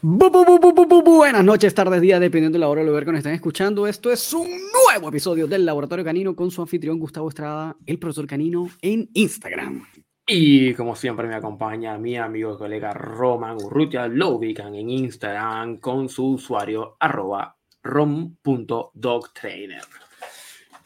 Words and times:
Buenas 0.00 1.44
noches, 1.44 1.74
tardes, 1.74 2.00
días, 2.00 2.20
dependiendo 2.20 2.56
de 2.56 2.60
la 2.60 2.68
hora 2.68 2.84
de 2.84 2.90
ver 2.90 3.04
que 3.04 3.10
nos 3.10 3.18
están 3.18 3.32
escuchando. 3.32 3.88
Esto 3.88 4.12
es 4.12 4.32
un 4.32 4.46
nuevo 4.46 5.08
episodio 5.08 5.48
del 5.48 5.66
Laboratorio 5.66 6.04
Canino 6.04 6.36
con 6.36 6.52
su 6.52 6.62
anfitrión 6.62 7.00
Gustavo 7.00 7.28
Estrada, 7.28 7.76
el 7.84 7.98
profesor 7.98 8.28
Canino, 8.28 8.70
en 8.80 9.10
Instagram. 9.12 9.84
Y 10.24 10.72
como 10.74 10.94
siempre 10.94 11.26
me 11.26 11.34
acompaña 11.34 11.98
mi 11.98 12.16
amigo 12.16 12.54
y 12.54 12.58
colega 12.58 12.92
Roman 12.92 13.56
Urrutia, 13.56 14.06
lo 14.06 14.36
ubican 14.36 14.76
en 14.76 14.88
Instagram 14.88 15.78
con 15.78 16.08
su 16.08 16.34
usuario 16.34 16.96
arroba 17.00 17.56
rom.dogtrainer. 17.82 19.82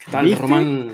¿Qué 0.03 0.11
tal, 0.11 0.35
Roman? 0.35 0.91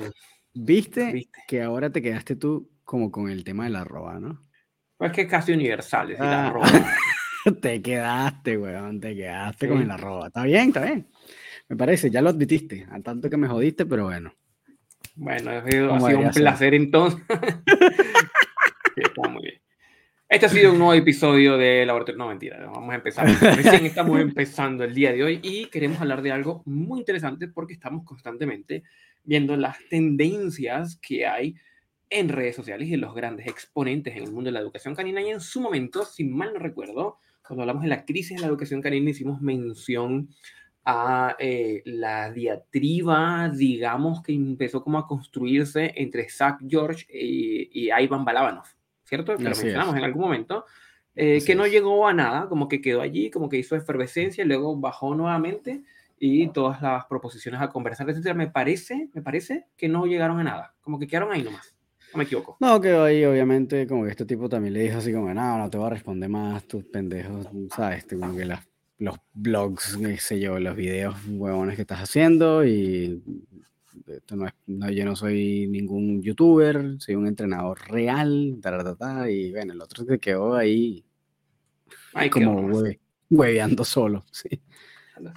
¿Viste, 0.54 1.30
que 1.48 1.62
ahora 1.62 1.90
te 1.90 2.02
quedaste 2.02 2.36
tú 2.36 2.70
como 2.84 3.12
con 3.12 3.30
el 3.30 3.46
tema 3.46 3.64
de 3.64 3.70
la 3.70 3.80
arroba, 3.82 4.20
¿no? 4.20 4.46
Pues 4.98 5.14
que 5.14 5.22
es 5.22 5.30
casi 5.30 5.54
universal 5.54 6.10
decir 6.10 6.26
ah. 6.26 6.48
arroba. 6.48 6.68
te 7.62 7.82
quedaste, 7.82 8.58
weón, 8.58 9.00
te 9.00 9.16
quedaste 9.16 9.68
con 9.68 9.82
el 9.82 9.92
arroba. 9.92 10.28
Está 10.28 10.44
bien, 10.44 10.68
está 10.68 10.84
bien. 10.84 11.08
Me 11.68 11.76
parece, 11.76 12.10
ya 12.10 12.22
lo 12.22 12.30
admitiste, 12.30 12.88
a 12.90 13.00
tanto 13.00 13.30
que 13.30 13.38
me 13.38 13.48
jodiste, 13.48 13.86
pero 13.86 14.06
bueno. 14.06 14.34
Bueno, 15.16 15.52
ha 15.52 15.70
sido, 15.70 15.94
un 15.94 16.32
placer 16.32 16.74
entonces. 16.74 17.22
está 18.96 19.28
muy 19.30 19.44
bien. 19.44 19.62
Este 20.28 20.46
ha 20.46 20.50
sido 20.50 20.72
un 20.72 20.78
nuevo 20.78 20.94
episodio 20.94 21.58
de 21.58 21.86
Laboratorio. 21.86 22.20
No, 22.20 22.28
mentira, 22.28 22.66
vamos 22.68 22.92
a 22.92 22.96
empezar. 22.96 23.28
Recién 23.28 23.86
estamos 23.86 24.20
empezando 24.22 24.84
el 24.84 24.94
día 24.94 25.12
de 25.12 25.24
hoy 25.24 25.40
y 25.42 25.66
queremos 25.68 26.00
hablar 26.00 26.22
de 26.22 26.32
algo 26.32 26.62
muy 26.66 27.00
interesante 27.00 27.48
porque 27.48 27.74
estamos 27.74 28.06
constantemente 28.06 28.84
viendo 29.24 29.58
las 29.58 29.78
tendencias 29.90 30.98
que 30.98 31.26
hay 31.26 31.56
en 32.10 32.30
redes 32.30 32.56
sociales 32.56 32.88
y 32.88 32.94
en 32.94 33.02
los 33.02 33.14
grandes 33.14 33.48
exponentes 33.48 34.16
en 34.16 34.24
el 34.24 34.32
mundo 34.32 34.48
de 34.48 34.54
la 34.54 34.60
educación 34.60 34.96
canina. 34.96 35.22
Y 35.22 35.30
en 35.30 35.42
su 35.42 35.62
momento, 35.62 36.06
si 36.06 36.24
mal 36.24 36.54
no 36.54 36.60
recuerdo, 36.60 37.18
cuando 37.50 37.64
hablamos 37.64 37.82
de 37.82 37.90
la 37.90 38.06
crisis 38.06 38.38
de 38.38 38.42
la 38.42 38.48
educación 38.48 38.80
canina, 38.80 39.10
hicimos 39.10 39.42
mención 39.42 40.30
a 40.86 41.36
eh, 41.40 41.82
la 41.84 42.32
diatriba, 42.32 43.50
digamos, 43.50 44.22
que 44.22 44.34
empezó 44.34 44.84
como 44.84 45.00
a 45.00 45.08
construirse 45.08 45.92
entre 45.96 46.30
Zach 46.30 46.60
George 46.68 47.08
y, 47.12 47.90
Ivan 47.92 48.24
Balabanov, 48.24 48.66
¿cierto? 49.04 49.36
Que 49.36 49.44
lo 49.44 49.50
mencionamos 49.50 49.96
en 49.98 50.04
algún 50.04 50.22
momento, 50.22 50.66
eh, 51.16 51.44
que 51.44 51.56
no 51.56 51.66
llegó 51.66 52.08
a 52.08 52.14
nada, 52.14 52.48
como 52.48 52.68
que 52.68 52.82
quedó 52.82 53.02
allí, 53.02 53.32
como 53.32 53.50
que 53.50 53.58
hizo 53.58 53.76
efervescencia, 53.76 54.44
y 54.44 54.48
luego 54.48 54.76
bajó 54.78 55.16
nuevamente 55.16 55.82
y 56.20 56.50
todas 56.50 56.84
las 56.84 57.06
proposiciones 57.06 57.62
a 57.62 57.70
conversar, 57.70 58.08
etcétera, 58.12 58.36
me 58.36 58.48
parece, 58.48 59.10
me 59.14 59.24
parece 59.24 59.66
que 59.76 59.90
no 59.90 60.06
llegaron 60.06 60.40
a 60.40 60.44
nada, 60.44 60.76
como 60.82 61.00
que 61.00 61.08
quedaron 61.08 61.32
ahí 61.32 61.42
nomás. 61.42 61.79
No 62.14 62.18
me 62.18 62.24
equivoco. 62.24 62.58
No, 62.60 62.82
que 62.82 62.92
ahí 62.92 63.24
obviamente 63.26 63.86
como 63.88 64.04
que 64.04 64.12
este 64.12 64.26
tipo 64.26 64.50
también 64.50 64.74
le 64.74 64.82
dijo 64.82 64.98
así 64.98 65.14
como, 65.14 65.34
no, 65.34 65.58
no 65.58 65.70
te 65.70 65.78
voy 65.78 65.88
a 65.88 65.92
responder 65.92 66.30
más 66.30 66.66
tus 66.66 66.84
pendejos, 66.86 67.48
¿sabes? 67.76 68.00
Este, 68.00 68.18
como 68.18 68.36
que 68.36 68.46
los 68.46 68.60
blogs, 69.34 69.98
qué 69.98 70.18
sé 70.18 70.40
yo, 70.40 70.60
los 70.60 70.76
videos 70.76 71.16
huevones 71.28 71.76
que 71.76 71.84
estás 71.84 72.00
haciendo 72.00 72.66
y 72.66 73.22
esto 74.08 74.36
no 74.36 74.48
es, 74.48 74.54
no, 74.66 74.90
yo 74.90 75.06
no 75.06 75.16
soy 75.16 75.68
ningún 75.68 76.22
youtuber, 76.22 76.96
soy 77.00 77.16
un 77.16 77.28
entrenador 77.28 77.80
real, 77.90 78.60
y 79.30 79.52
bueno, 79.52 79.74
el 79.74 79.82
otro 79.82 80.04
se 80.04 80.20
quedó 80.20 80.56
ahí 80.56 81.06
Ay, 82.14 82.30
como 82.30 82.70
hueveando 83.30 83.86
solo, 83.86 84.26
sí. 84.32 84.62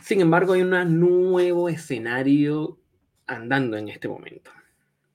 Sin 0.01 0.21
embargo, 0.21 0.55
hay 0.55 0.63
un 0.63 1.01
nuevo 1.01 1.69
escenario 1.69 2.79
andando 3.27 3.77
en 3.77 3.89
este 3.89 4.09
momento. 4.09 4.51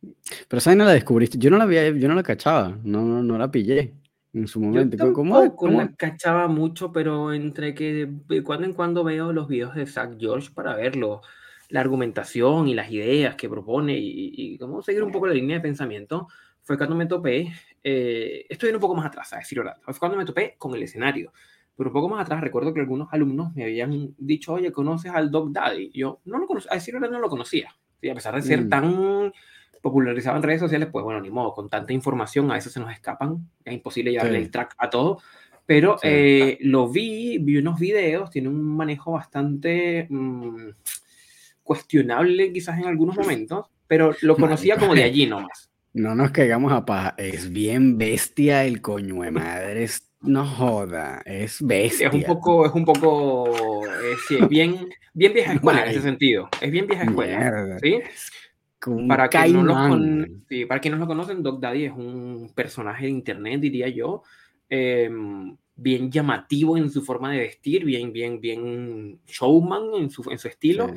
Pero 0.02 0.58
esa 0.58 0.76
no 0.76 0.86
la 0.86 0.94
descubriste. 0.94 1.38
Yo 1.38 1.50
no 1.50 1.58
la 1.58 1.64
había, 1.64 1.90
yo 1.90 2.08
no 2.08 2.16
la 2.16 2.24
cachaba, 2.24 2.78
no, 2.84 3.04
no, 3.04 3.24
no 3.24 3.38
la 3.38 3.50
pillé 3.50 3.94
en 4.34 4.48
su 4.48 4.60
momento. 4.60 4.98
Yo 4.98 5.14
tampoco 5.14 5.68
la 5.70 5.94
cachaba 5.96 6.48
mucho, 6.48 6.92
pero 6.92 7.34
entre 7.34 7.74
que 7.74 8.10
de 8.28 8.44
cuando 8.44 8.66
en 8.66 8.74
cuando 8.74 9.04
veo 9.04 9.34
los 9.34 9.48
videos 9.48 9.76
de 9.76 9.86
Zach 9.86 10.12
George 10.20 10.50
para 10.54 10.76
verlo, 10.76 11.22
la 11.70 11.82
argumentación 11.82 12.68
y 12.68 12.74
las 12.74 12.92
ideas 12.92 13.36
que 13.36 13.50
propone 13.50 13.98
y, 13.98 14.58
cómo 14.58 14.82
seguir 14.82 15.04
un 15.04 15.12
poco 15.12 15.28
la 15.28 15.34
línea 15.34 15.58
de 15.58 15.62
pensamiento, 15.62 16.28
fue 16.64 16.78
cuando 16.78 16.96
me 16.96 17.06
topé, 17.06 17.52
eh, 17.84 18.46
estoy 18.50 18.72
un 18.72 18.80
poco 18.80 18.96
más 18.96 19.06
atrás, 19.06 19.34
a 19.34 19.38
decir 19.38 19.60
verdad, 19.60 19.78
fue 19.82 19.94
cuando 19.96 20.18
me 20.18 20.26
topé 20.26 20.56
con 20.58 20.74
el 20.76 20.84
escenario. 20.84 21.32
Pero 21.76 21.92
un 21.92 21.94
poco 21.94 22.10
más 22.10 22.22
atrás 22.22 22.42
recuerdo 22.42 22.74
que 22.74 22.80
algunos 22.80 23.08
alumnos 23.12 23.54
me 23.54 23.64
habían 23.64 24.16
dicho, 24.18 24.54
oye, 24.54 24.72
¿conoces 24.72 25.12
al 25.12 25.30
Dog 25.30 25.52
Daddy? 25.52 25.92
yo 25.94 26.22
no 26.26 26.40
lo 26.40 26.48
conocía, 26.48 26.72
a 26.72 26.76
decir 26.76 26.96
verdad 26.96 27.12
no 27.12 27.20
lo 27.20 27.30
conocía. 27.30 27.70
a 27.70 28.14
pesar 28.16 28.36
de 28.36 28.42
ser 28.42 28.66
mm. 28.66 28.70
tan 28.70 29.34
popularizado 29.82 30.38
en 30.38 30.44
redes 30.44 30.62
sociales, 30.62 30.90
pues 30.92 31.04
bueno, 31.04 31.22
ni 31.22 31.30
modo, 31.30 31.54
con 31.54 31.70
tanta 31.70 31.94
información 31.94 32.50
a 32.52 32.56
veces 32.56 32.74
se 32.74 32.80
nos 32.80 32.92
escapan, 32.92 33.50
es 33.64 33.74
imposible 33.74 34.12
llevarle 34.12 34.38
el 34.38 34.52
track 34.52 34.76
a 34.78 34.90
todo, 34.90 35.20
pero 35.66 35.98
eh, 36.02 36.58
lo 36.62 36.90
vi, 36.90 37.38
vi 37.40 37.58
unos 37.58 37.80
videos, 37.80 38.30
tiene 38.30 38.48
un 38.48 38.64
manejo 38.64 39.12
bastante 39.12 40.08
mm, 40.10 40.70
cuestionable 41.62 42.54
quizás 42.54 42.80
en 42.80 42.86
algunos 42.86 43.18
momentos, 43.18 43.68
pero 43.86 44.16
lo 44.22 44.38
conocía 44.38 44.78
como 44.78 44.96
de 44.96 45.04
allí 45.04 45.28
nomás. 45.28 45.70
No 45.94 46.14
nos 46.14 46.30
caigamos 46.30 46.72
a 46.74 46.86
paja, 46.86 47.16
es 47.18 47.52
bien 47.52 47.98
bestia 47.98 48.66
el 48.66 48.82
coño 48.82 49.24
de 49.24 49.32
madre, 49.32 49.88
no 50.22 50.46
joda, 50.46 51.24
es 51.26 51.60
bestia. 51.60 52.10
Es 52.10 52.14
un 52.14 52.24
poco, 52.24 52.68
es 52.68 52.74
un 52.74 52.86
poco, 52.86 53.82
es, 53.88 54.48
bien, 54.48 54.90
bien 55.16 55.34
vieja 55.34 55.54
escuela 55.54 55.84
en 55.84 55.90
ese 55.90 56.02
sentido, 56.02 56.50
es 56.62 56.70
bien 56.70 56.86
vieja 56.86 57.04
escuela, 57.04 57.80
¿sí? 57.82 58.00
Para, 58.80 59.28
que 59.28 59.50
no 59.50 59.64
lo 59.64 59.74
para 60.68 60.80
quienes 60.80 61.00
no 61.00 61.06
lo 61.06 61.08
conocen, 61.08 61.42
Doc 61.42 61.60
Daddy 61.60 61.86
es 61.86 61.94
un 61.94 62.52
personaje 62.54 63.06
de 63.06 63.12
internet, 63.12 63.60
diría 63.60 63.90
yo, 63.90 64.22
em, 64.70 65.58
bien 65.76 66.12
llamativo 66.12 66.78
en 66.78 66.92
su 66.92 67.04
forma 67.04 67.32
de 67.32 67.40
vestir, 67.40 67.84
bien, 67.86 68.14
bien, 68.14 68.40
bien 68.40 69.20
showman 69.26 69.96
en 69.96 70.12
su, 70.12 70.30
en 70.30 70.38
su 70.38 70.48
estilo, 70.48 70.94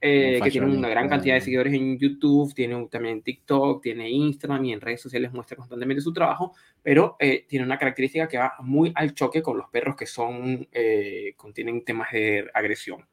eh, 0.00 0.38
que 0.44 0.50
tiene 0.50 0.68
una 0.68 0.88
gran 0.88 1.08
cantidad 1.08 1.34
de 1.34 1.40
seguidores 1.40 1.74
en 1.74 1.98
YouTube, 1.98 2.54
tiene 2.54 2.86
también 2.88 3.22
TikTok, 3.22 3.82
tiene 3.82 4.08
Instagram 4.10 4.64
y 4.66 4.72
en 4.72 4.80
redes 4.80 5.00
sociales 5.00 5.32
muestra 5.32 5.56
constantemente 5.56 6.02
su 6.02 6.12
trabajo, 6.12 6.54
pero 6.82 7.16
eh, 7.18 7.46
tiene 7.48 7.64
una 7.64 7.78
característica 7.78 8.28
que 8.28 8.38
va 8.38 8.54
muy 8.60 8.92
al 8.94 9.12
choque 9.12 9.42
con 9.42 9.56
los 9.56 9.68
perros 9.70 9.96
que 9.96 10.06
son, 10.06 10.68
eh, 10.70 11.34
contienen 11.36 11.84
temas 11.84 12.12
de 12.12 12.46
agresión. 12.54 13.04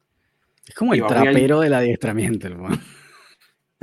Es 0.64 0.74
como 0.76 0.94
el 0.94 1.04
trapero 1.04 1.58
del 1.58 1.74
adiestramiento, 1.74 2.46
hermano 2.46 2.78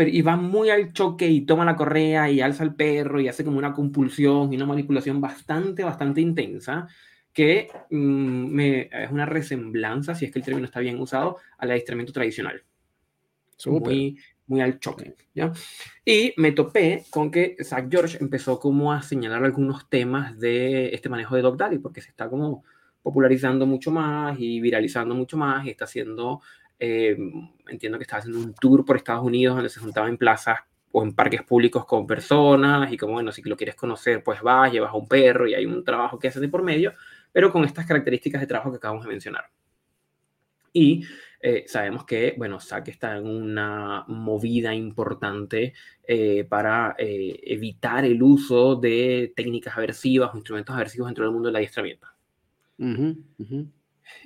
y 0.08 0.22
va 0.22 0.36
muy 0.36 0.70
al 0.70 0.94
choque 0.94 1.28
y 1.28 1.42
toma 1.42 1.66
la 1.66 1.76
correa 1.76 2.30
y 2.30 2.42
alza 2.42 2.64
al 2.64 2.76
perro 2.76 3.20
y 3.20 3.28
hace 3.28 3.44
como 3.44 3.58
una 3.58 3.74
compulsión 3.74 4.54
y 4.54 4.56
una 4.56 4.66
manipulación 4.66 5.20
bastante, 5.20 5.84
bastante 5.84 6.22
intensa 6.22 6.88
que 7.34 7.70
mm, 7.90 8.46
me, 8.48 8.90
es 8.92 9.12
una 9.12 9.26
resemblanza, 9.26 10.16
si 10.16 10.26
es 10.26 10.32
que 10.32 10.40
el 10.40 10.46
término 10.46 10.66
está 10.66 10.80
bien 10.80 11.00
usado, 11.00 11.38
al 11.58 11.72
adiestramiento 11.72 12.14
tradicional. 12.14 12.64
Muy, 13.66 14.18
muy 14.48 14.62
al 14.62 14.80
choque. 14.80 15.16
¿ya? 15.34 15.52
Y 16.06 16.34
me 16.38 16.52
topé 16.54 17.06
con 17.10 17.30
que 17.30 17.58
Zach 17.64 17.88
George 17.90 18.18
empezó 18.22 18.60
como 18.60 18.94
a 18.94 19.02
señalar 19.02 19.44
algunos 19.44 19.90
temas 19.90 20.40
de 20.40 20.94
este 20.94 21.10
manejo 21.10 21.36
de 21.36 21.42
Dog 21.42 21.58
Daddy, 21.58 21.80
porque 21.80 22.02
se 22.02 22.10
está 22.10 22.30
como 22.30 22.64
popularizando 23.02 23.66
mucho 23.66 23.92
más 23.92 24.38
y 24.40 24.60
viralizando 24.60 25.16
mucho 25.16 25.38
más 25.38 25.66
y 25.66 25.70
está 25.70 25.86
haciendo 25.86 26.42
eh, 26.80 27.18
entiendo 27.68 27.98
que 27.98 28.04
estaba 28.04 28.20
haciendo 28.20 28.40
un 28.40 28.54
tour 28.54 28.86
por 28.86 28.96
Estados 28.96 29.24
Unidos 29.24 29.56
donde 29.56 29.70
se 29.70 29.80
juntaba 29.80 30.08
en 30.08 30.18
plazas 30.18 30.60
o 30.92 31.04
en 31.04 31.14
parques 31.14 31.44
públicos 31.44 31.86
con 31.86 32.08
personas 32.08 32.92
y 32.92 32.98
como, 32.98 33.14
bueno, 33.14 33.32
si 33.32 33.42
lo 33.44 33.58
quieres 33.58 33.76
conocer, 33.76 34.24
pues 34.24 34.42
vas, 34.42 34.72
llevas 34.72 34.92
a 34.92 34.98
un 34.98 35.08
perro 35.08 35.48
y 35.48 35.54
hay 35.54 35.66
un 35.66 35.84
trabajo 35.84 36.18
que 36.18 36.30
haces 36.30 36.42
de 36.42 36.48
por 36.48 36.64
medio, 36.64 36.94
pero 37.32 37.52
con 37.52 37.66
estas 37.66 37.86
características 37.86 38.42
de 38.42 38.48
trabajo 38.48 38.72
que 38.72 38.78
acabamos 38.78 39.04
de 39.04 39.12
mencionar. 39.12 39.46
Y 40.72 41.04
eh, 41.42 41.66
sabemos 41.68 42.06
que, 42.06 42.36
bueno, 42.38 42.60
SAC 42.60 42.88
está 42.90 43.18
en 43.18 43.28
una 43.28 44.06
movida 44.08 44.74
importante 44.74 45.74
eh, 46.08 46.46
para 46.46 46.96
evitar 46.98 48.06
el 48.06 48.22
uso 48.24 48.76
de 48.76 49.34
técnicas 49.36 49.78
aversivas 49.78 50.34
o 50.34 50.38
instrumentos 50.38 50.76
aversivos 50.76 51.08
dentro 51.08 51.26
del 51.26 51.34
mundo 51.34 51.50
del 51.50 51.58
adiestramiento. 51.58 52.08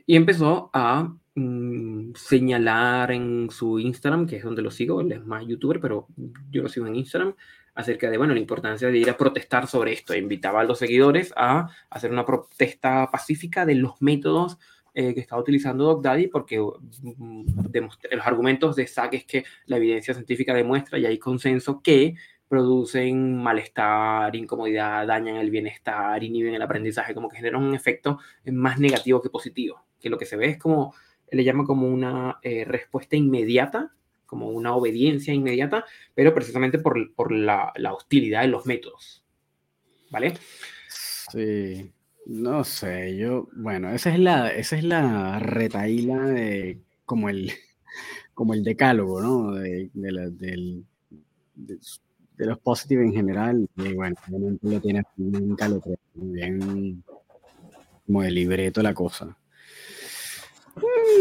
Y 0.06 0.16
empezó 0.16 0.70
a 0.74 1.14
Mm, 1.36 2.14
señalar 2.14 3.12
en 3.12 3.50
su 3.50 3.80
Instagram, 3.80 4.28
que 4.28 4.38
es 4.38 4.44
donde 4.44 4.62
lo 4.62 4.70
sigo, 4.70 5.02
él 5.02 5.12
es 5.12 5.26
más 5.26 5.44
youtuber, 5.48 5.80
pero 5.80 6.08
yo 6.52 6.62
lo 6.62 6.70
sigo 6.70 6.86
en 6.86 6.96
Instagram, 6.96 7.34
acerca 7.74 8.10
de, 8.12 8.20
bueno, 8.20 8.36
la 8.36 8.40
importancia 8.40 8.88
de 8.90 8.98
ir 9.00 9.10
a 9.10 9.18
protestar 9.18 9.68
sobre 9.68 9.94
esto. 9.94 10.16
Invitaba 10.16 10.62
a 10.62 10.64
los 10.64 10.78
seguidores 10.78 11.34
a 11.36 11.70
hacer 11.90 12.12
una 12.12 12.24
protesta 12.26 13.10
pacífica 13.12 13.66
de 13.66 13.74
los 13.76 14.00
métodos 14.00 14.60
eh, 14.94 15.16
que 15.16 15.22
está 15.22 15.36
utilizando 15.36 15.86
Doc 15.86 16.04
Daddy, 16.04 16.28
porque 16.28 16.60
mm, 16.60 17.46
los 18.12 18.28
argumentos 18.28 18.76
de 18.76 18.86
SAC 18.86 19.14
es 19.16 19.26
que 19.26 19.44
la 19.66 19.78
evidencia 19.78 20.14
científica 20.14 20.54
demuestra 20.54 21.00
y 21.00 21.08
hay 21.08 21.18
consenso 21.18 21.82
que 21.82 22.14
producen 22.48 23.42
malestar, 23.42 24.36
incomodidad, 24.36 25.08
dañan 25.08 25.38
el 25.38 25.50
bienestar, 25.50 26.24
inhiben 26.24 26.54
el 26.54 26.62
aprendizaje, 26.62 27.16
como 27.16 27.28
que 27.28 27.38
generan 27.38 27.64
un 27.64 27.74
efecto 27.74 28.20
más 28.46 28.78
negativo 28.78 29.20
que 29.20 29.32
positivo, 29.32 29.84
que 30.00 30.12
lo 30.12 30.20
que 30.20 30.28
se 30.28 30.38
ve 30.38 30.50
es 30.50 30.58
como 30.60 30.94
le 31.34 31.44
llama 31.44 31.66
como 31.66 31.88
una 31.88 32.40
eh, 32.42 32.64
respuesta 32.66 33.16
inmediata, 33.16 33.92
como 34.26 34.50
una 34.50 34.76
obediencia 34.76 35.34
inmediata, 35.34 35.86
pero 36.16 36.34
precisamente 36.34 36.80
por, 36.80 37.14
por 37.14 37.32
la, 37.32 37.74
hostilidad 37.92 38.42
de 38.42 38.48
los 38.48 38.66
métodos. 38.66 39.24
¿Vale? 40.10 40.34
Sí. 40.88 41.92
No 42.26 42.64
sé, 42.64 43.18
yo, 43.18 43.50
bueno, 43.54 43.90
esa 43.90 44.14
es 44.14 44.20
la, 44.20 44.48
esa 44.48 44.78
es 44.78 44.86
la 44.86 45.40
retaíla 45.40 46.20
de 46.20 46.80
como 47.06 47.28
el, 47.28 47.52
como 48.34 48.54
el 48.54 48.64
decálogo, 48.64 49.22
¿no? 49.22 49.52
De, 49.52 49.90
los 52.38 52.60
positive 52.60 53.04
en 53.04 53.14
general. 53.14 53.70
Y 53.76 53.94
bueno, 53.94 54.16
lo 54.62 54.80
tiene 54.80 55.04
bien 55.18 55.56
calote, 55.56 55.98
bien 56.14 57.04
como 58.06 58.22
de 58.22 58.32
libreto 58.32 58.82
la 58.82 58.94
cosa. 58.94 59.38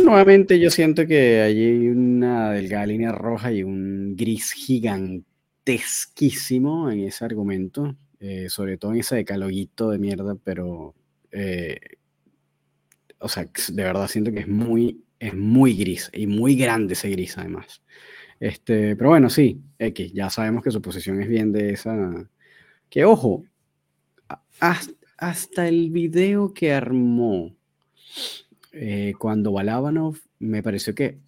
Nuevamente 0.04 0.58
yo 0.58 0.70
siento 0.70 1.06
que 1.06 1.40
allí 1.40 1.64
hay 1.64 1.88
una 1.88 2.52
delgada 2.52 2.86
línea 2.86 3.12
roja 3.12 3.52
y 3.52 3.62
un 3.62 4.16
gris 4.16 4.52
gigantesquísimo 4.52 6.90
en 6.90 7.00
ese 7.00 7.24
argumento 7.24 7.96
eh, 8.24 8.48
sobre 8.48 8.78
todo 8.78 8.92
en 8.92 9.00
ese 9.00 9.16
decaloguito 9.16 9.90
de 9.90 9.98
mierda, 9.98 10.36
pero, 10.44 10.94
eh, 11.32 11.76
o 13.18 13.28
sea, 13.28 13.48
de 13.68 13.82
verdad 13.82 14.06
siento 14.06 14.30
que 14.30 14.38
es 14.38 14.48
muy, 14.48 15.02
es 15.18 15.34
muy 15.34 15.74
gris 15.74 16.08
y 16.12 16.28
muy 16.28 16.54
grande 16.54 16.92
ese 16.92 17.10
gris 17.10 17.36
además. 17.36 17.82
Este, 18.38 18.94
pero 18.94 19.10
bueno, 19.10 19.28
sí, 19.28 19.60
X, 19.76 20.12
ya 20.12 20.30
sabemos 20.30 20.62
que 20.62 20.70
su 20.70 20.80
posición 20.80 21.20
es 21.20 21.28
bien 21.28 21.50
de 21.50 21.72
esa, 21.72 22.30
que 22.88 23.04
ojo, 23.04 23.42
hasta, 24.60 25.66
el 25.66 25.90
video 25.90 26.54
que 26.54 26.72
armó 26.72 27.56
eh, 28.72 29.14
cuando 29.18 29.52
Balabanov 29.52 30.16
me 30.38 30.62
pareció 30.62 30.94
que 30.94 31.18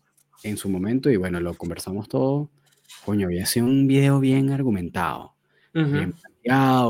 en 0.42 0.56
su 0.56 0.68
momento, 0.68 1.10
y 1.10 1.16
bueno, 1.16 1.40
lo 1.40 1.54
conversamos 1.54 2.08
todo, 2.08 2.50
coño, 3.04 3.26
había 3.26 3.46
sido 3.46 3.66
un 3.66 3.86
video 3.86 4.20
bien 4.20 4.50
argumentado, 4.50 5.34
bien 5.72 6.14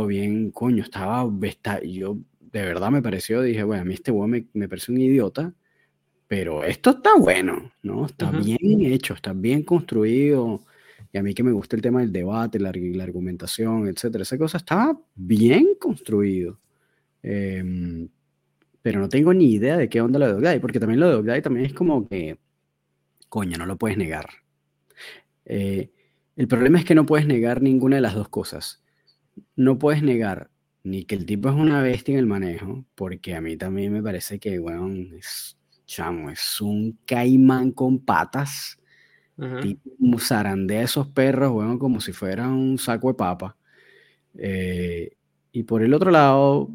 bien, 0.07 0.51
coño, 0.51 0.83
estaba, 0.83 1.31
está, 1.43 1.83
yo 1.83 2.19
de 2.41 2.63
verdad 2.63 2.91
me 2.91 3.03
pareció, 3.03 3.43
dije, 3.43 3.63
bueno, 3.63 3.83
a 3.83 3.85
mí 3.85 3.95
este 3.95 4.11
weón 4.11 4.31
me, 4.31 4.47
me 4.53 4.69
parece 4.69 4.93
un 4.93 5.01
idiota, 5.01 5.53
pero 6.27 6.65
esto 6.65 6.91
está 6.91 7.11
bueno, 7.19 7.73
¿no? 7.83 8.07
Está 8.07 8.31
bien 8.31 8.81
hecho, 8.83 9.15
está 9.15 9.33
bien 9.33 9.63
construido, 9.63 10.61
y 11.13 11.19
a 11.19 11.23
mí 11.23 11.35
que 11.35 11.45
me 11.45 11.53
gusta 11.53 11.77
el 11.77 11.83
tema 11.83 12.01
del 12.01 12.13
debate, 12.13 12.59
la, 12.59 12.73
la 12.75 13.05
argumentación, 13.05 13.87
etcétera, 13.87 14.23
esa 14.23 14.39
cosa 14.39 14.59
estaba 14.59 14.99
bien 15.15 15.77
construido. 15.79 16.59
Em, 17.23 18.09
pero 18.85 19.01
no 19.01 19.09
tengo 19.09 19.33
ni 19.33 19.55
idea 19.55 19.77
de 19.77 19.89
qué 19.89 20.01
onda 20.01 20.21
lo 20.21 20.27
de 20.27 20.33
Dogday, 20.35 20.61
porque 20.61 20.79
también 20.79 21.01
lo 21.01 21.09
de 21.09 21.15
Dogday 21.15 21.43
también 21.43 21.67
es 21.67 21.73
como 21.73 22.07
que, 22.07 22.39
coño, 23.29 23.59
no 23.59 23.67
lo 23.67 23.79
puedes 23.79 23.99
negar. 23.99 24.29
Eh, 25.47 25.91
el 26.37 26.47
problema 26.47 26.79
es 26.79 26.85
que 26.85 26.95
no 26.95 27.07
puedes 27.07 27.27
negar 27.27 27.63
ninguna 27.63 27.97
de 27.97 28.03
las 28.03 28.15
dos 28.15 28.29
cosas 28.29 28.85
no 29.57 29.79
puedes 29.79 30.03
negar 30.03 30.51
ni 30.83 31.05
que 31.05 31.15
el 31.15 31.25
tipo 31.25 31.49
es 31.49 31.55
una 31.55 31.81
bestia 31.81 32.13
en 32.13 32.19
el 32.19 32.27
manejo, 32.27 32.85
porque 32.95 33.35
a 33.35 33.41
mí 33.41 33.57
también 33.57 33.93
me 33.93 34.03
parece 34.03 34.39
que, 34.39 34.59
bueno, 34.59 34.91
es, 35.17 35.57
chamo, 35.87 36.31
es 36.31 36.61
un 36.61 36.99
caimán 37.07 37.73
con 37.73 37.99
patas, 38.01 38.79
tipo 39.63 40.19
zarandea 40.19 40.83
esos 40.83 41.09
perros, 41.09 41.53
bueno, 41.53 41.79
como 41.79 42.01
si 42.01 42.13
fuera 42.13 42.49
un 42.49 42.79
saco 42.79 43.09
de 43.09 43.15
papa. 43.15 43.57
Eh, 44.37 45.17
y 45.53 45.63
por 45.63 45.83
el 45.83 45.95
otro 45.95 46.11
lado, 46.11 46.69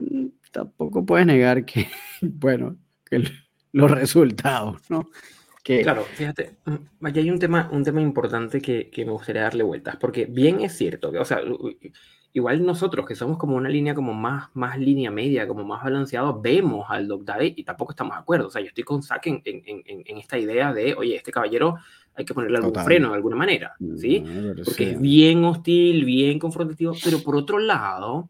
tampoco 0.51 1.06
puedes 1.06 1.25
negar 1.25 1.66
que, 1.66 1.88
bueno, 2.22 2.78
que 3.06 3.24
los 3.72 3.92
resultados, 3.92 4.81
¿no? 4.90 5.10
Que... 5.63 5.81
Claro, 5.81 6.04
fíjate, 6.04 6.57
mm, 6.66 7.06
aquí 7.06 7.19
hay 7.19 7.30
un 7.30 7.40
tema, 7.40 7.69
un 7.72 7.84
tema 7.84 8.01
importante 8.01 8.62
que, 8.62 8.90
que, 8.90 9.06
me 9.06 9.12
gustaría 9.12 9.44
darle 9.44 9.63
vueltas, 9.63 9.98
porque 9.98 10.25
bien 10.25 10.62
es 10.62 10.75
cierto 10.75 11.12
que, 11.12 11.19
o 11.19 11.25
sea, 11.25 11.42
igual 12.34 12.63
nosotros 12.66 13.06
que 13.06 13.16
somos 13.16 13.38
como 13.38 13.56
una 13.56 13.69
línea 13.69 13.96
como 13.96 14.13
más, 14.13 14.50
más 14.54 14.78
línea 14.78 15.12
media, 15.12 15.48
como 15.48 15.63
más 15.63 15.84
balanceado, 15.84 16.40
vemos 16.40 16.86
al 16.90 17.07
Dog 17.07 17.25
Daddy 17.25 17.54
y 17.57 17.63
tampoco 17.63 17.92
estamos 17.92 18.16
de 18.16 18.22
acuerdo. 18.22 18.48
O 18.48 18.52
sea, 18.52 18.62
yo 18.62 18.68
estoy 18.68 18.84
con 18.84 19.02
Zack 19.02 19.28
en, 19.28 19.42
en, 19.45 19.63
en, 19.75 20.18
esta 20.18 20.38
idea 20.38 20.74
de, 20.74 20.94
oye, 20.94 21.16
este 21.16 21.31
caballero 21.31 21.78
hay 22.16 22.25
que 22.25 22.34
ponerle 22.34 22.57
algún 22.57 22.75
freno 22.75 23.10
de 23.10 23.16
alguna 23.16 23.36
manera, 23.36 23.75
¿sí? 23.98 24.24
Porque 24.63 24.92
es 24.92 25.02
bien 25.02 25.44
hostil, 25.44 26.06
bien 26.06 26.38
confrontativo, 26.38 26.94
pero 27.04 27.19
por 27.19 27.36
otro 27.36 27.60
lado, 27.60 28.30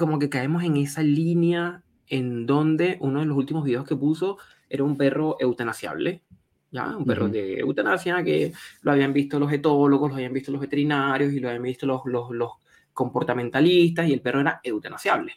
como 0.00 0.18
que 0.18 0.30
caemos 0.30 0.64
en 0.64 0.78
esa 0.78 1.02
línea 1.02 1.82
en 2.06 2.46
donde 2.46 2.96
uno 3.00 3.20
de 3.20 3.26
los 3.26 3.36
últimos 3.36 3.64
videos 3.64 3.86
que 3.86 3.94
puso 3.94 4.38
era 4.70 4.82
un 4.82 4.96
perro 4.96 5.36
eutanasiable, 5.38 6.22
¿ya? 6.70 6.96
Un 6.96 7.04
perro 7.04 7.28
de 7.28 7.58
eutanasia 7.58 8.24
que 8.24 8.50
lo 8.80 8.92
habían 8.92 9.12
visto 9.12 9.38
los 9.38 9.52
etólogos, 9.52 10.08
lo 10.08 10.16
habían 10.16 10.32
visto 10.32 10.52
los 10.52 10.62
veterinarios 10.62 11.34
y 11.34 11.40
lo 11.40 11.48
habían 11.48 11.64
visto 11.64 11.84
los, 11.84 12.00
los, 12.06 12.30
los 12.30 12.52
comportamentalistas 12.94 14.08
y 14.08 14.14
el 14.14 14.22
perro 14.22 14.40
era 14.40 14.58
eutanasiable. 14.64 15.34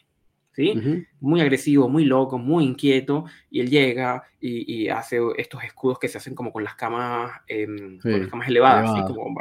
¿Sí? 0.52 1.04
Muy 1.20 1.42
agresivo, 1.42 1.88
muy 1.88 2.04
loco, 2.04 2.38
muy 2.38 2.64
inquieto, 2.64 3.24
y 3.50 3.58
él 3.60 3.68
llega 3.68 4.22
y, 4.40 4.84
y, 4.84 4.88
hace 4.88 5.18
estos 5.36 5.64
escudos 5.64 5.98
que 5.98 6.06
se 6.06 6.18
hacen 6.18 6.34
como 6.36 6.52
con 6.52 6.62
las 6.62 6.76
camas, 6.76 7.32
em, 7.48 7.98
con 7.98 8.20
las 8.20 8.30
camas 8.30 8.48
elevadas, 8.48 9.02
como, 9.04 9.34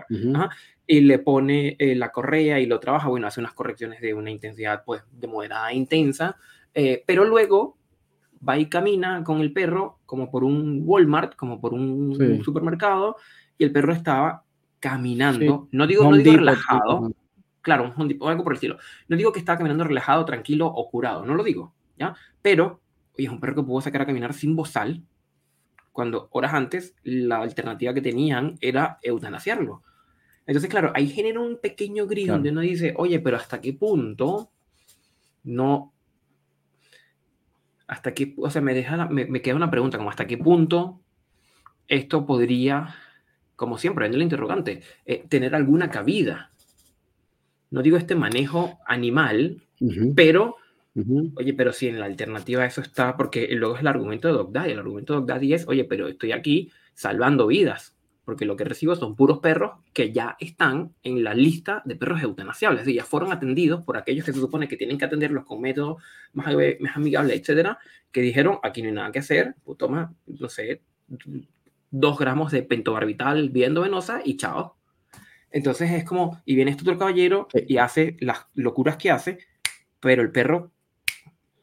y 0.86 1.02
le 1.02 1.20
pone 1.20 1.76
eh, 1.80 1.96
la 1.96 2.12
correa 2.12 2.60
y 2.60 2.66
lo 2.66 2.80
trabaja, 2.80 3.08
bueno, 3.08 3.28
hace 3.28 3.40
unas 3.40 3.54
correcciones 3.54 4.02
de 4.02 4.14
una 4.14 4.32
intensidad 4.32 4.84
pues 4.86 5.04
de 5.12 5.28
moderada 5.28 5.68
a 5.68 5.74
intensa, 5.74 6.38
eh, 6.74 7.04
pero 7.06 7.24
luego 7.24 7.78
va 8.48 8.58
y 8.58 8.68
camina 8.68 9.24
con 9.24 9.40
el 9.40 9.54
perro 9.54 10.00
como 10.06 10.30
por 10.30 10.44
un 10.44 10.82
Walmart, 10.84 11.36
como 11.36 11.62
por 11.62 11.74
un, 11.74 12.44
supermercado, 12.44 13.16
y 13.58 13.64
el 13.64 13.72
perro 13.72 13.94
estaba 13.94 14.44
caminando, 14.80 15.70
no 15.72 15.88
digo, 15.88 16.04
no 16.04 16.18
digo 16.18 16.34
relajado, 16.34 17.14
claro, 17.62 17.94
un 17.96 18.04
algo 18.28 18.44
por 18.44 18.54
el 18.54 18.56
estilo, 18.56 18.78
no 19.08 19.16
digo 19.16 19.32
que 19.32 19.40
estaba 19.40 19.58
caminando 19.58 19.86
relajado, 19.86 20.26
tranquilo 20.26 20.68
o 20.68 20.90
curado, 20.90 21.26
no 21.26 21.36
lo 21.36 21.44
digo, 21.44 21.74
¿ya? 21.98 22.16
Pero, 22.42 22.82
oye, 23.18 23.28
es 23.28 23.32
un 23.32 23.40
perro 23.40 23.56
que 23.56 23.64
pudo 23.64 23.80
sacar 23.80 24.02
a 24.02 24.06
caminar 24.06 24.34
sin 24.34 24.58
bozal, 24.58 25.02
cuando 25.94 26.28
horas 26.32 26.54
antes 26.54 26.96
la 27.04 27.38
alternativa 27.38 27.94
que 27.94 28.02
tenían 28.02 28.58
era 28.60 28.98
eutanasiarlo. 29.02 29.84
Entonces, 30.46 30.70
claro, 30.70 30.92
ahí 30.94 31.08
genera 31.08 31.40
un 31.40 31.58
pequeño 31.58 32.06
gris 32.06 32.28
donde 32.28 32.50
uno 32.50 32.62
dice, 32.62 32.94
oye, 32.98 33.20
pero 33.20 33.38
¿hasta 33.38 33.62
qué 33.62 33.74
punto 33.74 34.52
no 35.44 35.94
hasta 37.88 38.14
qué, 38.14 38.34
o 38.38 38.50
sea, 38.50 38.62
me, 38.62 38.74
deja 38.74 39.08
me, 39.08 39.42
queda 39.42 39.56
una 39.56 39.70
pregunta, 39.70 39.98
como 39.98 40.10
hasta 40.10 40.26
qué 40.26 40.38
punto 40.38 41.02
esto 41.88 42.26
podría, 42.26 42.96
como 43.56 43.78
siempre, 43.78 44.06
en 44.06 44.14
el 44.14 44.22
interrogante, 44.22 44.82
eh, 45.06 45.26
tener 45.28 45.54
alguna 45.54 45.92
cabida. 45.92 46.52
No 47.70 47.82
digo 47.82 47.98
este 47.98 48.16
manejo 48.16 48.80
animal, 48.88 49.62
pero, 50.16 50.58
oye, 51.36 51.54
pero 51.54 51.74
si 51.74 51.88
en 51.88 52.00
la 52.00 52.06
alternativa 52.06 52.66
eso 52.66 52.82
está, 52.82 53.18
porque 53.18 53.48
luego 53.52 53.76
es 53.76 53.82
el 53.82 53.88
argumento 53.88 54.28
de 54.28 54.34
Doc 54.36 54.52
Daddy, 54.52 54.72
el 54.72 54.80
argumento 54.80 55.14
de 55.14 55.20
Doc 55.20 55.30
Daddy 55.30 55.54
es, 55.54 55.68
oye, 55.68 55.84
pero 55.84 56.08
estoy 56.08 56.32
aquí 56.32 56.72
salvando 56.94 57.48
vidas 57.48 57.93
porque 58.26 58.46
lo 58.46 58.56
que 58.56 58.64
recibo 58.64 58.96
son 58.96 59.16
puros 59.16 59.40
perros 59.40 59.80
que 59.94 60.12
ya 60.12 60.38
están 60.40 60.94
en 61.04 61.24
la 61.24 61.34
lista 61.34 61.82
de 61.86 61.96
perros 61.96 62.22
eutanasiables, 62.22 62.88
y 62.88 62.96
ya 62.96 63.04
fueron 63.04 63.32
atendidos 63.32 63.84
por 63.84 63.98
aquellos 63.98 64.26
que 64.26 64.34
se 64.34 64.40
supone 64.40 64.68
que 64.68 64.78
tienen 64.78 64.98
que 64.98 65.06
atenderlos 65.06 65.46
con 65.46 65.62
métodos 65.62 66.02
más, 66.34 66.54
más 66.80 66.96
amigables, 66.98 67.40
etcétera, 67.40 67.80
que 68.12 68.22
dijeron, 68.22 68.60
aquí 68.64 68.82
no 68.82 68.90
hay 68.90 68.94
nada 68.96 69.12
que 69.12 69.20
hacer, 69.20 69.56
pues 69.64 69.78
toma, 69.78 70.14
no 70.26 70.50
sé, 70.50 70.82
dos 71.92 72.18
gramos 72.18 72.52
de 72.52 72.64
pentobarbital 72.64 73.50
viendo 73.50 73.82
venosa 73.82 74.22
y 74.24 74.38
chao. 74.38 74.76
Entonces 75.52 75.92
es 75.92 76.04
como, 76.04 76.42
y 76.46 76.56
viene 76.56 76.72
este 76.72 76.84
otro 76.84 76.98
caballero 76.98 77.48
y 77.54 77.78
hace 77.78 78.18
las 78.20 78.48
locuras 78.56 78.98
que 78.98 79.12
hace, 79.12 79.38
pero 80.00 80.22
el 80.22 80.32
perro, 80.32 80.72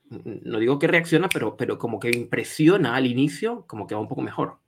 no 0.08 0.58
digo 0.58 0.78
que 0.78 0.86
reacciona, 0.86 1.28
pero, 1.28 1.56
pero 1.56 1.78
como 1.78 1.98
que 1.98 2.10
impresiona 2.10 2.94
al 2.94 3.06
inicio, 3.06 3.64
como 3.66 3.86
que 3.86 3.94
va 3.94 4.00
un 4.00 4.08
poco 4.08 4.22
mejor. 4.22 4.58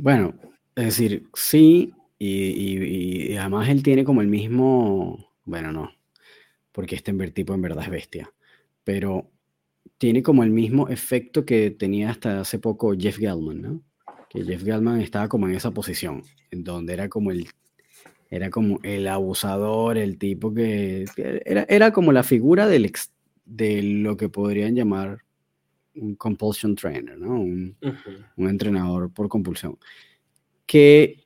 Bueno, 0.00 0.32
es 0.76 0.84
decir, 0.84 1.24
sí, 1.34 1.92
y, 2.20 3.34
además 3.34 3.68
él 3.68 3.82
tiene 3.82 4.04
como 4.04 4.22
el 4.22 4.28
mismo, 4.28 5.34
bueno, 5.44 5.72
no, 5.72 5.90
porque 6.70 6.94
este 6.94 7.12
tipo 7.32 7.52
en 7.52 7.62
verdad 7.62 7.82
es 7.82 7.90
bestia, 7.90 8.32
pero 8.84 9.28
tiene 9.98 10.22
como 10.22 10.44
el 10.44 10.50
mismo 10.50 10.88
efecto 10.88 11.44
que 11.44 11.72
tenía 11.72 12.10
hasta 12.10 12.40
hace 12.40 12.60
poco 12.60 12.94
Jeff 12.96 13.18
Gellman, 13.18 13.60
¿no? 13.60 13.82
Que 14.30 14.44
Jeff 14.44 14.62
Gellman 14.62 15.00
estaba 15.00 15.28
como 15.28 15.48
en 15.48 15.56
esa 15.56 15.72
posición, 15.72 16.22
en 16.52 16.62
donde 16.62 16.92
era 16.92 17.08
como 17.08 17.32
el, 17.32 17.48
era 18.30 18.50
como 18.50 18.78
el 18.84 19.08
abusador, 19.08 19.98
el 19.98 20.16
tipo 20.16 20.54
que, 20.54 21.06
era, 21.44 21.66
era, 21.68 21.90
como 21.90 22.12
la 22.12 22.22
figura 22.22 22.68
del 22.68 22.92
de 23.46 23.82
lo 23.82 24.16
que 24.16 24.28
podrían 24.28 24.76
llamar 24.76 25.24
un 26.00 26.14
compulsion 26.14 26.74
trainer, 26.74 27.18
¿no? 27.18 27.40
Un, 27.40 27.76
entrenador 28.36 29.10
por 29.12 29.28
compulsión. 29.28 29.78
Que, 30.66 31.24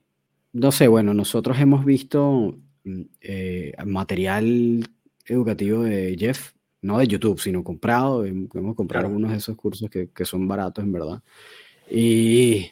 no 0.52 0.73
sé, 0.73 0.88
bueno, 0.88 1.14
nosotros 1.14 1.59
hemos 1.59 1.85
visto 1.85 2.59
mm, 2.85 3.02
eh, 3.21 3.73
material 3.87 4.88
educativo 5.26 5.83
de 5.83 6.17
Jeff, 6.19 6.52
no 6.81 6.99
de 6.99 7.09
YouTube, 7.09 7.41
sino 7.41 7.62
comprado. 7.64 8.25
Hemos 8.25 8.75
comprado 8.76 9.07
algunos 9.07 9.31
de 9.31 9.38
esos 9.38 9.57
cursos 9.57 9.88
que, 9.91 10.11
que, 10.11 10.25
son 10.25 10.49
baratos, 10.49 10.85
en 10.85 10.93
verdad. 10.93 11.23
Y 11.91 12.71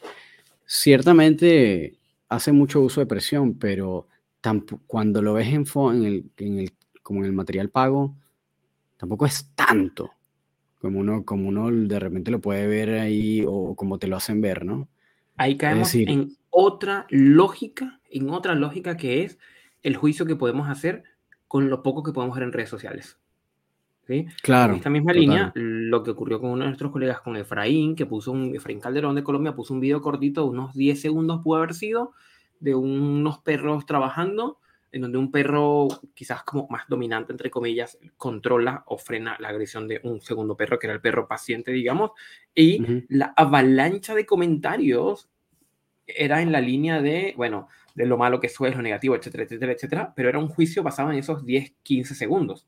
ciertamente 0.66 1.98
hace 2.28 2.52
mucho 2.52 2.80
uso 2.80 3.00
de 3.00 3.06
presión, 3.06 3.54
pero 3.54 4.06
cuando 4.86 5.20
lo 5.20 5.34
ves 5.34 5.48
en, 5.48 5.66
en, 5.94 6.04
el, 6.04 6.30
en 6.38 6.58
el, 6.60 6.72
como 7.02 7.20
en 7.20 7.26
el 7.26 7.32
material 7.32 7.68
pago, 7.68 8.14
tampoco 8.96 9.26
es 9.26 9.50
tanto 9.54 10.10
como 10.80 11.00
uno, 11.00 11.24
como 11.24 11.48
uno 11.48 11.70
de 11.70 11.98
repente 11.98 12.30
lo 12.30 12.40
puede 12.40 12.66
ver 12.66 12.98
ahí 12.98 13.44
o 13.46 13.74
como 13.74 13.98
te 13.98 14.06
lo 14.06 14.16
hacen 14.16 14.40
ver, 14.40 14.64
¿no? 14.64 14.88
Ahí 15.36 15.56
caemos 15.56 15.94
en 15.94 16.36
otra 16.50 17.06
lógica, 17.10 18.00
en 18.10 18.30
otra 18.30 18.54
lógica 18.54 18.96
que 18.96 19.22
es 19.22 19.38
el 19.82 19.96
juicio 19.96 20.26
que 20.26 20.36
podemos 20.36 20.68
hacer 20.68 21.04
con 21.48 21.68
lo 21.68 21.82
poco 21.82 22.02
que 22.02 22.12
podemos 22.12 22.36
ver 22.36 22.44
en 22.44 22.52
redes 22.52 22.68
sociales. 22.68 23.18
¿Sí? 24.06 24.26
Claro. 24.42 24.72
En 24.72 24.78
esta 24.78 24.90
misma 24.90 25.12
línea, 25.12 25.52
lo 25.54 26.02
que 26.02 26.10
ocurrió 26.10 26.40
con 26.40 26.50
uno 26.50 26.62
de 26.62 26.68
nuestros 26.68 26.90
colegas, 26.90 27.20
con 27.20 27.36
Efraín, 27.36 27.94
que 27.94 28.06
puso 28.06 28.32
un, 28.32 28.54
Efraín 28.54 28.80
Calderón 28.80 29.14
de 29.14 29.22
Colombia, 29.22 29.54
puso 29.54 29.72
un 29.72 29.80
video 29.80 30.00
cortito, 30.00 30.46
unos 30.46 30.74
10 30.74 31.00
segundos 31.00 31.42
pudo 31.44 31.58
haber 31.58 31.74
sido, 31.74 32.12
de 32.58 32.74
unos 32.74 33.38
perros 33.38 33.86
trabajando 33.86 34.58
en 34.92 35.02
donde 35.02 35.18
un 35.18 35.30
perro 35.30 35.88
quizás 36.14 36.42
como 36.42 36.66
más 36.68 36.88
dominante, 36.88 37.32
entre 37.32 37.50
comillas, 37.50 37.98
controla 38.16 38.82
o 38.86 38.98
frena 38.98 39.36
la 39.38 39.48
agresión 39.48 39.86
de 39.86 40.00
un 40.02 40.20
segundo 40.20 40.56
perro, 40.56 40.78
que 40.78 40.86
era 40.86 40.94
el 40.94 41.00
perro 41.00 41.28
paciente, 41.28 41.70
digamos, 41.72 42.12
y 42.54 43.04
la 43.08 43.32
avalancha 43.36 44.14
de 44.14 44.26
comentarios 44.26 45.28
era 46.06 46.42
en 46.42 46.50
la 46.50 46.60
línea 46.60 47.00
de, 47.00 47.34
bueno, 47.36 47.68
de 47.94 48.06
lo 48.06 48.18
malo 48.18 48.40
que 48.40 48.48
eso 48.48 48.66
es, 48.66 48.74
lo 48.74 48.82
negativo, 48.82 49.14
etcétera, 49.14 49.44
etcétera, 49.44 49.72
etcétera, 49.72 50.12
pero 50.14 50.28
era 50.28 50.38
un 50.38 50.48
juicio 50.48 50.82
basado 50.82 51.12
en 51.12 51.18
esos 51.18 51.44
10, 51.44 51.72
15 51.82 52.14
segundos 52.14 52.66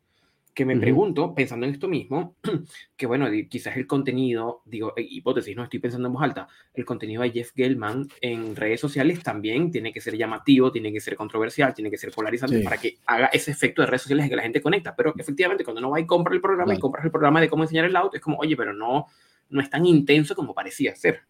que 0.54 0.66
me 0.66 0.76
pregunto, 0.76 1.34
pensando 1.34 1.64
en 1.64 1.72
esto 1.72 1.88
mismo, 1.88 2.36
que 2.96 3.06
bueno, 3.06 3.26
quizás 3.48 3.76
el 3.76 3.86
contenido, 3.86 4.62
digo, 4.66 4.92
eh, 4.96 5.06
hipótesis, 5.08 5.56
no 5.56 5.64
estoy 5.64 5.78
pensando 5.78 6.08
en 6.08 6.12
voz 6.12 6.22
alta, 6.22 6.46
el 6.74 6.84
contenido 6.84 7.22
de 7.22 7.30
Jeff 7.30 7.52
Gelman 7.54 8.06
en 8.20 8.54
redes 8.54 8.80
sociales 8.80 9.22
también 9.22 9.70
tiene 9.70 9.92
que 9.92 10.00
ser 10.00 10.16
llamativo, 10.16 10.70
tiene 10.70 10.92
que 10.92 11.00
ser 11.00 11.16
controversial, 11.16 11.72
tiene 11.72 11.90
que 11.90 11.96
ser 11.96 12.12
polarizante 12.12 12.60
para 12.60 12.76
que 12.76 12.98
haga 13.06 13.26
ese 13.26 13.50
efecto 13.50 13.80
de 13.80 13.86
redes 13.86 14.02
sociales 14.02 14.28
que 14.28 14.36
la 14.36 14.42
gente 14.42 14.60
conecta. 14.60 14.94
Pero 14.94 15.14
efectivamente, 15.16 15.64
cuando 15.64 15.80
uno 15.80 15.90
va 15.90 16.00
y 16.00 16.06
compra 16.06 16.34
el 16.34 16.40
programa 16.40 16.74
y 16.74 16.78
compras 16.78 17.04
el 17.04 17.10
programa 17.10 17.40
de 17.40 17.48
cómo 17.48 17.64
enseñar 17.64 17.86
el 17.86 17.96
auto, 17.96 18.16
es 18.16 18.22
como, 18.22 18.36
oye, 18.38 18.54
pero 18.56 18.74
no, 18.74 19.06
no 19.48 19.60
es 19.60 19.70
tan 19.70 19.86
intenso 19.86 20.34
como 20.34 20.54
parecía 20.54 20.94
ser. 20.94 21.22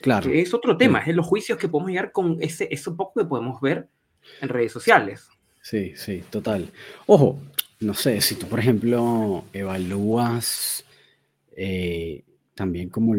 Claro. 0.00 0.28
es 0.32 0.52
otro 0.52 0.76
tema, 0.76 0.98
es 0.98 1.14
los 1.14 1.24
juicios 1.24 1.56
que 1.56 1.68
podemos 1.68 1.90
llegar 1.90 2.10
con 2.10 2.36
ese, 2.40 2.66
eso 2.68 2.96
poco 2.96 3.20
que 3.20 3.26
podemos 3.26 3.60
ver 3.60 3.86
en 4.40 4.48
redes 4.48 4.72
sociales. 4.72 5.28
Sí, 5.62 5.92
sí, 5.94 6.24
total. 6.30 6.72
Ojo, 7.06 7.38
no 7.80 7.94
sé, 7.94 8.20
si 8.20 8.34
tú, 8.34 8.46
por 8.48 8.58
ejemplo, 8.60 9.44
evalúas 9.52 10.84
eh, 11.56 12.24
también 12.54 12.88
como 12.88 13.14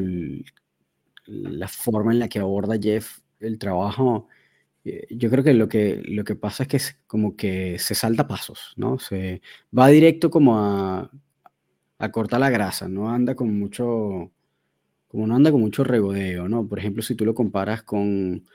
la 1.26 1.68
forma 1.68 2.12
en 2.12 2.20
la 2.20 2.28
que 2.30 2.40
aborda 2.40 2.80
Jeff 2.80 3.20
el 3.40 3.58
trabajo, 3.60 4.28
eh, 4.86 5.08
yo 5.12 5.30
creo 5.30 5.44
que 5.44 5.54
lo, 5.54 5.70
que 5.70 6.02
lo 6.06 6.24
que 6.24 6.36
pasa 6.36 6.64
es 6.64 6.70
que 6.70 6.78
es 6.78 6.98
como 7.08 7.36
que 7.36 7.80
se 7.80 7.96
salta 7.96 8.28
pasos, 8.28 8.74
¿no? 8.78 9.00
Se 9.00 9.42
va 9.78 9.88
directo 9.90 10.30
como 10.30 10.58
a, 10.60 11.12
a 12.00 12.12
cortar 12.12 12.40
la 12.42 12.50
grasa, 12.50 12.88
no 12.90 13.12
anda 13.12 13.36
con 13.36 13.58
mucho, 13.60 14.32
como 15.08 15.28
no 15.28 15.36
anda 15.36 15.52
con 15.52 15.62
mucho 15.62 15.84
regodeo, 15.84 16.50
¿no? 16.50 16.68
Por 16.68 16.80
ejemplo, 16.80 17.04
si 17.04 17.16
tú 17.16 17.26
lo 17.26 17.36
comparas 17.36 17.84
con 17.84 18.46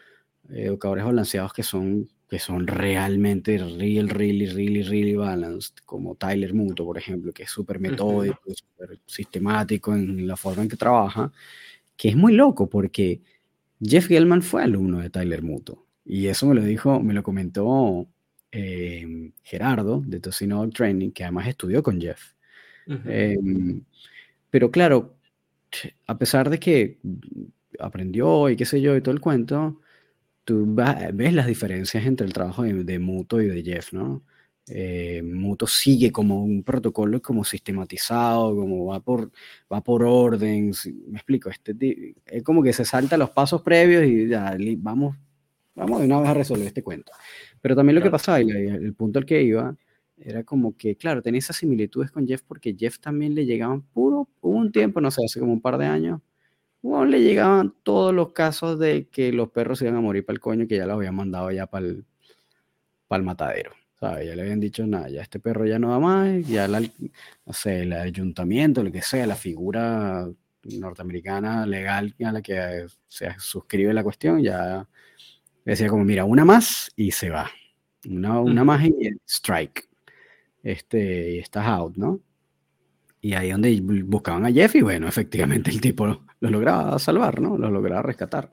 educadores 0.50 1.04
balanceados 1.04 1.52
que 1.52 1.62
son 1.62 2.08
que 2.28 2.38
son 2.38 2.66
realmente 2.66 3.58
real, 3.58 4.08
really, 4.08 4.46
really, 4.46 4.82
really 4.82 5.14
balanced, 5.14 5.76
como 5.84 6.16
Tyler 6.16 6.52
Muto, 6.52 6.84
por 6.84 6.98
ejemplo, 6.98 7.32
que 7.32 7.44
es 7.44 7.50
súper 7.50 7.78
metódico, 7.78 8.40
súper 8.52 8.98
sistemático 9.06 9.94
en 9.94 10.26
la 10.26 10.36
forma 10.36 10.62
en 10.62 10.68
que 10.68 10.76
trabaja, 10.76 11.30
que 11.96 12.08
es 12.08 12.16
muy 12.16 12.32
loco 12.32 12.68
porque 12.68 13.20
Jeff 13.80 14.08
Gelman 14.08 14.42
fue 14.42 14.64
alumno 14.64 14.98
de 15.00 15.10
Tyler 15.10 15.42
Muto 15.42 15.86
y 16.04 16.26
eso 16.26 16.46
me 16.46 16.54
lo 16.54 16.62
dijo, 16.62 16.98
me 17.00 17.14
lo 17.14 17.22
comentó 17.22 18.08
em, 18.50 19.32
Gerardo 19.42 20.02
de 20.04 20.20
Tocino 20.20 20.68
Training, 20.70 21.10
que 21.12 21.24
además 21.24 21.46
estudió 21.48 21.82
con 21.82 22.00
Jeff. 22.00 22.32
Em, 22.86 23.82
pero 24.50 24.70
claro, 24.70 25.16
a 26.06 26.18
pesar 26.18 26.50
de 26.50 26.58
que 26.58 26.98
aprendió 27.78 28.50
y 28.50 28.56
qué 28.56 28.64
sé 28.64 28.80
yo 28.80 28.96
y 28.96 29.00
todo 29.00 29.14
el 29.14 29.20
cuento, 29.20 29.80
tú 30.44 30.66
ves 30.66 31.32
las 31.32 31.46
diferencias 31.46 32.04
entre 32.06 32.26
el 32.26 32.32
trabajo 32.32 32.62
de, 32.62 32.98
Muto 32.98 33.40
y 33.40 33.46
de 33.48 33.62
Jeff, 33.62 33.92
¿no? 33.92 34.22
Eh, 34.66 35.22
Muto 35.22 35.66
sigue 35.66 36.10
como 36.10 36.42
un 36.42 36.62
protocolo 36.62 37.20
como 37.20 37.44
sistematizado, 37.44 38.54
como 38.56 38.86
va 38.86 39.00
por, 39.00 39.30
va 39.72 39.82
por 39.82 40.02
orden, 40.04 40.72
me 41.08 41.16
explico, 41.18 41.50
este, 41.50 42.14
es 42.26 42.42
como 42.42 42.62
que 42.62 42.72
se 42.72 42.84
salta 42.84 43.18
los 43.18 43.30
pasos 43.30 43.62
previos 43.62 44.04
y 44.04 44.28
ya, 44.28 44.56
vamos, 44.78 45.16
vamos 45.74 46.00
de 46.00 46.06
una 46.06 46.20
vez 46.20 46.30
a 46.30 46.34
resolver 46.34 46.66
este 46.66 46.82
cuento. 46.82 47.12
Pero 47.60 47.76
también 47.76 47.96
lo 47.96 48.02
que 48.02 48.10
pasaba, 48.10 48.40
y 48.40 48.50
el, 48.50 48.94
punto 48.94 49.18
al 49.18 49.26
que 49.26 49.42
iba, 49.42 49.76
era 50.16 50.44
como 50.44 50.76
que, 50.76 50.96
claro, 50.96 51.22
tenía 51.22 51.38
esas 51.40 51.56
similitudes 51.56 52.10
con 52.10 52.26
Jeff 52.26 52.42
porque 52.42 52.74
Jeff 52.78 52.98
también 53.00 53.34
le 53.34 53.46
llegaban 53.46 53.82
puro, 53.82 54.28
un 54.40 54.72
tiempo, 54.72 55.00
no 55.00 55.10
sé, 55.10 55.22
hace 55.24 55.40
como 55.40 55.52
un 55.52 55.60
par 55.60 55.78
de 55.78 55.86
años, 55.86 56.20
bueno, 56.84 57.06
le 57.06 57.22
llegaban 57.22 57.74
todos 57.82 58.14
los 58.14 58.32
casos 58.32 58.78
de 58.78 59.08
que 59.08 59.32
los 59.32 59.48
perros 59.50 59.78
se 59.78 59.86
iban 59.86 59.96
a 59.96 60.02
morir 60.02 60.24
para 60.26 60.34
el 60.34 60.40
coño, 60.40 60.66
que 60.68 60.76
ya 60.76 60.84
los 60.84 60.96
habían 60.96 61.14
mandado 61.14 61.50
ya 61.50 61.66
para 61.66 61.86
el, 61.86 62.04
para 63.08 63.20
el 63.20 63.24
matadero. 63.24 63.72
¿sabes? 63.98 64.26
Ya 64.26 64.36
le 64.36 64.42
habían 64.42 64.60
dicho, 64.60 64.86
nada, 64.86 65.08
ya 65.08 65.22
este 65.22 65.40
perro 65.40 65.64
ya 65.64 65.78
no 65.78 65.92
da 65.92 65.98
más, 65.98 66.46
ya 66.46 66.68
la, 66.68 66.80
no 66.80 67.52
sé, 67.54 67.82
el 67.82 67.92
ayuntamiento, 67.94 68.82
lo 68.82 68.92
que 68.92 69.00
sea, 69.00 69.26
la 69.26 69.34
figura 69.34 70.28
norteamericana 70.62 71.64
legal 71.66 72.14
a 72.22 72.32
la 72.32 72.42
que 72.42 72.86
se 73.08 73.34
suscribe 73.38 73.94
la 73.94 74.02
cuestión, 74.02 74.42
ya 74.42 74.86
decía 75.64 75.88
como, 75.88 76.04
mira, 76.04 76.26
una 76.26 76.44
más 76.44 76.92
y 76.96 77.12
se 77.12 77.30
va. 77.30 77.50
Una, 78.06 78.40
una 78.40 78.62
más 78.62 78.84
y 78.84 78.92
strike. 79.26 79.88
Este, 80.62 81.36
y 81.36 81.38
estás 81.38 81.66
out, 81.66 81.96
¿no? 81.96 82.20
Y 83.24 83.32
ahí 83.32 83.52
donde 83.52 83.80
buscaban 83.80 84.44
a 84.44 84.52
Jeff 84.52 84.74
y 84.74 84.82
bueno, 84.82 85.08
efectivamente 85.08 85.70
el 85.70 85.80
tipo 85.80 86.06
lo, 86.06 86.26
lograba 86.40 86.98
salvar, 86.98 87.40
¿no? 87.40 87.56
Lo 87.56 87.70
lograba 87.70 88.02
rescatar. 88.02 88.50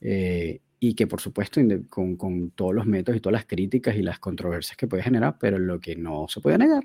Eh, 0.00 0.62
y 0.80 0.94
que 0.94 1.06
por 1.06 1.20
supuesto 1.20 1.60
con, 1.90 2.16
con, 2.16 2.52
todos 2.52 2.74
los 2.74 2.86
métodos 2.86 3.18
y 3.18 3.20
todas 3.20 3.34
las 3.34 3.44
críticas 3.44 3.94
y 3.94 4.00
las 4.00 4.18
controversias 4.18 4.78
que 4.78 4.86
puede 4.86 5.02
generar, 5.02 5.36
pero 5.38 5.58
lo 5.58 5.78
que 5.78 5.94
no 5.94 6.24
se 6.26 6.40
podía 6.40 6.56
negar 6.56 6.84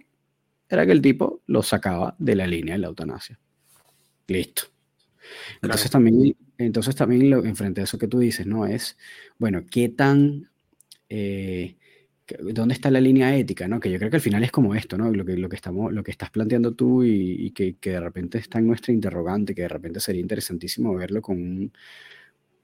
era 0.67 0.85
que 0.85 0.91
el 0.91 1.01
tipo 1.01 1.43
lo 1.47 1.63
sacaba 1.63 2.13
de 2.19 2.35
la 2.35 2.45
línea 2.45 2.75
de 2.75 2.79
la 2.79 2.87
eutanasia. 2.87 3.39
Listo. 4.27 4.63
Entonces 5.61 5.89
también, 5.89 6.35
entonces 6.57 6.93
también 6.93 7.29
lo, 7.29 7.45
enfrente 7.45 7.79
a 7.79 7.83
eso 7.85 7.97
que 7.97 8.09
tú 8.09 8.19
dices, 8.19 8.45
¿no? 8.45 8.65
Es, 8.65 8.97
bueno, 9.37 9.63
¿qué 9.71 9.87
tan... 9.87 10.49
Eh, 11.07 11.77
¿Dónde 12.53 12.73
está 12.73 12.91
la 12.91 12.99
línea 12.99 13.35
ética? 13.35 13.67
¿no? 13.67 13.79
Que 13.79 13.89
yo 13.89 13.97
creo 13.97 14.09
que 14.09 14.17
al 14.17 14.21
final 14.21 14.43
es 14.43 14.51
como 14.51 14.75
esto, 14.75 14.97
¿no? 14.97 15.11
Lo 15.11 15.23
que, 15.25 15.37
lo 15.37 15.47
que, 15.49 15.55
estamos, 15.55 15.93
lo 15.93 16.03
que 16.03 16.11
estás 16.11 16.29
planteando 16.29 16.73
tú 16.73 17.03
y, 17.03 17.51
que, 17.51 17.77
que, 17.77 17.91
de 17.91 17.99
repente 17.99 18.37
está 18.37 18.59
en 18.59 18.67
nuestra 18.67 18.93
interrogante, 18.93 19.55
que 19.55 19.61
de 19.63 19.69
repente 19.69 19.99
sería 19.99 20.21
interesantísimo 20.21 20.93
verlo 20.95 21.21
con 21.21 21.37
un, 21.37 21.71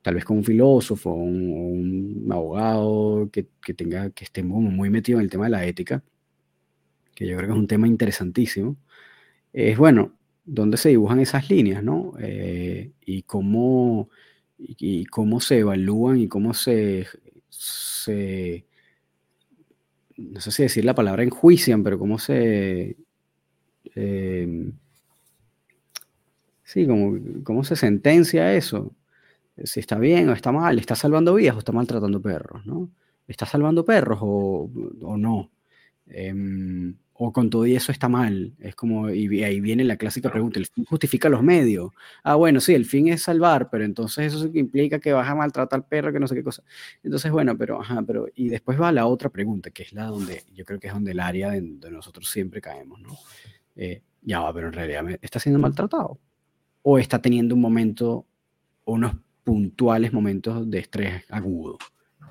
tal 0.04 0.16
vez 0.16 0.26
con 0.26 0.38
un 0.38 0.44
filósofo 0.44 1.12
o 1.12 1.16
un, 1.16 2.28
abogado 2.32 3.30
que, 3.32 3.48
que, 3.66 3.74
tenga, 3.74 4.12
que 4.12 4.26
esté 4.26 4.44
muy, 4.44 4.90
metido 4.90 5.20
en 5.20 5.24
el 5.24 5.32
tema 5.32 5.46
de 5.46 5.52
la 5.52 5.66
ética, 5.66 6.04
que 7.16 7.28
yo 7.28 7.38
creo 7.38 7.48
que 7.48 7.54
es 7.54 7.60
un 7.60 7.68
tema 7.68 7.88
interesantísimo. 7.88 8.78
Es 9.54 9.78
bueno, 9.78 10.18
¿dónde 10.46 10.78
se 10.78 10.90
dibujan 10.90 11.20
esas 11.20 11.50
líneas, 11.50 11.84
¿no? 11.84 12.14
Eh, 12.20 12.92
y, 13.06 13.24
cómo, 13.24 14.10
y, 14.58 15.06
cómo 15.06 15.40
se 15.40 15.60
evalúan 15.60 16.20
y 16.20 16.28
cómo 16.28 16.54
se, 16.54 17.08
se 17.50 18.66
no 20.18 20.40
sé 20.40 20.52
si 20.52 20.64
decir 20.64 20.86
la 20.86 20.96
palabra 20.96 21.24
enjuician, 21.24 21.84
pero 21.84 22.00
cómo 22.00 22.20
se... 22.20 22.98
Eh, 23.96 24.72
sí, 26.64 26.88
como, 26.88 27.44
cómo 27.44 27.64
se 27.64 27.76
sentencia 27.76 28.56
eso. 28.56 28.96
Si 29.64 29.80
está 29.80 30.00
bien 30.00 30.30
o 30.30 30.34
está 30.34 30.52
mal, 30.52 30.80
está 30.80 30.96
salvando 30.96 31.36
vidas 31.36 31.56
o 31.56 31.60
está 31.60 31.72
maltratando 31.72 32.22
perros, 32.22 32.66
¿no? 32.66 32.90
¿Está 33.28 33.46
salvando 33.46 33.86
perros 33.86 34.20
o, 34.22 34.70
o 35.02 35.18
no? 35.18 35.52
Em, 36.08 36.96
o 37.26 37.32
con 37.32 37.50
todo 37.50 37.66
y 37.66 37.74
eso 37.74 37.94
está 37.94 38.10
mal. 38.10 38.54
Es 38.60 38.76
como, 38.76 39.10
y 39.10 39.44
ahí 39.44 39.62
viene 39.62 39.86
la 39.86 39.96
clásica 39.96 40.30
pregunta, 40.30 40.60
¿el 40.60 40.66
fin 40.66 40.84
justifica 40.84 41.30
los 41.30 41.42
medios? 41.42 41.92
Ah, 42.22 42.36
bueno, 42.36 42.60
sí, 42.60 42.74
el 42.74 42.84
fin 42.84 43.08
es 43.08 43.24
salvar, 43.24 43.70
pero 43.70 43.86
entonces 43.86 44.34
eso 44.34 44.50
implica 44.54 45.00
que 45.00 45.14
vas 45.14 45.30
a 45.30 45.34
maltratar 45.34 45.80
al 45.80 45.86
perro, 45.86 46.12
que 46.12 46.20
no 46.20 46.28
sé 46.28 46.36
qué 46.36 46.44
cosa. 46.44 46.64
Entonces, 47.02 47.32
bueno, 47.32 47.58
pero, 47.58 47.80
ajá, 47.80 48.04
pero, 48.06 48.28
y 48.36 48.50
después 48.50 48.80
va 48.80 48.92
la 48.92 49.06
otra 49.06 49.30
pregunta, 49.30 49.72
que 49.72 49.84
es 49.84 49.94
la 49.94 50.08
donde, 50.08 50.44
yo 50.54 50.66
creo 50.66 50.82
que 50.82 50.88
es 50.88 50.94
donde 50.94 51.12
el 51.12 51.22
área 51.22 51.52
de, 51.52 51.62
donde 51.62 51.92
nosotros 51.92 52.30
siempre 52.30 52.60
caemos, 52.60 53.00
¿no? 53.00 53.16
Eh, 53.78 54.02
ya 54.22 54.42
va, 54.42 54.54
pero 54.54 54.68
en 54.68 54.74
realidad, 54.74 55.06
¿está 55.22 55.40
siendo 55.40 55.60
maltratado? 55.60 56.20
¿O 56.82 57.00
está 57.00 57.22
teniendo 57.22 57.56
un 57.56 57.62
momento, 57.62 58.26
unos 58.84 59.16
puntuales 59.46 60.12
momentos 60.12 60.70
de 60.70 60.80
estrés 60.80 61.24
agudo? 61.30 61.78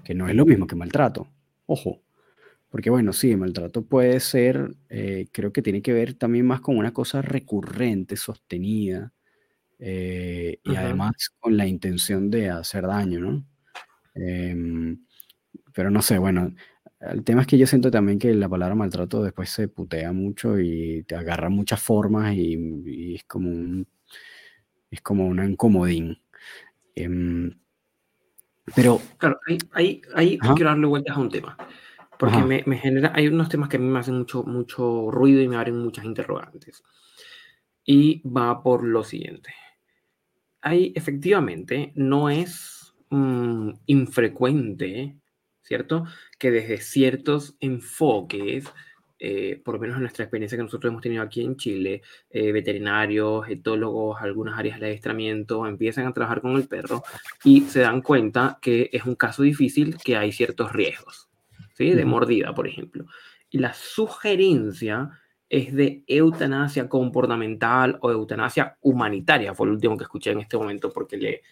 Que 0.04 0.14
no 0.14 0.28
es 0.28 0.34
lo 0.34 0.44
mismo 0.44 0.66
que 0.66 0.76
maltrato. 0.76 1.28
Ojo, 1.64 2.02
porque 2.72 2.88
bueno, 2.88 3.12
sí, 3.12 3.30
el 3.30 3.36
maltrato 3.36 3.84
puede 3.84 4.18
ser, 4.18 4.74
eh, 4.88 5.26
creo 5.30 5.52
que 5.52 5.60
tiene 5.60 5.82
que 5.82 5.92
ver 5.92 6.14
también 6.14 6.46
más 6.46 6.62
con 6.62 6.78
una 6.78 6.90
cosa 6.90 7.20
recurrente, 7.20 8.16
sostenida, 8.16 9.12
eh, 9.78 10.58
y 10.64 10.74
además 10.74 11.12
con 11.38 11.54
la 11.58 11.66
intención 11.66 12.30
de 12.30 12.48
hacer 12.48 12.86
daño, 12.86 13.20
¿no? 13.20 13.46
Em, 14.14 15.04
pero 15.74 15.90
no 15.90 16.00
sé, 16.00 16.16
bueno, 16.16 16.54
el 16.98 17.22
tema 17.24 17.42
es 17.42 17.46
que 17.46 17.58
yo 17.58 17.66
siento 17.66 17.90
también 17.90 18.18
que 18.18 18.32
la 18.32 18.48
palabra 18.48 18.74
maltrato 18.74 19.22
después 19.22 19.50
se 19.50 19.68
putea 19.68 20.12
mucho 20.12 20.58
y 20.58 21.02
te 21.02 21.14
agarra 21.14 21.50
muchas 21.50 21.82
formas 21.82 22.34
y, 22.34 23.16
es 23.16 23.24
como 23.24 23.50
un, 23.50 23.86
es 24.90 25.02
como 25.02 25.26
un 25.26 25.44
incomodín. 25.44 26.22
Em, 26.94 27.54
pero... 28.74 28.98
Claro, 29.18 29.38
ahí, 29.74 30.00
ahí, 30.14 30.38
quiero 30.38 30.70
darle 30.70 30.86
vueltas 30.86 31.14
a 31.14 31.20
un 31.20 31.28
tema. 31.28 31.58
Porque 32.30 32.44
me, 32.44 32.62
me, 32.66 32.78
genera, 32.78 33.12
hay 33.14 33.26
unos 33.26 33.48
temas 33.48 33.68
que 33.68 33.76
a 33.76 33.80
mí 33.80 33.86
me 33.86 33.98
hacen 33.98 34.18
mucho, 34.18 34.44
mucho 34.44 35.10
ruido 35.10 35.40
y 35.42 35.48
me 35.48 35.56
abren 35.56 35.78
muchas 35.78 36.04
interrogantes. 36.04 36.82
Y 37.84 38.22
va 38.28 38.62
por 38.62 38.84
lo 38.84 39.02
siguiente. 39.02 39.52
Hay, 40.60 40.92
efectivamente, 40.94 41.92
no 41.96 42.30
es 42.30 42.94
mm, 43.10 43.70
infrecuente 43.86 45.16
¿cierto? 45.62 46.04
Que 46.38 46.50
desde 46.50 46.78
ciertos 46.78 47.56
enfoques, 47.60 48.66
eh, 49.18 49.60
por 49.64 49.74
lo 49.74 49.80
menos 49.80 49.96
en 49.96 50.02
nuestra 50.02 50.24
experiencia 50.24 50.58
que 50.58 50.64
nosotros 50.64 50.90
hemos 50.90 51.02
tenido 51.02 51.22
aquí 51.22 51.42
en 51.42 51.56
Chile, 51.56 52.02
eh, 52.28 52.52
veterinarios, 52.52 53.48
etólogos, 53.48 54.20
algunas 54.20 54.58
áreas 54.58 54.80
de 54.80 54.86
adiestramiento, 54.86 55.66
empiezan 55.66 56.06
a 56.06 56.12
trabajar 56.12 56.40
con 56.40 56.56
el 56.56 56.68
perro 56.68 57.02
y 57.44 57.62
se 57.62 57.80
dan 57.80 58.02
cuenta 58.02 58.58
que 58.60 58.90
es 58.92 59.04
un 59.04 59.14
caso 59.14 59.42
difícil, 59.42 59.96
que 59.96 60.16
hay 60.16 60.32
ciertos 60.32 60.72
riesgos, 60.72 61.30
¿sí? 61.74 61.90
De 61.90 62.04
mordida, 62.04 62.54
por 62.54 62.66
ejemplo. 62.66 63.06
Y 63.50 63.58
la 63.58 63.74
sugerencia 63.74 65.10
es 65.48 65.74
de 65.74 66.02
eutanasia 66.06 66.88
comportamental 66.88 67.98
o 68.00 68.10
eutanasia 68.10 68.78
humanitaria, 68.80 69.54
fue 69.54 69.66
lo 69.66 69.74
último 69.74 69.98
que 69.98 70.04
escuché 70.04 70.30
en 70.30 70.40
este 70.40 70.56
momento 70.56 70.90
porque 70.90 71.18
le, 71.18 71.42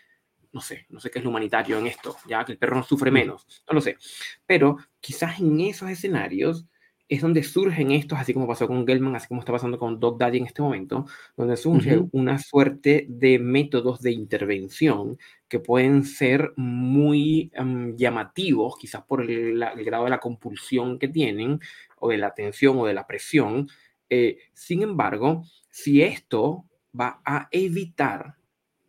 no 0.53 0.61
sé, 0.63 0.87
no 0.89 1.01
sé 1.01 1.11
qué 1.11 1.19
es 1.19 1.25
lo 1.25 1.31
humanitario 1.31 1.79
en 1.79 1.87
esto, 1.87 2.17
ya 2.27 2.43
que 2.45 2.53
el 2.53 2.59
perro 2.59 2.77
no 2.77 2.83
sufre 2.83 3.11
menos, 3.11 3.47
no 3.69 3.75
lo 3.75 3.81
sé. 3.83 3.99
Pero 4.47 4.79
quizás 5.01 5.39
en 5.41 5.61
esos 5.61 5.91
escenarios 5.91 6.67
es 7.11 7.23
donde 7.23 7.43
surgen 7.43 7.91
estos, 7.91 8.21
así 8.21 8.33
como 8.33 8.47
pasó 8.47 8.69
con 8.69 8.87
Gelman, 8.87 9.17
así 9.17 9.27
como 9.27 9.41
está 9.41 9.51
pasando 9.51 9.81
con 9.81 9.99
Dog 9.99 10.17
Daddy 10.17 10.39
en 10.39 10.47
este 10.47 10.63
momento, 10.63 11.07
donde 11.37 11.57
surge 11.57 12.01
una 12.13 12.39
suerte 12.39 13.05
de 13.09 13.41
métodos 13.41 14.01
de 14.01 14.13
intervención 14.13 15.19
que 15.49 15.59
pueden 15.59 16.05
ser 16.05 16.53
muy 16.55 17.51
em, 17.55 17.97
llamativos, 17.97 18.77
quizás 18.79 19.03
por 19.03 19.29
el, 19.29 19.59
grado 19.85 20.05
de 20.05 20.11
la 20.11 20.21
compulsión 20.21 21.01
que 21.01 21.09
tienen, 21.09 21.59
o 21.97 22.11
de 22.11 22.19
la 22.19 22.33
tensión 22.33 22.79
o 22.79 22.87
de 22.87 22.95
la 22.95 23.09
presión. 23.09 23.69
Eh, 24.09 24.39
sin 24.53 24.83
embargo, 24.83 25.43
si 25.69 26.03
esto 26.03 26.65
va 26.99 27.21
a 27.25 27.49
evitar 27.51 28.37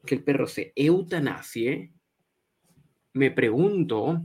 que 0.05 0.13
el 0.13 0.23
perro 0.23 0.45
se 0.45 0.73
eutanasie, 0.75 1.91
me 3.13 3.31
pregunto, 3.31 4.21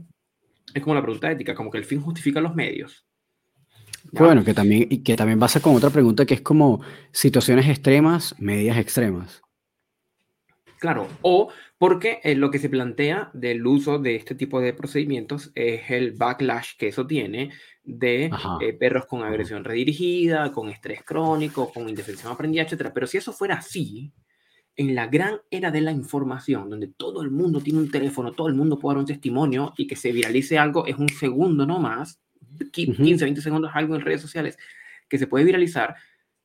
es 0.71 0.83
como 0.83 0.93
la 0.93 1.01
pregunta 1.01 1.31
ética, 1.31 1.55
como 1.55 1.71
que 1.71 1.79
el 1.79 1.85
fin 1.85 1.99
justifica 1.99 2.39
los 2.39 2.53
medios. 2.53 3.06
Bueno, 4.11 4.43
que 4.43 4.53
también, 4.53 4.87
y 4.89 5.03
que 5.03 5.15
también 5.15 5.39
pasa 5.39 5.59
con 5.59 5.75
otra 5.75 5.89
pregunta 5.89 6.25
que 6.25 6.35
es 6.35 6.41
como 6.41 6.81
situaciones 7.11 7.67
extremas, 7.67 8.35
medias 8.39 8.77
extremas. 8.77 9.41
Claro, 10.79 11.07
o 11.23 11.49
porque 11.79 12.19
eh, 12.23 12.35
lo 12.35 12.51
que 12.51 12.59
se 12.59 12.69
plantea 12.69 13.31
del 13.33 13.65
uso 13.65 13.99
de 13.99 14.15
este 14.15 14.35
tipo 14.35 14.59
de 14.59 14.73
procedimientos 14.73 15.51
es 15.55 15.89
el 15.89 16.11
backlash 16.11 16.77
que 16.77 16.89
eso 16.89 17.07
tiene 17.07 17.51
de 17.83 18.31
eh, 18.61 18.73
perros 18.73 19.05
con 19.05 19.23
agresión 19.23 19.63
redirigida, 19.63 20.51
con 20.51 20.69
estrés 20.69 21.03
crónico, 21.03 21.71
con 21.71 21.89
indefensión 21.89 22.31
aprendida, 22.31 22.63
etc. 22.63 22.91
Pero 22.93 23.07
si 23.07 23.17
eso 23.17 23.33
fuera 23.33 23.55
así, 23.55 24.11
en 24.75 24.93
la 24.93 25.07
gran 25.07 25.39
era 25.49 25.71
de 25.71 25.81
la 25.81 25.91
información, 25.91 26.69
donde 26.69 26.87
todo 26.87 27.23
el 27.23 27.31
mundo 27.31 27.61
tiene 27.61 27.79
un 27.79 27.89
teléfono, 27.89 28.33
todo 28.33 28.47
el 28.47 28.53
mundo 28.53 28.77
puede 28.77 28.95
dar 28.95 28.99
un 28.99 29.07
testimonio 29.07 29.73
y 29.77 29.87
que 29.87 29.95
se 29.95 30.11
viralice 30.11 30.59
algo 30.59 30.85
es 30.85 30.97
un 30.97 31.09
segundo 31.09 31.65
no 31.65 31.79
más, 31.79 32.19
15, 32.71 33.23
20 33.23 33.41
segundos 33.41 33.71
algo 33.73 33.95
en 33.95 34.01
redes 34.01 34.21
sociales 34.21 34.57
que 35.07 35.17
se 35.17 35.27
puede 35.27 35.45
viralizar. 35.45 35.95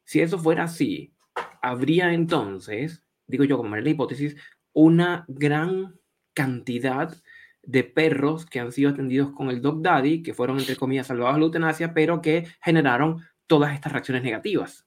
Si 0.04 0.20
eso 0.20 0.38
fuera 0.38 0.64
así, 0.64 1.14
habría 1.60 2.12
entonces, 2.12 3.02
digo 3.26 3.44
yo 3.44 3.56
como 3.56 3.70
manera 3.70 3.84
de 3.84 3.90
hipótesis, 3.90 4.36
una 4.72 5.24
gran 5.28 5.98
cantidad 6.34 7.14
de 7.62 7.84
perros 7.84 8.46
que 8.46 8.60
han 8.60 8.72
sido 8.72 8.90
atendidos 8.90 9.32
con 9.32 9.48
el 9.48 9.62
Dog 9.62 9.82
Daddy, 9.82 10.22
que 10.22 10.34
fueron 10.34 10.58
entre 10.58 10.76
comillas 10.76 11.06
salvados 11.06 11.36
a 11.36 11.38
la 11.38 11.44
eutanasia, 11.44 11.94
pero 11.94 12.20
que 12.20 12.46
generaron 12.60 13.22
todas 13.46 13.74
estas 13.74 13.92
reacciones 13.92 14.22
negativas. 14.22 14.86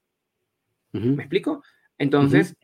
¿Me 0.92 1.24
explico? 1.24 1.62
Entonces, 1.98 2.56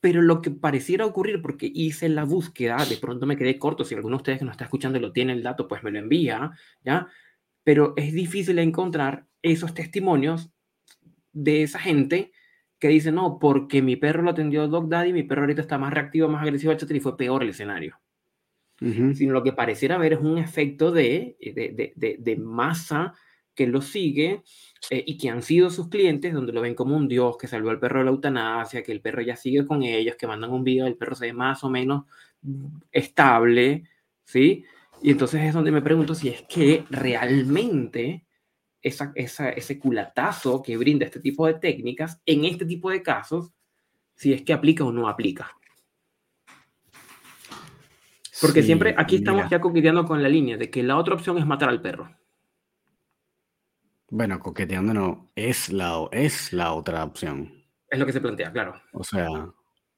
pero 0.00 0.22
lo 0.22 0.42
que 0.42 0.50
pareciera 0.50 1.06
ocurrir, 1.06 1.40
porque 1.40 1.70
hice 1.72 2.08
la 2.08 2.24
búsqueda, 2.24 2.84
de 2.84 2.96
pronto 2.96 3.26
me 3.26 3.36
quedé 3.36 3.58
corto, 3.58 3.84
si 3.84 3.94
alguno 3.94 4.16
de 4.16 4.20
ustedes 4.22 4.38
que 4.40 4.44
nos 4.44 4.52
está 4.52 4.64
escuchando 4.64 4.98
lo 4.98 5.12
tiene 5.12 5.32
el 5.32 5.42
dato, 5.42 5.68
pues 5.68 5.82
me 5.82 5.90
lo 5.90 5.98
envía, 5.98 6.50
¿ya? 6.84 7.06
Pero 7.64 7.94
es 7.96 8.12
difícil 8.12 8.58
encontrar 8.58 9.26
esos 9.42 9.74
testimonios 9.74 10.50
de 11.32 11.62
esa 11.62 11.78
gente 11.78 12.32
que 12.78 12.88
dice, 12.88 13.10
no, 13.12 13.38
porque 13.38 13.82
mi 13.82 13.96
perro 13.96 14.22
lo 14.22 14.30
atendió 14.30 14.68
Dog 14.68 14.88
Daddy, 14.88 15.12
mi 15.12 15.22
perro 15.22 15.42
ahorita 15.42 15.62
está 15.62 15.78
más 15.78 15.92
reactivo, 15.92 16.28
más 16.28 16.42
agresivo, 16.42 16.72
etc. 16.72 16.90
Y 16.90 17.00
fue 17.00 17.16
peor 17.16 17.42
el 17.42 17.48
escenario. 17.50 17.98
Sino 19.14 19.32
lo 19.32 19.42
que 19.42 19.52
pareciera 19.52 19.94
haber 19.94 20.14
es 20.14 20.20
un 20.20 20.36
efecto 20.36 20.92
de, 20.92 21.36
de, 21.40 21.92
de, 21.96 22.16
de 22.18 22.36
masa 22.36 23.14
que 23.54 23.66
lo 23.66 23.80
sigue 23.80 24.42
eh, 24.90 25.04
y 25.06 25.16
que 25.16 25.30
han 25.30 25.42
sido 25.42 25.70
sus 25.70 25.88
clientes, 25.88 26.32
donde 26.34 26.52
lo 26.52 26.60
ven 26.60 26.74
como 26.74 26.96
un 26.96 27.08
dios 27.08 27.36
que 27.38 27.46
salvó 27.46 27.70
al 27.70 27.78
perro 27.78 28.00
de 28.00 28.06
la 28.06 28.10
eutanasia, 28.10 28.82
que 28.82 28.92
el 28.92 29.00
perro 29.00 29.22
ya 29.22 29.36
sigue 29.36 29.64
con 29.64 29.82
ellos, 29.82 30.16
que 30.16 30.26
mandan 30.26 30.50
un 30.52 30.64
video, 30.64 30.86
el 30.86 30.96
perro 30.96 31.14
se 31.14 31.26
ve 31.26 31.32
más 31.32 31.62
o 31.64 31.70
menos 31.70 32.04
estable, 32.90 33.84
¿sí? 34.24 34.64
Y 35.02 35.10
entonces 35.10 35.42
es 35.42 35.54
donde 35.54 35.70
me 35.70 35.82
pregunto 35.82 36.14
si 36.14 36.28
es 36.28 36.42
que 36.42 36.84
realmente 36.90 38.26
esa, 38.80 39.12
esa, 39.14 39.50
ese 39.50 39.78
culatazo 39.78 40.62
que 40.62 40.76
brinda 40.76 41.06
este 41.06 41.20
tipo 41.20 41.46
de 41.46 41.54
técnicas, 41.54 42.20
en 42.26 42.44
este 42.44 42.64
tipo 42.64 42.90
de 42.90 43.02
casos, 43.02 43.52
si 44.14 44.32
es 44.32 44.42
que 44.42 44.52
aplica 44.52 44.84
o 44.84 44.92
no 44.92 45.08
aplica. 45.08 45.50
Porque 48.40 48.62
siempre 48.62 48.94
aquí 48.98 49.16
estamos 49.16 49.48
ya 49.48 49.60
coqueteando 49.60 50.04
con 50.04 50.22
la 50.22 50.28
línea 50.28 50.56
de 50.56 50.70
que 50.70 50.82
la 50.82 50.98
otra 50.98 51.14
opción 51.14 51.38
es 51.38 51.46
matar 51.46 51.68
al 51.68 51.80
perro. 51.80 52.10
Bueno, 54.10 54.38
coqueteando 54.38 54.92
no, 54.92 55.30
es 55.34 55.72
la, 55.72 56.08
es 56.12 56.52
la 56.52 56.72
otra 56.72 57.04
opción. 57.04 57.64
Es 57.88 57.98
lo 57.98 58.06
que 58.06 58.12
se 58.12 58.20
plantea, 58.20 58.52
claro. 58.52 58.80
O 58.92 59.02
sea, 59.02 59.28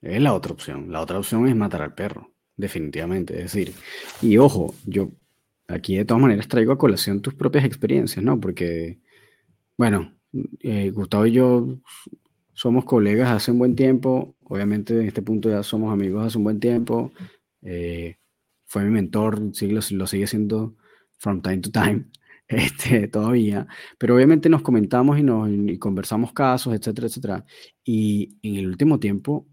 es 0.01 0.21
la 0.21 0.33
otra 0.33 0.53
opción. 0.53 0.91
La 0.91 1.01
otra 1.01 1.19
opción 1.19 1.47
es 1.47 1.55
matar 1.55 1.81
al 1.81 1.93
perro, 1.93 2.31
definitivamente. 2.57 3.35
Es 3.35 3.53
decir, 3.53 3.73
y 4.21 4.37
ojo, 4.37 4.75
yo 4.85 5.11
aquí 5.67 5.97
de 5.97 6.05
todas 6.05 6.21
maneras 6.21 6.47
traigo 6.47 6.73
a 6.73 6.77
colación 6.77 7.21
tus 7.21 7.33
propias 7.35 7.65
experiencias, 7.65 8.23
¿no? 8.23 8.39
Porque, 8.39 8.99
bueno, 9.77 10.13
eh, 10.61 10.91
Gustavo 10.91 11.25
y 11.27 11.33
yo 11.33 11.79
somos 12.53 12.85
colegas 12.85 13.31
hace 13.31 13.51
un 13.51 13.59
buen 13.59 13.75
tiempo. 13.75 14.35
Obviamente, 14.43 14.93
en 14.99 15.07
este 15.07 15.21
punto 15.21 15.49
ya 15.49 15.63
somos 15.63 15.93
amigos 15.93 16.25
hace 16.25 16.37
un 16.37 16.43
buen 16.45 16.59
tiempo. 16.59 17.13
Eh, 17.61 18.17
fue 18.65 18.83
mi 18.83 18.91
mentor, 18.91 19.51
sí, 19.53 19.69
lo 19.69 20.07
sigue 20.07 20.27
siendo 20.27 20.75
from 21.17 21.41
time 21.41 21.59
to 21.59 21.71
time. 21.71 22.05
este, 22.47 23.07
todavía, 23.09 23.67
pero 23.97 24.15
obviamente 24.15 24.49
nos 24.49 24.61
comentamos 24.61 25.19
y, 25.19 25.23
nos, 25.23 25.49
conversamos 25.79 26.31
casos, 26.33 26.73
etcétera, 26.73 27.07
etcétera. 27.07 27.45
Y 27.83 28.37
en 28.41 28.55
el 28.55 28.67
último 28.67 28.99
tiempo 28.99 29.47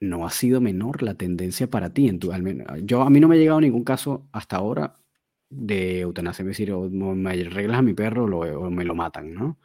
no 0.00 0.26
ha 0.26 0.30
sido 0.30 0.60
menor 0.60 1.02
la 1.02 1.14
tendencia 1.14 1.68
para 1.68 1.92
ti. 1.92 2.08
En 2.08 2.18
tu, 2.18 2.32
al 2.32 2.42
menos, 2.42 2.66
yo, 2.82 3.02
a 3.02 3.10
mí 3.10 3.20
no 3.20 3.28
me 3.28 3.36
ha 3.36 3.38
llegado 3.38 3.60
ningún 3.60 3.84
caso 3.84 4.26
hasta 4.32 4.56
ahora 4.56 4.96
de 5.50 6.00
eutanasia, 6.00 6.42
es 6.42 6.48
decir, 6.48 6.72
o 6.72 6.88
me 6.88 7.30
arreglas 7.30 7.78
a 7.78 7.82
mi 7.82 7.92
perro 7.92 8.24
o 8.24 8.70
me 8.70 8.84
lo 8.84 8.94
matan, 8.94 9.34
¿no? 9.34 9.58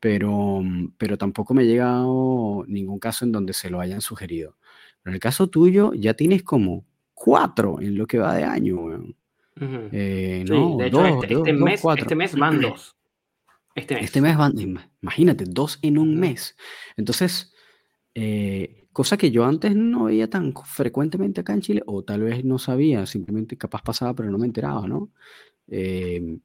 Pero, 0.00 0.62
pero 0.98 1.18
tampoco 1.18 1.52
me 1.52 1.62
ha 1.62 1.66
llegado 1.66 2.64
ningún 2.68 2.98
caso 2.98 3.24
en 3.24 3.32
donde 3.32 3.52
se 3.52 3.70
lo 3.70 3.80
hayan 3.80 4.00
sugerido. 4.00 4.56
Pero 5.02 5.12
en 5.12 5.14
el 5.14 5.20
caso 5.20 5.48
tuyo 5.48 5.92
ya 5.94 6.14
tienes 6.14 6.42
como 6.42 6.84
cuatro 7.12 7.80
en 7.80 7.96
lo 7.98 8.06
que 8.06 8.18
va 8.18 8.36
de 8.36 8.44
año, 8.44 8.76
eh, 9.58 10.44
no, 10.46 10.76
de 10.76 10.86
hecho, 10.86 11.06
este, 11.06 11.34
este, 11.34 11.52
mes, 11.54 11.82
este, 11.96 12.14
mes, 12.14 12.36
van 12.36 12.60
dos. 12.60 12.96
Este 13.74 13.94
mes. 13.94 14.04
este 14.04 14.20
mes. 14.20 14.36
van, 14.36 14.54
imagínate, 15.02 15.44
dos 15.46 15.78
en 15.82 15.98
un 15.98 16.18
mes. 16.18 16.56
Entonces, 16.96 17.54
eh, 18.14 18.85
cosa 18.96 19.18
que 19.18 19.30
yo 19.30 19.44
antes 19.44 19.76
no 19.76 20.04
veía 20.04 20.30
tan 20.30 20.54
frecuentemente 20.54 21.42
acá 21.42 21.52
en 21.52 21.60
Chile, 21.60 21.82
o 21.84 22.02
tal 22.02 22.22
vez 22.22 22.42
no 22.46 22.58
sabía, 22.58 23.04
simplemente 23.04 23.58
capaz 23.58 23.82
pasaba, 23.82 24.14
pero 24.14 24.30
no 24.30 24.38
me 24.38 24.46
enteraba, 24.46 24.88
¿no? 24.88 25.10
Eh, 25.68 26.38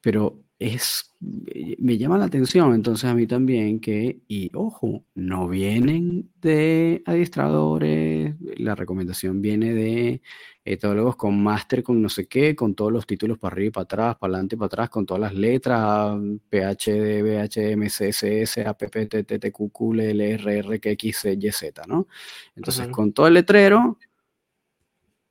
pero 0.00 0.44
es, 0.62 1.14
me 1.20 1.98
llama 1.98 2.18
la 2.18 2.26
atención 2.26 2.74
entonces 2.74 3.08
a 3.10 3.14
mí 3.14 3.26
también 3.26 3.80
que, 3.80 4.20
y 4.28 4.50
ojo, 4.54 5.04
no 5.14 5.48
vienen 5.48 6.30
de 6.40 7.02
adiestradores, 7.06 8.36
la 8.56 8.74
recomendación 8.74 9.42
viene 9.42 9.74
de 9.74 10.22
etólogos 10.64 11.16
con 11.16 11.42
máster, 11.42 11.82
con 11.82 12.00
no 12.00 12.08
sé 12.08 12.26
qué, 12.26 12.54
con 12.54 12.74
todos 12.74 12.92
los 12.92 13.06
títulos 13.06 13.38
para 13.38 13.54
arriba 13.54 13.68
y 13.68 13.70
para 13.70 13.82
atrás, 13.84 14.16
para 14.16 14.34
adelante 14.34 14.54
y 14.54 14.58
para 14.58 14.66
atrás, 14.66 14.90
con 14.90 15.04
todas 15.04 15.20
las 15.20 15.34
letras, 15.34 16.16
PHD, 16.48 17.22
BHM, 17.22 17.86
CSS, 17.86 18.58
APP, 18.58 19.08
TTQQ, 19.08 19.94
LRR, 19.94 20.80
KX, 20.80 21.24
YZ, 21.38 21.86
¿no? 21.88 22.06
Entonces, 22.54 22.88
con 22.88 23.12
todo 23.12 23.26
el 23.26 23.34
letrero, 23.34 23.98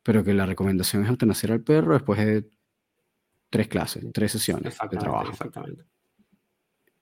pero 0.03 0.23
que 0.23 0.33
la 0.33 0.45
recomendación 0.45 1.03
es 1.03 1.09
eutanasiar 1.09 1.53
al 1.53 1.61
perro 1.61 1.93
después 1.93 2.19
de 2.19 2.49
tres 3.51 3.67
clases, 3.67 4.03
tres 4.11 4.31
sesiones 4.31 4.75
de 4.89 4.97
trabajo. 4.97 5.29
Exactamente. 5.29 5.83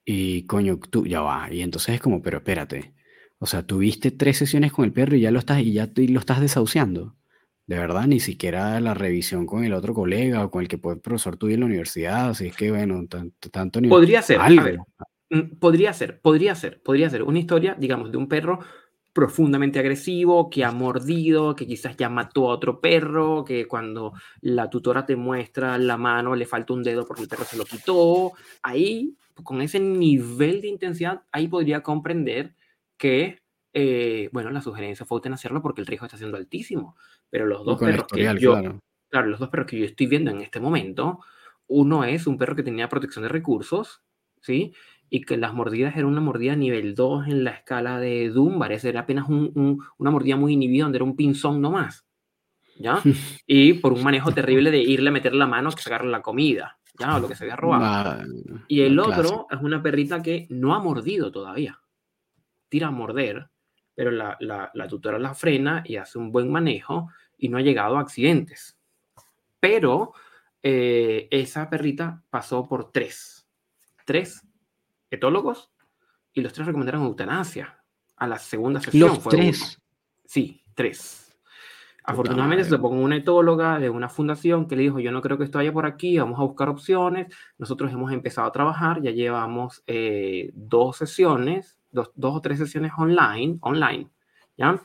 Y 0.04 0.46
coño, 0.48 0.80
tú 0.80 1.06
ya 1.06 1.22
va. 1.22 1.48
Y 1.54 1.62
entonces 1.62 1.96
es 1.96 2.02
como, 2.02 2.22
pero 2.22 2.40
espérate. 2.40 2.94
O 3.38 3.46
sea, 3.46 3.66
tuviste 3.66 4.12
tres 4.12 4.38
sesiones 4.38 4.74
con 4.74 4.84
el 4.84 4.92
perro 4.92 5.16
y 5.16 5.22
ya 5.22 5.32
lo 5.32 5.40
estás, 5.40 5.62
y 5.62 5.72
ya 5.72 5.90
lo 5.96 6.20
estás 6.20 6.42
desahuciando. 6.42 7.16
De 7.68 7.78
verdad, 7.78 8.08
ni 8.08 8.20
siquiera 8.20 8.80
la 8.82 8.96
revisión 8.96 9.46
con 9.46 9.64
el 9.64 9.74
otro 9.74 9.94
colega 9.94 10.44
o 10.44 10.50
con 10.50 10.64
el 10.64 10.68
que 10.68 10.80
fue 10.80 11.00
profesor 11.00 11.38
tuyo 11.38 11.54
en 11.54 11.60
la 11.60 11.68
universidad. 11.68 12.30
Así 12.30 12.48
es 12.48 12.56
que, 12.56 12.72
bueno, 12.72 13.06
tanto, 13.08 13.50
tanto 13.50 13.80
Podría 13.84 14.24
ser. 14.24 14.40
Algo. 14.42 14.88
Mm, 15.30 15.60
podría 15.60 15.94
ser, 15.94 16.20
podría 16.22 16.56
ser, 16.56 16.82
podría 16.82 17.10
ser 17.10 17.22
una 17.22 17.38
historia, 17.38 17.76
digamos, 17.80 18.12
de 18.12 18.18
un 18.18 18.28
perro 18.28 18.60
profundamente 19.13 19.80
agresivo, 19.80 20.50
que 20.50 20.63
ha 20.63 20.72
mordido, 20.72 21.56
que 21.56 21.67
quizás 21.67 21.98
ya 21.98 22.10
mató 22.10 22.50
a 22.50 22.54
otro 22.54 22.80
perro, 22.80 23.43
que 23.43 23.67
cuando 23.67 24.13
la 24.41 24.69
tutora 24.69 25.06
te 25.06 25.15
muestra 25.15 25.78
la 25.78 25.98
mano 25.98 26.36
le 26.36 26.45
falta 26.45 26.74
un 26.74 26.84
dedo 26.84 27.06
porque 27.06 27.24
el 27.24 27.28
perro 27.28 27.43
se 27.43 27.58
lo 27.58 27.65
quitó. 27.65 28.34
Ahí, 28.62 29.15
con 29.43 29.62
ese 29.62 29.80
nivel 29.80 30.62
de 30.62 30.67
intensidad, 30.67 31.24
ahí 31.32 31.48
podría 31.48 31.82
comprender 31.82 32.54
que, 32.98 33.41
eh, 33.74 34.30
bueno, 34.32 34.52
la 34.52 34.62
sugerencia 34.62 35.06
fue 35.06 35.22
hacerlo 35.32 35.62
porque 35.62 35.82
el 35.82 35.88
riesgo 35.88 36.06
está 36.06 36.17
siendo 36.17 36.38
altísimo. 36.38 36.95
Pero 37.30 37.45
los 37.45 37.65
dos 37.65 37.80
perros 37.80 38.08
que 38.08 38.24
yo, 38.39 38.80
claro, 39.10 39.28
los 39.28 39.39
dos 39.39 39.50
perros 39.50 39.67
que 39.67 39.80
yo 39.80 39.86
estoy 39.86 40.08
viendo 40.08 40.32
en 40.32 40.41
este 40.41 40.60
momento, 40.60 41.19
uno 41.67 42.04
es 42.04 42.28
un 42.28 42.38
perro 42.38 42.56
que 42.56 42.63
tenía 42.63 42.89
protección 42.89 43.24
de 43.24 43.30
recursos, 43.30 44.02
¿sí? 44.41 44.74
Y 45.10 45.22
que 45.22 45.38
las 45.38 45.54
mordidas 45.54 45.95
eran 45.95 46.06
una 46.06 46.22
mordida 46.22 46.56
nivel 46.56 46.95
2 46.95 47.28
en 47.28 47.43
la 47.43 47.52
escala 47.52 48.00
de 48.00 48.30
Dunbar, 48.30 48.72
era 48.72 49.02
apenas 49.02 49.26
una 49.28 50.12
mordida 50.12 50.36
muy 50.36 50.54
inhibida 50.54 50.84
donde 50.84 50.98
era 50.98 51.06
un 51.06 51.15
pinzón 51.15 51.62
nomás, 51.62 52.06
¿ya? 52.78 53.02
Y 53.48 53.74
por 53.74 53.93
un 53.93 54.04
manejo 54.04 54.32
terrible 54.32 54.72
de 54.72 54.80
irle 54.80 55.10
a 55.10 55.13
meter 55.13 55.34
la 55.34 55.48
mano 55.48 55.72
que 55.72 55.82
sacarle 55.82 56.12
la 56.12 56.22
comida, 56.22 56.78
¿ya? 56.98 57.15
O 57.15 57.19
lo 57.19 57.28
que 57.28 57.36
se 57.36 57.45
había 57.45 57.56
robado. 57.56 58.24
y 58.67 58.82
el 58.82 59.00
otro 59.00 59.48
es 59.50 59.60
una 59.62 59.82
perrita 59.82 60.22
que 60.22 60.48
no 60.50 60.76
ha 60.76 60.80
mordido 60.80 61.32
todavía, 61.32 61.80
tira 62.67 62.88
a 62.88 62.91
morder, 62.91 63.50
pero 63.95 64.12
la, 64.12 64.38
la, 64.39 64.88
tutora 64.88 65.19
la 65.19 65.34
frena 65.34 65.84
y 65.86 65.98
hace 65.98 66.17
un 66.17 66.32
buen 66.32 66.50
manejo 66.50 67.10
y 67.38 67.50
no 67.50 67.58
ha 67.58 67.62
llegado 67.62 67.98
a 67.98 68.02
accidentes. 68.02 68.78
Pero 69.60 70.13
eh, 70.63 71.28
esa 71.32 71.69
perrita 71.69 72.24
pasó 72.30 72.65
por 72.65 72.91
tres, 72.91 73.45
tres 74.06 74.41
etólogos 75.12 75.72
y 76.34 76.41
los 76.41 76.54
tres 76.54 76.67
recomendaron 76.67 77.04
eutanasia 77.04 77.84
a 78.15 78.28
la 78.28 78.38
segunda 78.38 78.80
sesión. 78.80 79.10
¿Los 79.10 79.24
tres? 79.24 79.82
Sí, 80.26 80.63
tres. 80.76 81.26
Afortunadamente 82.04 82.63
se 82.63 82.72
topó 82.72 82.89
con 82.89 83.00
una 83.00 83.17
etóloga 83.17 83.78
de 83.78 83.89
una 83.89 84.10
fundación 84.10 84.67
que 84.67 84.76
le 84.76 84.84
dijo, 84.84 85.00
yo 85.00 85.12
no 85.12 85.22
creo 85.22 85.38
que 85.38 85.43
esto 85.43 85.60
vaya 85.60 85.72
por 85.72 85.86
aquí, 85.86 86.17
vamos 86.17 86.39
a 86.39 86.43
buscar 86.43 86.67
opciones. 86.69 87.28
Nosotros 87.58 87.91
hemos 87.91 88.12
empezado 88.12 88.48
a 88.48 88.52
trabajar, 88.52 89.02
ya 89.02 89.12
llevamos 89.12 89.84
eh, 89.86 90.50
dos 90.54 90.98
sesiones, 90.98 91.80
dos, 91.91 92.12
dos, 92.15 92.36
o 92.36 92.41
tres 92.41 92.58
sesiones 92.58 92.93
online, 92.98 93.60
online, 93.62 94.10
¿ya? 94.58 94.82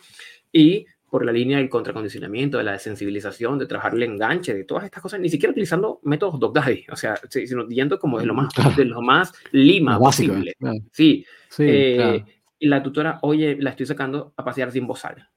Y 0.52 0.86
por 1.14 1.24
la 1.24 1.30
línea 1.30 1.58
del 1.58 1.68
contracondicionamiento, 1.68 2.58
de 2.58 2.64
la 2.64 2.72
desensibilización, 2.72 3.56
de 3.56 3.66
trabajar 3.66 3.94
el 3.94 4.02
enganche, 4.02 4.52
de 4.52 4.64
todas 4.64 4.82
estas 4.82 5.00
cosas, 5.00 5.20
ni 5.20 5.28
siquiera 5.28 5.52
utilizando 5.52 6.00
métodos 6.02 6.40
Dog 6.40 6.52
Daddy, 6.52 6.86
o 6.90 6.96
sea, 6.96 7.14
sino 7.28 7.68
yendo 7.68 8.00
como 8.00 8.18
de 8.18 8.26
lo 8.26 8.34
más, 8.34 8.48
de 8.76 8.84
lo 8.84 9.00
más 9.00 9.32
lima 9.52 9.96
posible. 9.96 10.56
Sí, 10.90 11.24
eh, 11.58 12.24
y 12.58 12.66
la 12.66 12.82
tutora, 12.82 13.20
oye, 13.22 13.56
la 13.60 13.70
estoy 13.70 13.86
sacando 13.86 14.34
a 14.36 14.44
pasear 14.44 14.72
sin 14.72 14.88
bozal, 14.88 15.30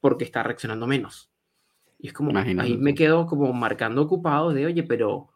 porque 0.00 0.24
está 0.24 0.42
reaccionando 0.42 0.88
menos. 0.88 1.30
Y 2.00 2.08
es 2.08 2.12
como, 2.12 2.36
ahí 2.36 2.76
me 2.76 2.96
quedo 2.96 3.26
como 3.26 3.52
marcando 3.52 4.02
ocupado 4.02 4.52
de, 4.52 4.66
oye, 4.66 4.82
pero 4.82 5.28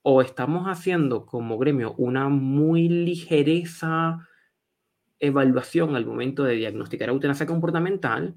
o 0.00 0.22
estamos 0.22 0.68
haciendo 0.68 1.26
como 1.26 1.58
gremio 1.58 1.92
una 1.98 2.30
muy 2.30 2.88
ligereza 2.88 4.26
evaluación 5.18 5.96
al 5.96 6.06
momento 6.06 6.44
de 6.44 6.54
diagnosticar 6.54 7.10
eutanasia 7.10 7.46
comportamental, 7.46 8.36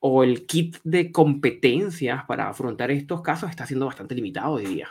o 0.00 0.24
el 0.24 0.46
kit 0.46 0.78
de 0.82 1.12
competencias 1.12 2.24
para 2.24 2.48
afrontar 2.48 2.90
estos 2.90 3.20
casos 3.22 3.50
está 3.50 3.66
siendo 3.66 3.86
bastante 3.86 4.14
limitado 4.14 4.54
hoy 4.54 4.66
día. 4.66 4.88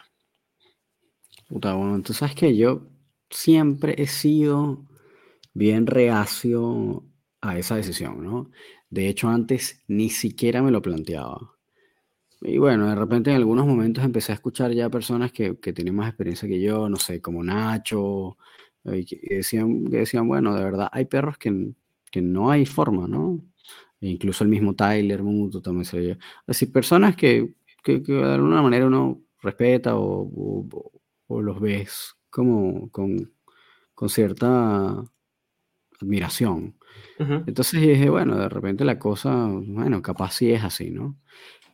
Puta, 1.47 1.73
bueno, 1.73 2.01
tú 2.01 2.13
sabes 2.13 2.35
que 2.35 2.55
yo 2.55 2.83
siempre 3.29 3.95
he 3.97 4.07
sido 4.07 4.85
bien 5.53 5.87
reacio 5.87 7.03
a 7.41 7.57
esa 7.57 7.75
decisión, 7.75 8.23
¿no? 8.23 8.51
De 8.89 9.07
hecho, 9.07 9.29
antes 9.29 9.83
ni 9.87 10.09
siquiera 10.09 10.61
me 10.61 10.71
lo 10.71 10.81
planteaba. 10.81 11.55
Y 12.41 12.57
bueno, 12.57 12.87
de 12.87 12.95
repente 12.95 13.31
en 13.31 13.37
algunos 13.37 13.65
momentos 13.65 14.03
empecé 14.03 14.31
a 14.31 14.35
escuchar 14.35 14.71
ya 14.71 14.89
personas 14.89 15.31
que, 15.31 15.59
que 15.59 15.73
tienen 15.73 15.95
más 15.95 16.07
experiencia 16.07 16.47
que 16.47 16.61
yo, 16.61 16.87
no 16.87 16.95
sé, 16.95 17.19
como 17.19 17.43
Nacho, 17.43 18.37
y 18.85 19.05
que 19.05 19.19
decían, 19.35 19.85
que 19.85 19.97
decían, 19.97 20.27
bueno, 20.27 20.55
de 20.55 20.63
verdad, 20.63 20.89
hay 20.91 21.05
perros 21.05 21.37
que, 21.37 21.73
que 22.11 22.21
no 22.21 22.49
hay 22.49 22.65
forma, 22.65 23.07
¿no? 23.07 23.41
E 24.01 24.07
incluso 24.07 24.43
el 24.43 24.49
mismo 24.49 24.75
Tyler 24.75 25.23
Muto 25.23 25.61
también 25.61 25.85
se 25.85 25.99
veía. 25.99 26.17
Decir, 26.47 26.71
personas 26.71 27.15
que, 27.15 27.53
que, 27.83 27.99
de 27.99 28.33
alguna 28.33 28.61
manera 28.61 28.87
uno 28.87 29.21
respeta 29.41 29.95
o, 29.97 30.91
o, 31.27 31.41
los 31.41 31.59
ves 31.59 32.15
como 32.29 32.89
con, 32.91 33.31
con 33.93 34.09
cierta 34.09 35.03
admiración. 36.01 36.75
Entonces 37.19 37.81
dije, 37.81 38.09
bueno, 38.09 38.37
de 38.37 38.49
repente 38.49 38.85
la 38.85 38.97
cosa, 38.97 39.47
bueno, 39.47 40.01
capaz 40.01 40.33
sí 40.33 40.51
es 40.51 40.63
así, 40.63 40.89
¿no? 40.89 41.17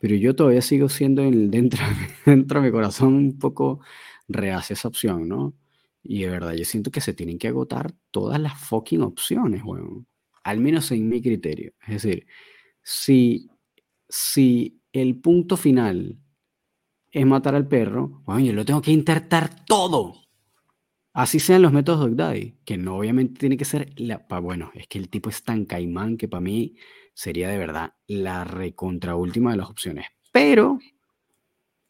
Pero 0.00 0.14
yo 0.16 0.34
todavía 0.34 0.62
sigo 0.62 0.88
siendo 0.88 1.22
el, 1.22 1.50
dentro, 1.50 1.80
dentro 2.26 2.60
de 2.60 2.66
mi 2.66 2.72
corazón 2.72 3.14
un 3.14 3.38
poco 3.38 3.80
reacia 4.28 4.74
esa 4.74 4.88
opción, 4.88 5.28
¿no? 5.28 5.54
Y 6.02 6.22
de 6.22 6.30
verdad, 6.30 6.54
yo 6.54 6.64
siento 6.64 6.90
que 6.90 7.00
se 7.00 7.14
tienen 7.14 7.38
que 7.38 7.48
agotar 7.48 7.92
todas 8.10 8.40
las 8.40 8.58
fucking 8.60 9.02
opciones, 9.02 9.62
bueno 9.62 10.06
al 10.46 10.60
menos 10.60 10.92
en 10.92 11.08
mi 11.08 11.20
criterio. 11.20 11.72
Es 11.88 12.02
decir, 12.02 12.24
si, 12.80 13.50
si 14.08 14.80
el 14.92 15.16
punto 15.16 15.56
final 15.56 16.20
es 17.10 17.26
matar 17.26 17.56
al 17.56 17.66
perro, 17.66 18.22
bueno, 18.24 18.40
yo 18.42 18.52
lo 18.52 18.64
tengo 18.64 18.80
que 18.80 18.92
intentar 18.92 19.64
todo. 19.64 20.14
Así 21.12 21.40
sean 21.40 21.62
los 21.62 21.72
métodos 21.72 22.08
de 22.08 22.14
Daddy, 22.14 22.58
que 22.64 22.76
no 22.76 22.96
obviamente 22.96 23.40
tiene 23.40 23.56
que 23.56 23.64
ser 23.64 23.92
la... 23.96 24.24
bueno, 24.40 24.70
es 24.74 24.86
que 24.86 24.98
el 24.98 25.08
tipo 25.08 25.30
es 25.30 25.42
tan 25.42 25.64
caimán 25.64 26.16
que 26.16 26.28
para 26.28 26.42
mí 26.42 26.76
sería 27.12 27.48
de 27.48 27.58
verdad 27.58 27.94
la 28.06 28.44
recontra 28.44 29.16
última 29.16 29.50
de 29.50 29.56
las 29.56 29.68
opciones. 29.68 30.06
Pero, 30.30 30.78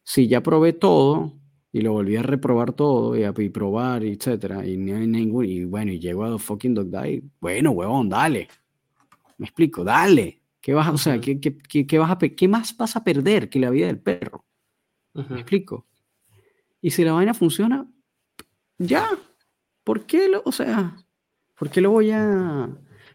si 0.03 0.27
ya 0.27 0.41
probé 0.41 0.73
todo, 0.73 1.39
y 1.71 1.81
lo 1.81 1.93
volví 1.93 2.15
a 2.15 2.23
reprobar 2.23 2.73
todo 2.73 3.15
y 3.17 3.23
a 3.23 3.33
probar, 3.33 4.03
etcétera, 4.03 4.65
y 4.65 4.77
no 4.77 4.97
hay 4.97 5.07
ningún, 5.07 5.45
y 5.45 5.65
bueno, 5.65 5.91
y 5.91 5.99
llego 5.99 6.23
a 6.25 6.39
Fucking 6.39 6.73
Dog 6.73 6.89
Die, 6.89 7.23
bueno, 7.39 7.71
huevón, 7.71 8.09
dale. 8.09 8.47
Me 9.37 9.45
explico, 9.45 9.83
dale. 9.83 10.41
¿Qué 10.59 10.73
vas, 10.73 10.89
o 10.89 10.97
sea, 10.97 11.19
¿qué, 11.21 11.39
qué, 11.39 11.85
qué, 11.85 11.99
vas 11.99 12.11
a, 12.11 12.17
¿qué 12.17 12.47
más 12.47 12.75
vas 12.75 12.95
a 12.95 13.03
perder 13.03 13.49
que 13.49 13.59
la 13.59 13.69
vida 13.69 13.87
del 13.87 13.99
perro? 13.99 14.45
Me 15.13 15.39
explico. 15.39 15.87
Y 16.81 16.91
si 16.91 17.03
la 17.03 17.13
vaina 17.13 17.33
funciona, 17.33 17.87
ya. 18.77 19.07
¿Por 19.83 20.05
qué 20.05 20.27
lo, 20.27 20.41
o 20.45 20.51
sea, 20.51 20.95
por 21.57 21.69
qué 21.69 21.81
lo 21.81 21.91
voy 21.91 22.11
a, 22.11 22.69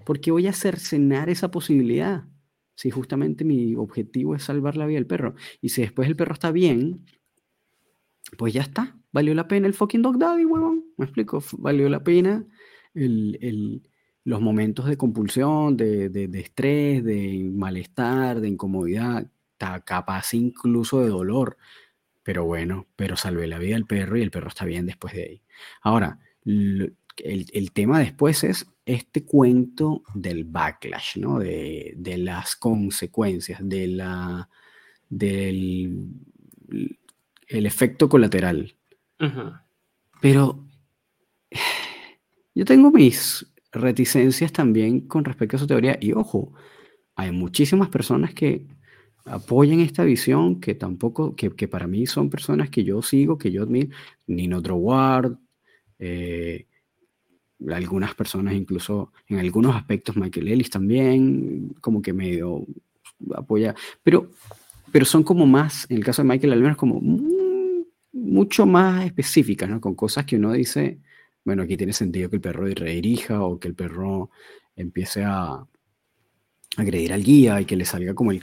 por 0.04 0.20
qué 0.20 0.30
voy 0.30 0.46
a 0.46 0.52
cercenar 0.52 1.28
esa 1.28 1.50
posibilidad? 1.50 2.24
Si 2.74 2.90
justamente 2.90 3.44
mi 3.44 3.76
objetivo 3.76 4.34
es 4.34 4.44
salvar 4.44 4.76
la 4.76 4.86
vida 4.86 4.96
del 4.96 5.06
perro. 5.06 5.34
Y 5.60 5.68
si 5.68 5.82
después 5.82 6.08
el 6.08 6.16
perro 6.16 6.32
está 6.32 6.50
bien, 6.50 7.04
pues 8.36 8.52
ya 8.52 8.62
está. 8.62 8.96
Valió 9.12 9.34
la 9.34 9.48
pena 9.48 9.66
el 9.66 9.74
fucking 9.74 10.02
Dog 10.02 10.18
Daddy, 10.18 10.44
huevón. 10.44 10.84
¿Me 10.96 11.04
explico? 11.04 11.42
Valió 11.58 11.88
la 11.88 12.02
pena 12.02 12.46
los 12.94 14.40
momentos 14.40 14.86
de 14.86 14.96
compulsión, 14.96 15.76
de, 15.76 16.30
estrés, 16.34 17.04
de 17.04 17.50
malestar, 17.52 18.40
de 18.40 18.48
incomodidad, 18.48 19.26
capaz 19.84 20.34
incluso 20.34 21.00
de 21.00 21.08
dolor. 21.08 21.56
Pero 22.22 22.44
bueno, 22.44 22.86
pero 22.96 23.16
salvé 23.16 23.46
la 23.48 23.58
vida 23.58 23.74
del 23.74 23.86
perro 23.86 24.16
y 24.16 24.22
el 24.22 24.30
perro 24.30 24.48
está 24.48 24.64
bien 24.64 24.86
después 24.86 25.12
de 25.14 25.22
ahí. 25.22 25.42
Ahora, 25.80 26.20
el, 26.44 26.96
el, 27.16 27.72
tema 27.72 27.98
después 27.98 28.44
es 28.44 28.66
este 28.86 29.24
cuento 29.24 30.04
del 30.14 30.44
backlash, 30.44 31.18
¿no? 31.18 31.40
De, 31.40 31.94
de 31.96 32.18
las 32.18 32.54
consecuencias, 32.54 33.58
de 33.62 33.88
la, 33.88 34.48
del 35.08 36.10
el 37.52 37.66
efecto 37.66 38.08
colateral. 38.08 38.74
Pero 40.20 40.64
yo 42.54 42.64
tengo 42.64 42.90
mis 42.90 43.46
reticencias 43.70 44.52
también 44.52 45.02
con 45.02 45.24
respecto 45.24 45.56
a 45.56 45.60
su 45.60 45.66
teoría. 45.66 45.96
Y 46.00 46.12
ojo, 46.12 46.52
hay 47.14 47.30
muchísimas 47.30 47.88
personas 47.88 48.34
que 48.34 48.66
apoyan 49.24 49.80
esta 49.80 50.02
visión, 50.02 50.60
que 50.60 50.74
tampoco, 50.74 51.36
que, 51.36 51.68
para 51.68 51.86
mí 51.86 52.06
son 52.06 52.30
personas 52.30 52.70
que 52.70 52.84
yo 52.84 53.02
sigo, 53.02 53.38
que 53.38 53.52
yo 53.52 53.62
admiro. 53.62 53.94
Nino 54.26 54.60
Droward, 54.60 55.38
eh, 55.98 56.66
algunas 57.70 58.14
personas 58.14 58.54
incluso, 58.54 59.12
en 59.28 59.38
algunos 59.38 59.76
aspectos 59.76 60.16
Michael 60.16 60.48
Ellis 60.48 60.70
también, 60.70 61.74
como 61.80 62.02
que 62.02 62.12
medio 62.12 62.66
apoya. 63.36 63.74
Pero 64.02 64.30
pero 64.92 65.06
son 65.06 65.24
como 65.24 65.46
más, 65.46 65.86
en 65.90 65.96
el 65.96 66.04
caso 66.04 66.22
de 66.22 66.28
Michael, 66.28 66.52
al 66.52 66.60
menos 66.60 66.76
como 66.76 67.00
mucho 68.12 68.66
más 68.66 69.04
específicas, 69.06 69.68
¿no? 69.68 69.80
Con 69.80 69.94
cosas 69.94 70.24
que 70.26 70.36
uno 70.36 70.52
dice, 70.52 71.00
bueno, 71.44 71.62
aquí 71.62 71.76
tiene 71.76 71.92
sentido 71.92 72.30
que 72.30 72.36
el 72.36 72.42
perro 72.42 72.66
redirija 72.66 73.42
o 73.42 73.58
que 73.58 73.68
el 73.68 73.74
perro 73.74 74.30
empiece 74.76 75.24
a 75.24 75.66
agredir 76.76 77.12
al 77.12 77.22
guía 77.22 77.60
y 77.60 77.64
que 77.64 77.76
le 77.76 77.84
salga 77.84 78.14
como 78.14 78.32
el, 78.32 78.42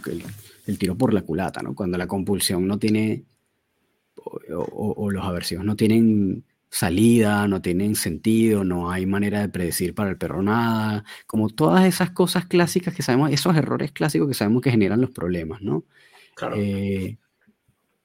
el, 0.68 0.78
tiro 0.78 0.96
por 0.96 1.14
la 1.14 1.22
culata, 1.22 1.62
¿no? 1.62 1.74
Cuando 1.74 1.98
la 1.98 2.08
compulsión 2.08 2.68
no 2.68 2.78
tiene, 2.78 3.24
o, 4.16 4.94
o, 4.98 5.12
los 5.12 5.26
aversivos 5.26 5.66
no 5.66 5.76
tienen 5.76 6.44
salida, 6.70 7.48
no 7.48 7.62
tienen 7.62 7.96
sentido, 7.96 8.64
no 8.64 8.92
hay 8.92 9.08
manera 9.08 9.42
de 9.42 9.50
predecir 9.50 9.96
para 9.96 10.12
el 10.12 10.18
perro 10.18 10.44
nada, 10.44 11.04
como 11.26 11.50
todas 11.50 11.86
esas 11.86 12.12
cosas 12.12 12.46
clásicas 12.46 12.94
que 12.94 13.02
sabemos, 13.02 13.32
esos 13.32 13.56
errores 13.56 13.92
clásicos 13.92 14.28
que 14.28 14.36
sabemos 14.36 14.62
que 14.62 14.72
generan 14.72 15.02
los 15.02 15.10
problemas, 15.10 15.62
¿no? 15.62 15.86
Claro. 16.36 16.56
Eh, 16.58 17.18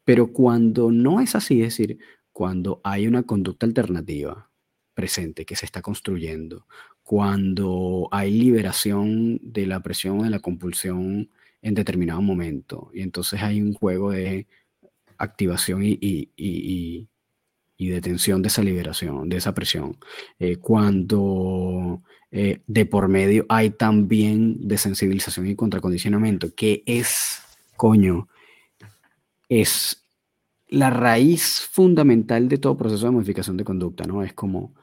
pero 0.04 0.32
cuando 0.32 0.90
no 0.90 1.20
es 1.20 1.34
así, 1.34 1.62
es 1.62 1.76
decir, 1.76 1.98
cuando 2.32 2.80
hay 2.84 3.06
una 3.06 3.22
conducta 3.22 3.66
alternativa 3.66 4.50
presente 4.94 5.44
que 5.44 5.56
se 5.56 5.66
está 5.66 5.82
construyendo, 5.82 6.66
cuando 7.02 8.08
hay 8.10 8.30
liberación 8.30 9.40
de 9.42 9.66
la 9.66 9.80
presión 9.80 10.20
o 10.20 10.24
de 10.24 10.30
la 10.30 10.40
compulsión 10.40 11.30
en 11.62 11.74
determinado 11.74 12.22
momento, 12.22 12.90
y 12.92 13.02
entonces 13.02 13.42
hay 13.42 13.62
un 13.62 13.72
juego 13.72 14.10
de 14.10 14.46
activación 15.18 15.80
y, 15.84 17.08
detención 17.78 18.40
de 18.40 18.48
esa 18.48 18.62
liberación, 18.62 19.28
de 19.28 19.36
esa 19.36 19.52
presión. 19.52 19.98
Eh, 20.38 20.56
cuando 20.56 22.02
eh, 22.30 22.60
de 22.66 22.86
por 22.86 23.08
medio 23.08 23.44
hay 23.48 23.70
también 23.70 24.66
desensibilización 24.66 25.46
y 25.46 25.54
contracondicionamiento, 25.54 26.54
que 26.54 26.82
es, 26.86 27.42
coño, 27.76 28.28
es 29.48 30.04
la 30.68 30.90
raíz 30.90 31.60
fundamental 31.70 32.48
de 32.48 32.58
todo 32.58 32.76
proceso 32.76 33.06
de 33.06 33.12
modificación 33.12 33.56
de 33.56 33.64
conducta, 33.64 34.04
¿no? 34.04 34.22
Es 34.22 34.32
como 34.32 34.74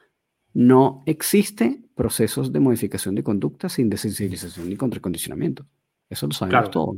no 0.54 1.02
existe 1.06 1.82
procesos 1.94 2.52
de 2.52 2.60
modificación 2.60 3.14
de 3.14 3.22
conducta 3.22 3.68
sin 3.68 3.88
desensibilización 3.88 4.68
ni 4.68 4.76
contracondicionamiento. 4.76 5.66
Eso 6.08 6.26
lo 6.26 6.32
sabemos 6.32 6.70
todo. 6.70 6.92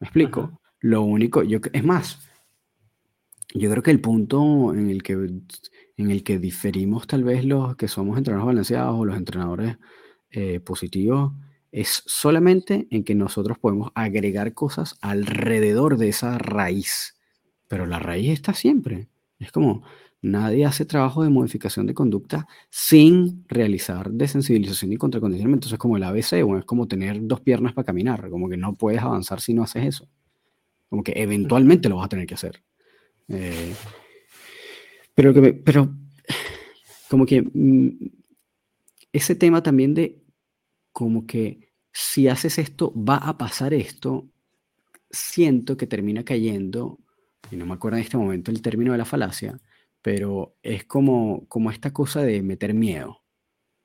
¿Me 0.00 0.06
explico? 0.06 0.60
Lo 0.80 1.02
único, 1.02 1.42
yo, 1.42 1.58
es 1.72 1.84
más, 1.84 2.18
yo 3.54 3.70
creo 3.70 3.82
que 3.82 3.90
el 3.90 4.00
punto 4.00 4.72
en 4.74 4.88
el 4.88 5.02
que, 5.02 5.12
en 5.12 6.10
el 6.10 6.22
que 6.24 6.38
diferimos 6.38 7.06
tal 7.06 7.24
vez 7.24 7.44
los 7.44 7.76
que 7.76 7.88
somos 7.88 8.16
entrenadores 8.16 8.46
balanceados 8.54 8.98
o 8.98 9.04
los 9.04 9.16
entrenadores 9.16 9.76
eh, 10.30 10.60
positivos 10.60 11.32
es 11.72 12.02
solamente 12.06 12.88
en 12.90 13.04
que 13.04 13.14
nosotros 13.14 13.58
podemos 13.58 13.92
agregar 13.94 14.54
cosas 14.54 14.96
alrededor 15.00 15.96
de 15.98 16.08
esa 16.08 16.38
raíz, 16.38 17.16
pero 17.68 17.86
la 17.86 17.98
raíz 17.98 18.30
está 18.30 18.54
siempre. 18.54 19.08
Es 19.38 19.52
como, 19.52 19.82
nadie 20.22 20.66
hace 20.66 20.84
trabajo 20.84 21.22
de 21.22 21.30
modificación 21.30 21.86
de 21.86 21.94
conducta 21.94 22.46
sin 22.68 23.44
realizar 23.48 24.10
desensibilización 24.10 24.92
y 24.92 24.96
contracondicionamiento. 24.96 25.66
Entonces 25.66 25.74
es 25.74 25.78
como 25.78 25.96
el 25.96 26.02
ABC, 26.02 26.44
o 26.44 26.58
es 26.58 26.64
como 26.64 26.88
tener 26.88 27.18
dos 27.22 27.40
piernas 27.40 27.72
para 27.72 27.86
caminar, 27.86 28.28
como 28.30 28.48
que 28.48 28.56
no 28.56 28.74
puedes 28.74 29.00
avanzar 29.00 29.40
si 29.40 29.54
no 29.54 29.62
haces 29.62 29.86
eso. 29.86 30.08
Como 30.88 31.02
que 31.02 31.12
eventualmente 31.16 31.88
lo 31.88 31.96
vas 31.96 32.06
a 32.06 32.10
tener 32.10 32.26
que 32.26 32.34
hacer. 32.34 32.62
Eh, 33.28 33.74
pero, 35.14 35.32
pero 35.64 35.94
como 37.08 37.26
que 37.26 37.42
mm, 37.42 37.90
ese 39.12 39.34
tema 39.34 39.62
también 39.62 39.94
de 39.94 40.19
como 41.00 41.26
que 41.26 41.72
si 41.90 42.28
haces 42.28 42.58
esto, 42.58 42.92
va 42.94 43.16
a 43.16 43.38
pasar 43.38 43.72
esto, 43.72 44.28
siento 45.10 45.78
que 45.78 45.86
termina 45.86 46.26
cayendo, 46.26 46.98
y 47.50 47.56
no 47.56 47.64
me 47.64 47.72
acuerdo 47.72 47.96
en 47.96 48.04
este 48.04 48.18
momento 48.18 48.50
el 48.50 48.60
término 48.60 48.92
de 48.92 48.98
la 48.98 49.06
falacia, 49.06 49.58
pero 50.02 50.58
es 50.62 50.84
como, 50.84 51.46
como 51.48 51.70
esta 51.70 51.90
cosa 51.94 52.20
de 52.20 52.42
meter 52.42 52.74
miedo. 52.74 53.22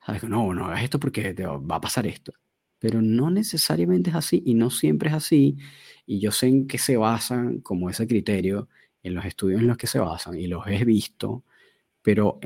¿Sabes? 0.04 0.24
No, 0.24 0.52
no 0.52 0.66
hagas 0.66 0.84
esto 0.84 1.00
porque 1.00 1.32
te 1.32 1.46
va 1.46 1.76
a 1.76 1.80
pasar 1.80 2.06
esto. 2.06 2.34
Pero 2.78 3.00
no 3.00 3.30
necesariamente 3.30 4.10
es 4.10 4.16
así 4.16 4.42
y 4.44 4.52
no 4.52 4.68
siempre 4.68 5.08
es 5.08 5.14
así. 5.14 5.56
Y 6.04 6.20
yo 6.20 6.32
sé 6.32 6.48
en 6.48 6.66
qué 6.66 6.76
se 6.76 6.98
basan 6.98 7.62
como 7.62 7.88
ese 7.88 8.06
criterio, 8.06 8.68
en 9.02 9.14
los 9.14 9.24
estudios 9.24 9.62
en 9.62 9.68
los 9.68 9.78
que 9.78 9.86
se 9.86 10.00
basan 10.00 10.38
y 10.38 10.48
los 10.48 10.66
he 10.66 10.84
visto, 10.84 11.44
pero 12.02 12.40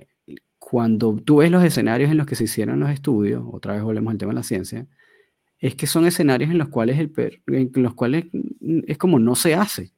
cuando 0.71 1.17
tú 1.17 1.39
ves 1.39 1.51
los 1.51 1.65
escenarios 1.65 2.13
en 2.13 2.17
los 2.17 2.29
que 2.29 2.37
se 2.37 2.45
hicieron 2.45 2.79
los 2.79 2.91
estudios, 2.91 3.43
otra 3.51 3.75
vez 3.75 3.83
volvemos 3.83 4.13
al 4.13 4.19
tema 4.19 4.31
de 4.31 4.37
la 4.37 4.45
ciencia, 4.45 4.87
es 5.59 5.75
que 5.75 5.89
son 5.89 6.07
escenarios 6.07 6.49
en 6.53 6.59
los 6.59 6.69
cuales, 6.69 6.97
el 6.97 7.13
en 7.49 7.73
los 7.83 7.95
cuales 7.95 8.27
es 8.87 8.97
como 8.97 9.19
no 9.19 9.35
se 9.35 9.57
hace. 9.57 9.93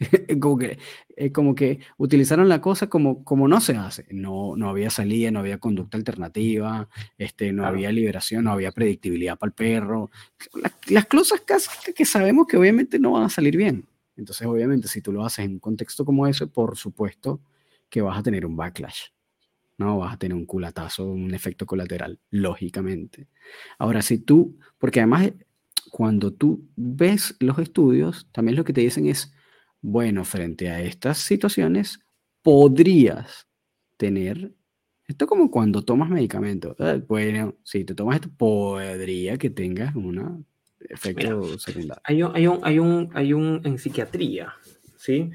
como, 0.40 0.56
que, 0.56 0.78
como 1.34 1.54
que 1.54 1.80
utilizaron 1.98 2.48
la 2.48 2.62
cosa 2.62 2.88
como, 2.88 3.22
como 3.22 3.48
no 3.48 3.60
se 3.60 3.76
hace. 3.76 4.06
No, 4.12 4.56
no 4.56 4.70
había 4.70 4.88
salida, 4.88 5.30
no 5.30 5.40
había 5.40 5.58
conducta 5.58 5.98
alternativa, 5.98 6.88
este, 7.18 7.52
no 7.52 7.66
había 7.66 7.92
liberación, 7.92 8.44
no 8.44 8.52
había 8.52 8.72
predictibilidad 8.72 9.38
para 9.38 9.48
el 9.48 9.54
perro. 9.54 10.10
las 10.88 11.04
cosas 11.04 11.42
que 11.94 12.06
sabemos 12.06 12.46
que 12.46 12.56
obviamente 12.56 12.98
no 12.98 13.12
van 13.12 13.24
a 13.24 13.28
salir 13.28 13.58
bien. 13.58 13.86
Entonces, 14.16 14.46
obviamente, 14.46 14.88
si 14.88 15.02
tú 15.02 15.12
lo 15.12 15.22
haces 15.22 15.44
en 15.44 15.52
un 15.52 15.58
contexto 15.58 16.02
como 16.02 16.26
ese, 16.26 16.46
por 16.46 16.78
supuesto 16.78 17.42
que 17.90 18.00
vas 18.00 18.18
a 18.18 18.22
tener 18.22 18.46
un 18.46 18.56
backlash. 18.56 19.13
¿No? 19.78 19.98
Vas 19.98 20.14
a 20.14 20.18
tener 20.18 20.36
un 20.36 20.46
culatazo, 20.46 21.06
un 21.06 21.34
efecto 21.34 21.66
colateral, 21.66 22.18
lógicamente. 22.30 23.28
Ahora, 23.78 24.02
si 24.02 24.18
tú, 24.18 24.58
porque 24.78 25.00
además 25.00 25.32
cuando 25.90 26.32
tú 26.32 26.68
ves 26.74 27.36
los 27.38 27.58
estudios, 27.58 28.28
también 28.32 28.56
lo 28.56 28.64
que 28.64 28.72
te 28.72 28.80
dicen 28.80 29.06
es, 29.06 29.32
bueno, 29.80 30.24
frente 30.24 30.68
a 30.68 30.80
estas 30.80 31.18
situaciones, 31.18 32.00
podrías 32.42 33.46
tener, 33.96 34.52
esto 35.06 35.26
como 35.26 35.50
cuando 35.50 35.84
tomas 35.84 36.10
medicamento, 36.10 36.74
bueno, 37.06 37.54
si 37.62 37.84
te 37.84 37.94
tomas 37.94 38.16
esto, 38.16 38.30
podría 38.36 39.38
que 39.38 39.50
tengas 39.50 39.94
un 39.94 40.44
efecto 40.80 41.58
secundario. 41.58 42.02
Hay 42.04 42.22
un, 42.22 42.34
hay 42.34 42.46
un, 42.46 42.60
hay 42.62 42.78
un, 42.80 43.10
hay 43.14 43.32
un, 43.32 43.60
en 43.64 43.78
psiquiatría, 43.78 44.52
¿sí? 44.96 45.30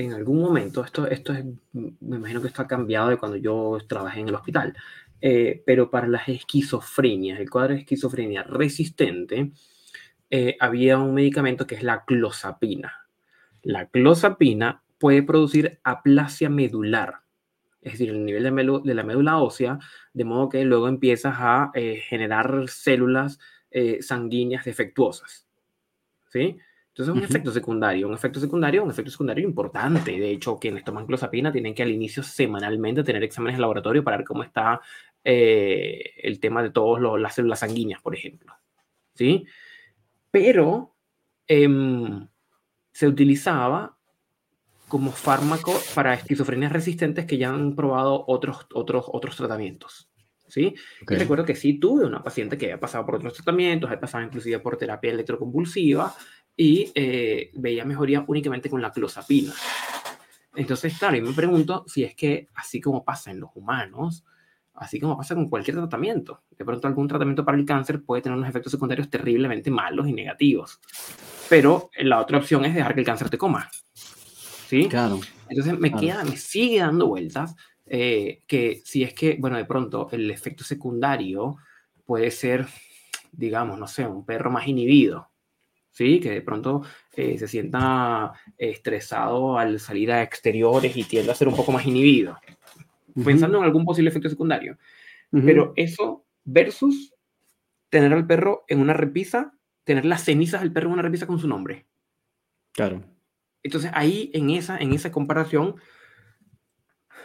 En 0.00 0.14
algún 0.14 0.40
momento, 0.40 0.82
esto, 0.82 1.06
esto 1.06 1.34
es, 1.34 1.44
me 1.72 2.16
imagino 2.16 2.40
que 2.40 2.48
esto 2.48 2.62
ha 2.62 2.66
cambiado 2.66 3.10
de 3.10 3.18
cuando 3.18 3.36
yo 3.36 3.76
trabajé 3.86 4.20
en 4.20 4.28
el 4.28 4.34
hospital, 4.34 4.74
eh, 5.20 5.62
pero 5.66 5.90
para 5.90 6.06
las 6.08 6.26
esquizofrenias, 6.26 7.38
el 7.38 7.50
cuadro 7.50 7.74
de 7.74 7.80
esquizofrenia 7.80 8.42
resistente, 8.42 9.52
eh, 10.30 10.56
había 10.58 10.96
un 10.98 11.12
medicamento 11.12 11.66
que 11.66 11.74
es 11.74 11.82
la 11.82 12.04
clozapina. 12.06 13.06
La 13.62 13.90
clozapina 13.90 14.82
puede 14.98 15.22
producir 15.22 15.80
aplasia 15.84 16.48
medular, 16.48 17.20
es 17.82 17.92
decir, 17.92 18.08
el 18.08 18.24
nivel 18.24 18.44
de, 18.84 18.94
la 18.94 19.02
médula 19.02 19.38
ósea, 19.38 19.78
de 20.14 20.24
modo 20.24 20.48
que 20.48 20.64
luego 20.64 20.88
empiezas 20.88 21.34
a 21.38 21.72
eh, 21.74 21.96
generar 22.08 22.68
células 22.68 23.38
eh, 23.70 23.98
sanguíneas 24.00 24.64
defectuosas. 24.64 25.46
¿Sí? 26.30 26.58
Entonces 27.00 27.16
es 27.16 27.22
un 27.22 27.24
efecto 27.24 27.50
secundario, 27.50 28.08
un 28.08 28.14
efecto 28.14 28.40
secundario, 28.40 28.84
un 28.84 28.90
efecto 28.90 29.10
secundario 29.10 29.44
importante. 29.44 30.12
De 30.12 30.30
hecho, 30.30 30.58
quienes 30.58 30.84
toman 30.84 31.06
clozapina 31.06 31.50
tienen 31.50 31.74
que 31.74 31.82
al 31.82 31.90
inicio 31.90 32.22
semanalmente 32.22 33.02
tener 33.02 33.24
exámenes 33.24 33.56
de 33.56 33.62
laboratorio 33.62 34.04
para 34.04 34.18
ver 34.18 34.26
cómo 34.26 34.42
está 34.42 34.82
eh, 35.24 36.12
el 36.22 36.38
tema 36.40 36.62
de 36.62 36.70
todas 36.70 37.02
las 37.18 37.34
células 37.34 37.60
sanguíneas, 37.60 38.02
por 38.02 38.14
ejemplo. 38.14 38.54
¿Sí? 39.14 39.46
Pero 40.30 40.94
em, 41.46 42.28
se 42.92 43.06
utilizaba 43.06 43.96
como 44.86 45.10
fármaco 45.10 45.72
para 45.94 46.12
esquizofrenias 46.12 46.72
resistentes 46.72 47.24
que 47.24 47.38
ya 47.38 47.48
han 47.48 47.74
probado 47.74 48.24
otros, 48.26 48.66
otros, 48.74 49.06
otros 49.08 49.36
tratamientos. 49.36 50.10
¿sí? 50.50 50.74
Y 51.08 51.14
recuerdo 51.14 51.44
que 51.44 51.54
sí 51.54 51.78
tuve 51.78 52.04
una 52.04 52.22
paciente 52.22 52.58
que 52.58 52.66
había 52.66 52.80
pasado 52.80 53.06
por 53.06 53.14
otros 53.14 53.34
tratamientos, 53.34 53.88
había 53.88 54.00
pasado 54.00 54.24
inclusive 54.24 54.58
por 54.58 54.76
terapia 54.76 55.12
electroconvulsiva 55.12 56.14
y 56.60 56.92
eh, 56.94 57.50
veía 57.54 57.86
mejoría 57.86 58.22
únicamente 58.26 58.68
con 58.68 58.82
la 58.82 58.92
clozapina. 58.92 59.54
Entonces, 60.54 60.98
claro, 60.98 61.16
y 61.16 61.22
me 61.22 61.32
pregunto 61.32 61.86
si 61.88 62.04
es 62.04 62.14
que 62.14 62.48
así 62.54 62.82
como 62.82 63.02
pasa 63.02 63.30
en 63.30 63.40
los 63.40 63.48
humanos, 63.54 64.26
así 64.74 65.00
como 65.00 65.16
pasa 65.16 65.34
con 65.34 65.48
cualquier 65.48 65.78
tratamiento, 65.78 66.42
de 66.50 66.62
pronto 66.66 66.86
algún 66.86 67.08
tratamiento 67.08 67.46
para 67.46 67.56
el 67.56 67.64
cáncer 67.64 68.02
puede 68.02 68.20
tener 68.20 68.36
unos 68.36 68.50
efectos 68.50 68.72
secundarios 68.72 69.08
terriblemente 69.08 69.70
malos 69.70 70.06
y 70.06 70.12
negativos. 70.12 70.80
Pero 71.48 71.88
la 71.96 72.20
otra 72.20 72.36
opción 72.36 72.62
es 72.66 72.74
dejar 72.74 72.92
que 72.92 73.00
el 73.00 73.06
cáncer 73.06 73.30
te 73.30 73.38
coma. 73.38 73.70
¿Sí? 73.94 74.86
Claro. 74.86 75.18
Entonces 75.48 75.78
me 75.78 75.90
queda, 75.90 76.24
me 76.24 76.36
sigue 76.36 76.80
dando 76.80 77.06
vueltas 77.06 77.56
eh, 77.86 78.42
que 78.46 78.82
si 78.84 79.02
es 79.02 79.14
que, 79.14 79.38
bueno, 79.40 79.56
de 79.56 79.64
pronto 79.64 80.10
el 80.12 80.30
efecto 80.30 80.62
secundario 80.62 81.56
puede 82.04 82.30
ser, 82.30 82.66
digamos, 83.32 83.78
no 83.78 83.86
sé, 83.86 84.06
un 84.06 84.26
perro 84.26 84.50
más 84.50 84.68
inhibido. 84.68 85.29
¿Sí? 85.90 86.20
Que 86.20 86.30
de 86.30 86.42
pronto 86.42 86.82
eh, 87.14 87.38
se 87.38 87.48
sienta 87.48 88.32
estresado 88.56 89.58
al 89.58 89.80
salir 89.80 90.12
a 90.12 90.22
exteriores 90.22 90.96
y 90.96 91.04
tiende 91.04 91.32
a 91.32 91.34
ser 91.34 91.48
un 91.48 91.56
poco 91.56 91.72
más 91.72 91.84
inhibido. 91.86 92.38
Pensando 93.24 93.58
en 93.58 93.64
algún 93.64 93.84
posible 93.84 94.10
efecto 94.10 94.28
secundario. 94.28 94.78
Pero 95.30 95.72
eso 95.76 96.24
versus 96.44 97.14
tener 97.88 98.12
al 98.12 98.26
perro 98.26 98.64
en 98.68 98.80
una 98.80 98.94
repisa 98.94 99.52
tener 99.90 100.04
las 100.04 100.24
cenizas 100.24 100.60
del 100.60 100.72
perro 100.72 100.86
en 100.86 100.92
una 100.92 101.02
repisa 101.02 101.26
con 101.26 101.40
su 101.40 101.48
nombre. 101.48 101.86
Claro. 102.72 103.02
Entonces 103.62 103.90
ahí 103.92 104.30
en 104.34 104.50
esa, 104.50 104.78
en 104.78 104.92
esa 104.92 105.10
comparación 105.10 105.76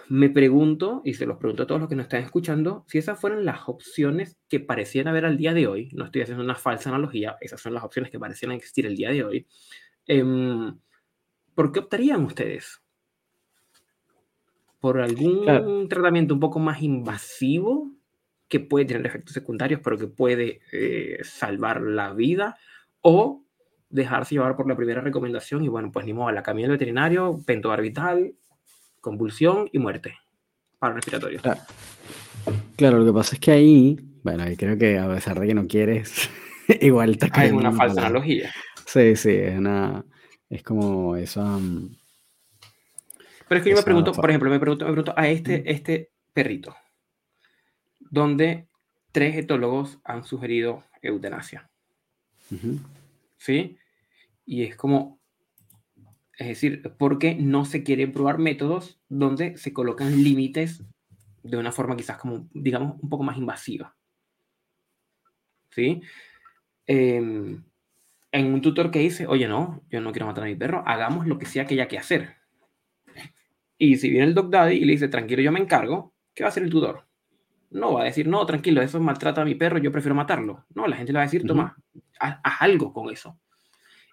me 0.09 0.29
pregunto, 0.29 1.01
y 1.03 1.13
se 1.15 1.25
los 1.25 1.37
pregunto 1.37 1.63
a 1.63 1.67
todos 1.67 1.81
los 1.81 1.89
que 1.89 1.95
nos 1.95 2.05
están 2.05 2.21
escuchando, 2.21 2.85
si 2.87 2.97
esas 2.97 3.19
fueran 3.19 3.45
las 3.45 3.67
opciones 3.67 4.37
que 4.47 4.59
parecían 4.59 5.07
haber 5.07 5.25
al 5.25 5.37
día 5.37 5.53
de 5.53 5.67
hoy, 5.67 5.89
no 5.93 6.05
estoy 6.05 6.21
haciendo 6.21 6.43
una 6.43 6.55
falsa 6.55 6.89
analogía, 6.89 7.37
esas 7.41 7.61
son 7.61 7.73
las 7.73 7.83
opciones 7.83 8.11
que 8.11 8.19
parecían 8.19 8.51
existir 8.51 8.85
el 8.85 8.95
día 8.95 9.09
de 9.09 9.23
hoy, 9.23 9.47
em, 10.07 10.77
¿por 11.55 11.71
qué 11.71 11.79
optarían 11.79 12.23
ustedes? 12.23 12.81
¿Por 14.79 15.01
algún 15.01 15.87
tratamiento 15.89 16.35
un 16.35 16.39
poco 16.39 16.59
más 16.59 16.81
invasivo 16.83 17.91
que 18.47 18.59
puede 18.59 18.85
tener 18.85 19.07
efectos 19.07 19.33
secundarios, 19.33 19.81
pero 19.83 19.97
que 19.97 20.07
puede 20.07 20.61
eh, 20.71 21.17
salvar 21.23 21.81
la 21.81 22.13
vida? 22.13 22.55
¿O 23.01 23.43
dejarse 23.89 24.35
llevar 24.35 24.55
por 24.55 24.67
la 24.67 24.75
primera 24.75 25.01
recomendación 25.01 25.63
y 25.63 25.69
bueno, 25.69 25.91
pues 25.91 26.05
ni 26.05 26.13
modo, 26.13 26.31
la 26.31 26.43
camilla 26.43 26.67
del 26.67 26.77
veterinario, 26.77 27.39
pentobarbital, 27.45 28.35
convulsión 29.05 29.69
y 29.71 29.77
muerte 29.77 30.17
para 30.79 30.95
respiratorio. 30.95 31.39
Claro. 31.39 31.61
claro. 32.75 32.97
lo 32.97 33.05
que 33.05 33.13
pasa 33.13 33.35
es 33.35 33.39
que 33.39 33.51
ahí, 33.51 33.99
bueno, 34.23 34.43
creo 34.57 34.79
que 34.79 34.97
a 34.97 35.07
pesar 35.07 35.39
de 35.39 35.45
que 35.45 35.53
no 35.53 35.67
quieres, 35.67 36.27
igual 36.81 37.11
está 37.11 37.27
Es 37.43 37.51
una 37.51 37.71
falsa 37.71 38.01
analogía. 38.01 38.51
Sí, 38.87 39.15
sí, 39.15 39.29
es 39.29 39.59
una, 39.59 40.03
es 40.49 40.63
como 40.63 41.15
eso. 41.15 41.61
Pero 43.47 43.59
es 43.59 43.63
que 43.63 43.69
yo 43.69 43.75
me 43.75 43.83
pregunto, 43.83 44.11
por 44.11 44.27
ejemplo, 44.27 44.49
me 44.49 44.59
pregunto, 44.59 44.85
me 44.85 44.91
pregunto 44.91 45.13
a 45.15 45.27
este, 45.27 45.71
este 45.71 46.09
perrito, 46.33 46.75
donde 47.99 48.67
tres 49.11 49.37
etólogos 49.37 49.99
han 50.03 50.23
sugerido 50.23 50.83
eutanasia. 51.03 51.69
¿Sí? 53.37 53.77
Y 54.47 54.63
es 54.63 54.75
como, 54.75 55.19
es 56.37 56.47
decir, 56.47 56.93
porque 56.97 57.35
no 57.35 57.65
se 57.65 57.83
quieren 57.83 58.11
probar 58.11 58.39
métodos 58.39 58.99
donde 59.07 59.57
se 59.57 59.73
colocan 59.73 60.23
límites 60.23 60.83
de 61.43 61.57
una 61.57 61.71
forma 61.71 61.95
quizás 61.95 62.17
como, 62.17 62.49
digamos, 62.53 63.01
un 63.01 63.09
poco 63.09 63.23
más 63.23 63.37
invasiva. 63.37 63.95
¿Sí? 65.69 66.01
Em, 66.87 67.63
en 68.31 68.53
un 68.53 68.61
tutor 68.61 68.91
que 68.91 68.99
dice, 68.99 69.27
oye, 69.27 69.47
no, 69.47 69.83
yo 69.89 70.01
no 70.01 70.11
quiero 70.11 70.25
matar 70.25 70.43
a 70.43 70.47
mi 70.47 70.55
perro, 70.55 70.83
hagamos 70.85 71.25
lo 71.27 71.37
que 71.37 71.45
sea 71.45 71.65
que 71.65 71.75
haya 71.75 71.87
que 71.87 71.97
hacer. 71.97 72.35
Y 73.77 73.97
si 73.97 74.09
viene 74.09 74.25
el 74.25 74.33
dog 74.33 74.49
daddy 74.49 74.75
y 74.75 74.85
le 74.85 74.93
dice, 74.93 75.07
tranquilo, 75.07 75.41
yo 75.41 75.51
me 75.51 75.59
encargo, 75.59 76.13
¿qué 76.33 76.43
va 76.43 76.47
a 76.47 76.49
hacer 76.49 76.63
el 76.63 76.69
tutor? 76.69 77.07
No 77.69 77.93
va 77.93 78.01
a 78.01 78.05
decir, 78.05 78.27
no, 78.27 78.45
tranquilo, 78.45 78.81
eso 78.81 78.99
maltrata 78.99 79.41
a 79.41 79.45
mi 79.45 79.55
perro, 79.55 79.77
yo 79.77 79.91
prefiero 79.91 80.15
matarlo. 80.15 80.65
No, 80.73 80.87
la 80.87 80.97
gente 80.97 81.11
le 81.11 81.17
va 81.17 81.23
a 81.23 81.25
decir, 81.27 81.45
toma, 81.45 81.77
haz, 82.19 82.39
algo 82.59 82.93
con 82.93 83.09
eso. 83.09 83.39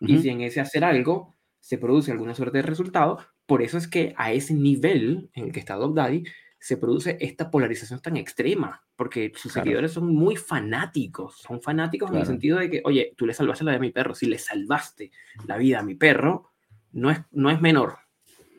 Y 0.00 0.18
si 0.18 0.30
en 0.30 0.40
ese 0.40 0.61
hacer 0.61 0.85
algo 0.85 1.37
se 1.62 1.79
produce 1.79 2.11
alguna 2.11 2.35
suerte 2.35 2.59
de 2.59 2.62
resultado. 2.62 3.18
Por 3.46 3.62
eso 3.62 3.79
es 3.79 3.87
que 3.87 4.14
a 4.18 4.33
ese 4.33 4.53
nivel 4.53 5.31
en 5.33 5.44
el 5.44 5.53
que 5.53 5.61
está 5.61 5.77
Dog 5.77 5.94
Daddy 5.94 6.25
se 6.59 6.77
produce 6.77 7.16
esta 7.20 7.51
polarización 7.51 8.01
tan 8.01 8.16
extrema, 8.16 8.85
porque 8.96 9.33
sus 9.35 9.53
seguidores 9.53 9.92
son 9.92 10.14
muy 10.14 10.37
fanáticos, 10.37 11.38
son 11.38 11.61
fanáticos 11.61 12.11
en 12.11 12.18
el 12.18 12.27
sentido 12.27 12.59
de 12.59 12.68
que, 12.68 12.83
oye, 12.85 13.14
tú 13.16 13.27
le 13.27 13.35
salvaste 13.35 13.64
la 13.64 13.72
vida 13.72 13.79
a 13.79 13.81
mi 13.81 13.90
perro, 13.90 14.14
si 14.14 14.27
le 14.27 14.38
salvaste 14.38 15.11
la 15.46 15.57
vida 15.57 15.81
a 15.81 15.83
mi 15.83 15.94
perro, 15.94 16.51
no 16.92 17.11
es, 17.11 17.20
no 17.31 17.51
es 17.51 17.61
menor. 17.61 17.98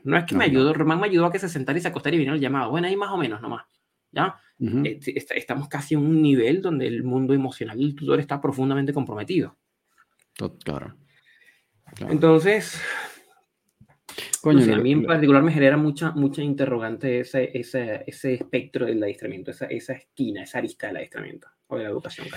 No 0.03 0.17
es 0.17 0.25
que 0.25 0.35
me 0.35 0.45
ayudó, 0.45 0.73
Román 0.73 0.99
me 0.99 1.07
ayudó 1.07 1.27
a 1.27 1.31
que 1.31 1.39
se 1.39 1.47
sentara 1.47 1.77
y 1.77 1.81
se 1.81 1.87
acostara 1.89 2.15
y 2.15 2.19
viniera 2.19 2.35
el 2.35 2.41
llamado. 2.41 2.71
Bueno, 2.71 2.87
ahí 2.87 2.95
más 2.95 3.11
o 3.11 3.17
menos 3.17 3.41
nomás. 3.41 3.65
¿Ya? 4.11 4.37
Eh, 4.59 4.99
estamos 5.35 5.67
casi 5.67 5.95
en 5.95 6.01
un 6.01 6.21
nivel 6.21 6.61
donde 6.61 6.87
el 6.87 7.03
mundo 7.03 7.33
emocional 7.33 7.77
del 7.77 7.95
tutor 7.95 8.19
está 8.19 8.39
profundamente 8.39 8.93
comprometido. 8.93 9.57
Claro. 10.63 10.95
Entonces, 12.09 12.81
a 14.43 14.77
mí 14.77 14.91
en 14.91 15.05
particular 15.05 15.41
me 15.43 15.51
genera 15.51 15.77
mucha, 15.77 16.11
mucha 16.11 16.41
interrogante 16.41 17.21
ese, 17.21 17.57
ese, 17.57 18.03
ese 18.05 18.33
espectro 18.33 18.85
del 18.85 19.01
adiestramiento, 19.01 19.51
esa, 19.51 19.65
esa 19.65 19.93
esquina, 19.93 20.43
esa 20.43 20.57
arista 20.57 20.87
del 20.87 20.97
adiestramiento 20.97 21.47
o 21.67 21.77
de 21.77 21.83
la 21.83 21.89
educación 21.89 22.27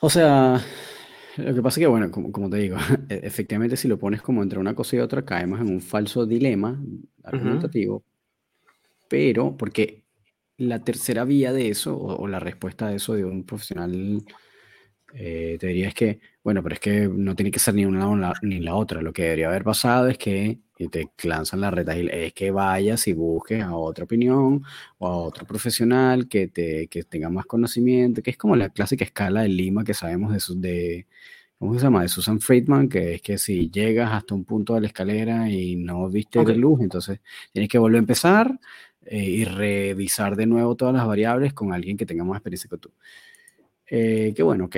O 0.00 0.10
sea, 0.10 0.60
lo 1.36 1.54
que 1.54 1.62
pasa 1.62 1.80
es 1.80 1.84
que, 1.84 1.86
bueno, 1.86 2.10
como, 2.10 2.32
como, 2.32 2.50
te 2.50 2.58
digo, 2.58 2.76
e, 3.08 3.20
efectivamente 3.22 3.76
si 3.76 3.88
lo 3.88 3.98
pones 3.98 4.22
como 4.22 4.42
entre 4.42 4.58
una 4.58 4.74
cosa 4.74 4.96
y 4.96 4.98
otra, 5.00 5.24
caemos 5.24 5.60
en 5.60 5.68
un 5.68 5.80
falso 5.80 6.26
dilema 6.26 6.80
argumentativo, 7.22 8.04
pero 9.08 9.56
porque 9.56 10.02
la 10.58 10.82
tercera 10.82 11.24
vía 11.24 11.52
de 11.52 11.68
eso, 11.68 11.96
o, 11.96 12.16
o, 12.16 12.26
la 12.26 12.40
respuesta 12.40 12.88
a 12.88 12.94
eso 12.94 13.14
de 13.14 13.24
un 13.24 13.44
profesional 13.44 14.24
eh, 15.14 15.56
te 15.60 15.68
diría 15.68 15.88
es 15.88 15.94
que, 15.94 16.20
bueno, 16.42 16.62
pero 16.62 16.74
es 16.74 16.80
que 16.80 17.08
no 17.08 17.34
tiene 17.34 17.50
que 17.50 17.58
ser 17.58 17.74
ni 17.74 17.84
una 17.84 18.34
ni 18.42 18.60
la 18.60 18.74
otra. 18.74 19.02
Lo 19.02 19.12
que 19.12 19.22
debería 19.22 19.48
haber 19.48 19.64
pasado 19.64 20.08
es 20.08 20.18
que 20.18 20.58
y 20.78 20.88
te 20.88 21.08
lanzan 21.24 21.60
la 21.60 21.70
reta 21.70 21.96
es 21.96 22.34
que 22.34 22.50
vayas 22.50 23.08
y 23.08 23.14
busques 23.14 23.62
a 23.62 23.74
otra 23.76 24.04
opinión 24.04 24.62
o 24.98 25.06
a 25.08 25.16
otro 25.16 25.46
profesional 25.46 26.28
que, 26.28 26.48
te, 26.48 26.88
que 26.88 27.02
tenga 27.04 27.30
más 27.30 27.46
conocimiento, 27.46 28.22
que 28.22 28.30
es 28.30 28.36
como 28.36 28.56
la 28.56 28.68
clásica 28.68 29.04
escala 29.04 29.42
de 29.42 29.48
Lima 29.48 29.84
que 29.84 29.94
sabemos 29.94 30.32
de, 30.32 30.68
de 30.68 31.06
¿cómo 31.58 31.74
se 31.74 31.80
llama? 31.80 32.02
De 32.02 32.08
Susan 32.08 32.40
Friedman, 32.40 32.88
que 32.88 33.14
es 33.14 33.22
que 33.22 33.38
si 33.38 33.70
llegas 33.70 34.12
hasta 34.12 34.34
un 34.34 34.44
punto 34.44 34.74
de 34.74 34.82
la 34.82 34.86
escalera 34.88 35.48
y 35.50 35.76
no 35.76 36.08
viste 36.10 36.44
de 36.44 36.56
luz, 36.56 36.80
entonces 36.82 37.20
tienes 37.52 37.70
que 37.70 37.78
volver 37.78 37.96
a 37.96 38.00
empezar 38.00 38.58
eh, 39.06 39.24
y 39.24 39.44
revisar 39.44 40.36
de 40.36 40.46
nuevo 40.46 40.74
todas 40.76 40.94
las 40.94 41.06
variables 41.06 41.54
con 41.54 41.72
alguien 41.72 41.96
que 41.96 42.06
tenga 42.06 42.24
más 42.24 42.36
experiencia 42.36 42.68
que 42.68 42.78
tú. 42.78 42.90
Eh, 43.88 44.32
que 44.36 44.42
bueno, 44.42 44.66
ok. 44.66 44.76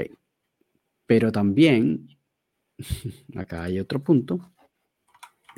Pero 1.08 1.32
también, 1.32 2.18
acá 3.34 3.64
hay 3.64 3.80
otro 3.80 4.04
punto, 4.04 4.52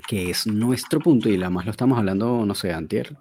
que 0.06 0.30
es 0.30 0.46
nuestro 0.46 1.00
punto, 1.00 1.28
y 1.28 1.34
además 1.34 1.64
lo 1.64 1.72
estamos 1.72 1.98
hablando, 1.98 2.46
no 2.46 2.54
sé, 2.54 2.72
antier, 2.72 3.16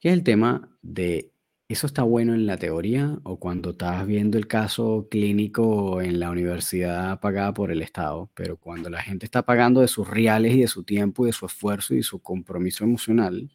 que 0.00 0.08
es 0.08 0.14
el 0.14 0.24
tema 0.24 0.70
de, 0.80 1.30
¿eso 1.68 1.86
está 1.86 2.04
bueno 2.04 2.32
en 2.32 2.46
la 2.46 2.56
teoría 2.56 3.18
o 3.24 3.38
cuando 3.38 3.72
estás 3.72 4.06
viendo 4.06 4.38
el 4.38 4.46
caso 4.46 5.08
clínico 5.10 6.00
en 6.00 6.20
la 6.20 6.30
universidad 6.30 7.20
pagada 7.20 7.52
por 7.52 7.70
el 7.70 7.82
Estado? 7.82 8.30
Pero 8.34 8.56
cuando 8.56 8.88
la 8.88 9.02
gente 9.02 9.26
está 9.26 9.42
pagando 9.42 9.82
de 9.82 9.88
sus 9.88 10.08
reales 10.08 10.54
y 10.54 10.62
de 10.62 10.68
su 10.68 10.84
tiempo 10.84 11.24
y 11.24 11.28
de 11.28 11.32
su 11.34 11.44
esfuerzo 11.44 11.92
y 11.92 11.98
de 11.98 12.02
su 12.02 12.20
compromiso 12.22 12.84
emocional, 12.84 13.50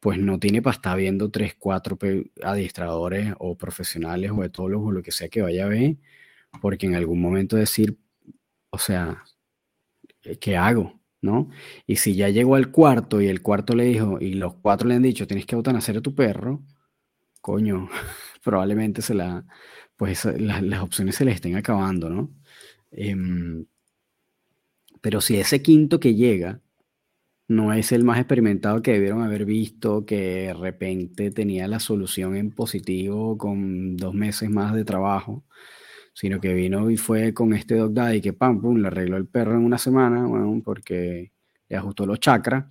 pues 0.00 0.18
no 0.18 0.40
tiene 0.40 0.60
para 0.60 0.74
estar 0.74 0.98
viendo 0.98 1.30
tres, 1.30 1.54
cuatro 1.56 1.96
adiestradores 2.42 3.34
o 3.38 3.56
profesionales 3.56 4.32
o 4.32 4.42
etólogos 4.42 4.88
o 4.88 4.92
lo 4.92 5.02
que 5.02 5.12
sea 5.12 5.28
que 5.28 5.42
vaya 5.42 5.66
a 5.66 5.68
ver, 5.68 5.96
porque 6.60 6.86
en 6.86 6.94
algún 6.94 7.20
momento 7.20 7.56
decir, 7.56 7.98
o 8.70 8.78
sea, 8.78 9.24
eh, 10.24 10.38
¿qué 10.38 10.56
hago? 10.56 11.00
¿No? 11.22 11.50
Y 11.86 11.96
si 11.96 12.14
ya 12.14 12.30
llegó 12.30 12.54
al 12.56 12.70
cuarto 12.70 13.20
y 13.20 13.28
el 13.28 13.42
cuarto 13.42 13.74
le 13.74 13.84
dijo, 13.84 14.18
y 14.20 14.34
los 14.34 14.54
cuatro 14.54 14.88
le 14.88 14.94
han 14.94 15.02
dicho, 15.02 15.26
tienes 15.26 15.46
que 15.46 15.56
nacer 15.56 15.98
a 15.98 16.00
tu 16.00 16.14
perro, 16.14 16.62
coño, 17.40 17.88
probablemente 18.44 19.02
se 19.02 19.14
la, 19.14 19.46
pues 19.96 20.24
las 20.24 20.82
opciones 20.82 21.16
se 21.16 21.24
les 21.26 21.36
estén 21.36 21.56
acabando, 21.56 22.10
¿no? 22.10 22.30
Em, 22.92 23.66
pero 25.00 25.20
si 25.20 25.36
ese 25.38 25.62
quinto 25.62 26.00
que 26.00 26.14
llega 26.14 26.60
no 27.48 27.72
es 27.72 27.92
el 27.92 28.04
más 28.04 28.18
experimentado 28.18 28.82
que 28.82 28.92
debieron 28.92 29.22
haber 29.22 29.44
visto, 29.44 30.06
que 30.06 30.16
de 30.48 30.54
repente 30.54 31.30
tenía 31.32 31.68
la 31.68 31.80
solución 31.80 32.36
en 32.36 32.52
positivo 32.52 33.36
con 33.38 33.96
dos 33.96 34.14
meses 34.14 34.50
más 34.50 34.74
de 34.74 34.84
trabajo, 34.84 35.44
sino 36.20 36.38
que 36.38 36.52
vino 36.52 36.90
y 36.90 36.98
fue 36.98 37.32
con 37.32 37.54
este 37.54 37.76
Dog 37.76 37.94
Daddy 37.94 38.20
que 38.20 38.34
pam, 38.34 38.60
pum, 38.60 38.76
le 38.76 38.88
arregló 38.88 39.16
el 39.16 39.26
perro 39.26 39.54
en 39.54 39.64
una 39.64 39.78
semana, 39.78 40.26
bueno, 40.26 40.60
porque 40.62 41.32
le 41.66 41.76
ajustó 41.76 42.04
los 42.04 42.20
chakras. 42.20 42.66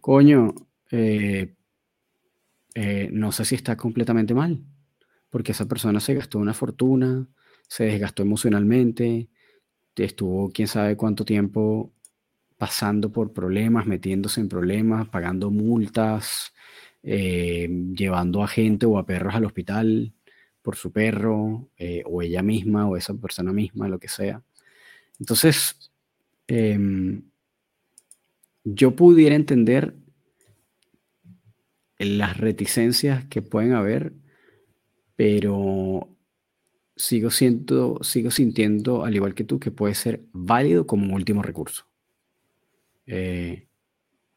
Coño, 0.00 0.54
eh, 0.92 1.52
eh, 2.76 3.08
no 3.10 3.32
sé 3.32 3.44
si 3.44 3.56
está 3.56 3.76
completamente 3.76 4.34
mal, 4.34 4.62
porque 5.30 5.50
esa 5.50 5.66
persona 5.66 5.98
se 5.98 6.14
gastó 6.14 6.38
una 6.38 6.54
fortuna, 6.54 7.26
se 7.66 7.86
desgastó 7.86 8.22
emocionalmente, 8.22 9.30
estuvo 9.96 10.52
quién 10.52 10.68
sabe 10.68 10.96
cuánto 10.96 11.24
tiempo 11.24 11.92
pasando 12.56 13.10
por 13.10 13.32
problemas, 13.32 13.86
metiéndose 13.86 14.40
en 14.40 14.48
problemas, 14.48 15.08
pagando 15.08 15.50
multas, 15.50 16.52
eh, 17.02 17.68
llevando 17.96 18.44
a 18.44 18.46
gente 18.46 18.86
o 18.86 18.96
a 18.96 19.06
perros 19.06 19.34
al 19.34 19.44
hospital 19.44 20.12
por 20.66 20.74
su 20.74 20.90
perro, 20.90 21.68
eh, 21.78 22.02
o 22.06 22.22
ella 22.22 22.42
misma, 22.42 22.88
o 22.88 22.96
esa 22.96 23.14
persona 23.14 23.52
misma, 23.52 23.86
lo 23.86 24.00
que 24.00 24.08
sea. 24.08 24.42
Entonces, 25.20 25.92
em, 26.48 27.22
yo 28.64 28.96
pudiera 28.96 29.36
entender 29.36 29.94
las 32.00 32.36
reticencias 32.38 33.26
que 33.26 33.42
pueden 33.42 33.74
haber, 33.74 34.12
pero 35.14 36.08
sigo, 36.96 37.30
siento, 37.30 38.00
sigo 38.02 38.32
sintiendo, 38.32 39.04
al 39.04 39.14
igual 39.14 39.34
que 39.34 39.44
tú, 39.44 39.60
que 39.60 39.70
puede 39.70 39.94
ser 39.94 40.24
válido 40.32 40.84
como 40.84 41.14
último 41.14 41.44
recurso. 41.44 41.86
Eh, 43.06 43.68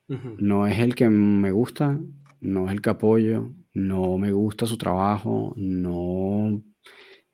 no 0.07 0.67
es 0.67 0.77
el 0.77 0.93
que 0.93 1.09
me 1.09 1.51
gusta, 1.51 1.99
no 2.39 2.67
es 2.67 2.73
el 2.73 2.81
que 2.83 2.91
apoyo, 2.91 3.49
no 3.73 4.17
me 4.17 4.31
gusta 4.31 4.65
su 4.65 4.77
trabajo, 4.77 5.53
no 5.57 6.61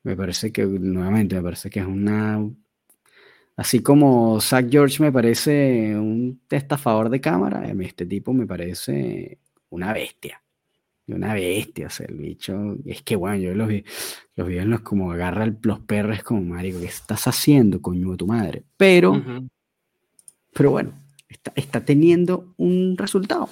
me 0.02 0.16
parece 0.16 0.52
que, 0.52 0.64
nuevamente, 0.66 1.36
me 1.36 1.42
parece 1.42 1.70
que 1.70 1.80
es 1.80 1.86
una 1.86 2.40
Así 3.56 3.80
como 3.80 4.38
Zach 4.40 4.66
George 4.70 5.02
me 5.02 5.10
parece 5.10 5.96
un 5.96 6.42
estafador 6.50 7.08
de 7.08 7.22
cámara, 7.22 7.72
este 7.80 8.04
tipo 8.04 8.34
me 8.34 8.46
parece 8.46 9.38
una 9.70 9.94
bestia. 9.94 10.42
Una 11.08 11.34
bestia, 11.34 11.86
o 11.86 11.90
sea, 11.90 12.06
el 12.06 12.16
bicho. 12.16 12.76
Es 12.84 13.02
que 13.02 13.16
bueno, 13.16 13.36
yo 13.36 13.54
los 13.54 13.68
vi, 13.68 13.84
los 14.34 14.48
vi 14.48 14.58
en 14.58 14.70
los 14.70 14.80
como 14.80 15.12
agarra 15.12 15.46
los 15.62 15.80
perros 15.80 16.22
como 16.22 16.42
marico, 16.42 16.80
¿qué 16.80 16.86
estás 16.86 17.28
haciendo, 17.28 17.80
coño 17.80 18.10
de 18.10 18.16
tu 18.16 18.26
madre? 18.26 18.64
Pero, 18.76 19.22
pero 20.52 20.70
bueno, 20.72 20.92
está, 21.28 21.52
está, 21.54 21.84
teniendo 21.84 22.52
un 22.56 22.96
resultado. 22.98 23.48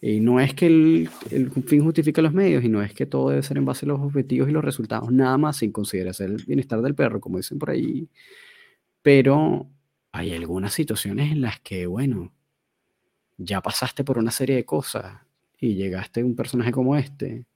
Y 0.00 0.20
no 0.20 0.40
es 0.40 0.54
que 0.54 0.66
el, 0.66 1.08
el, 1.30 1.50
fin 1.50 1.82
justifique 1.82 2.20
los 2.20 2.32
medios 2.32 2.62
y 2.62 2.68
no 2.68 2.82
es 2.82 2.92
que 2.92 3.06
todo 3.06 3.30
debe 3.30 3.42
ser 3.42 3.56
en 3.56 3.64
base 3.64 3.86
a 3.86 3.88
los 3.88 4.00
objetivos 4.00 4.48
y 4.48 4.52
los 4.52 4.64
resultados, 4.64 5.10
nada 5.10 5.38
más 5.38 5.56
sin 5.56 5.72
considerar 5.72 6.14
el 6.20 6.36
bienestar 6.44 6.82
del 6.82 6.94
perro, 6.94 7.20
como 7.20 7.38
dicen 7.38 7.58
por 7.58 7.70
ahí. 7.70 8.08
Pero 9.02 9.70
hay 10.12 10.32
algunas 10.34 10.74
situaciones 10.74 11.32
en 11.32 11.40
las 11.40 11.60
que, 11.60 11.86
bueno, 11.86 12.32
ya 13.38 13.60
pasaste 13.62 14.04
por 14.04 14.18
una 14.18 14.30
serie 14.30 14.56
de 14.56 14.64
cosas 14.64 15.22
y 15.58 15.74
llegaste 15.74 16.20
a 16.20 16.24
un 16.24 16.36
personaje 16.36 16.72
como 16.72 16.96
este 16.96 17.46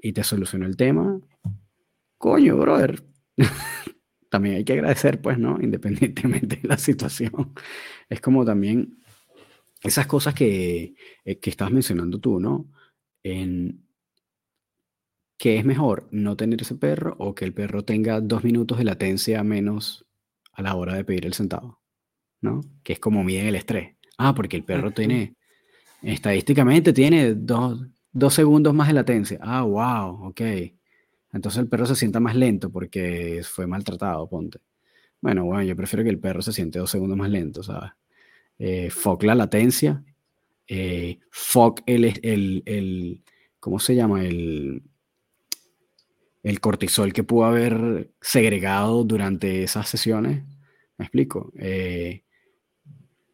y 0.00 0.12
te 0.12 0.24
solucionó 0.24 0.66
el 0.66 0.76
tema. 0.76 1.20
Coño, 2.18 2.56
brother. 2.56 3.02
también 4.30 4.56
hay 4.56 4.64
que 4.64 4.74
agradecer, 4.74 5.20
pues, 5.20 5.38
¿no? 5.38 5.58
Independientemente 5.60 6.56
de 6.56 6.68
la 6.68 6.78
situación. 6.78 7.52
Es 8.08 8.20
como 8.20 8.44
también 8.44 8.98
esas 9.86 10.06
cosas 10.06 10.34
que, 10.34 10.94
eh, 11.24 11.38
que 11.38 11.50
estabas 11.50 11.72
mencionando 11.72 12.18
tú, 12.18 12.40
¿no? 12.40 12.70
En 13.22 13.86
que 15.38 15.58
es 15.58 15.64
mejor 15.64 16.08
no 16.10 16.36
tener 16.36 16.62
ese 16.62 16.76
perro 16.76 17.14
o 17.18 17.34
que 17.34 17.44
el 17.44 17.52
perro 17.52 17.84
tenga 17.84 18.20
dos 18.20 18.44
minutos 18.44 18.78
de 18.78 18.84
latencia 18.84 19.42
menos 19.44 20.06
a 20.52 20.62
la 20.62 20.74
hora 20.74 20.94
de 20.94 21.04
pedir 21.04 21.26
el 21.26 21.34
centavo, 21.34 21.80
¿no? 22.40 22.62
Que 22.82 22.94
es 22.94 22.98
como 22.98 23.22
miden 23.22 23.46
el 23.46 23.56
estrés. 23.56 23.96
Ah, 24.18 24.34
porque 24.34 24.56
el 24.56 24.64
perro 24.64 24.92
tiene, 24.92 25.36
estadísticamente 26.02 26.92
tiene 26.92 27.34
dos, 27.34 27.86
dos 28.12 28.34
segundos 28.34 28.72
más 28.74 28.88
de 28.88 28.94
latencia. 28.94 29.38
Ah, 29.42 29.62
wow, 29.62 30.28
ok. 30.28 30.40
Entonces 31.32 31.60
el 31.60 31.68
perro 31.68 31.84
se 31.84 31.96
sienta 31.96 32.18
más 32.18 32.34
lento 32.34 32.70
porque 32.70 33.42
fue 33.44 33.66
maltratado, 33.66 34.26
ponte. 34.28 34.58
Bueno, 35.20 35.44
bueno, 35.44 35.62
yo 35.62 35.76
prefiero 35.76 36.02
que 36.02 36.10
el 36.10 36.18
perro 36.18 36.40
se 36.40 36.52
siente 36.52 36.78
dos 36.78 36.90
segundos 36.90 37.18
más 37.18 37.30
lento, 37.30 37.62
¿sabes? 37.62 37.90
Eh, 38.58 38.90
la 39.22 39.34
latencia, 39.34 40.04
eh, 40.68 41.18
el, 41.86 42.04
el, 42.22 42.62
el, 42.66 43.22
¿cómo 43.60 43.78
se 43.78 43.94
llama? 43.94 44.24
El, 44.24 44.82
el 46.42 46.60
cortisol 46.60 47.12
que 47.12 47.24
pudo 47.24 47.44
haber 47.44 48.10
segregado 48.20 49.04
durante 49.04 49.62
esas 49.62 49.88
sesiones. 49.88 50.44
¿Me 50.96 51.04
explico? 51.04 51.52
Eh, 51.58 52.22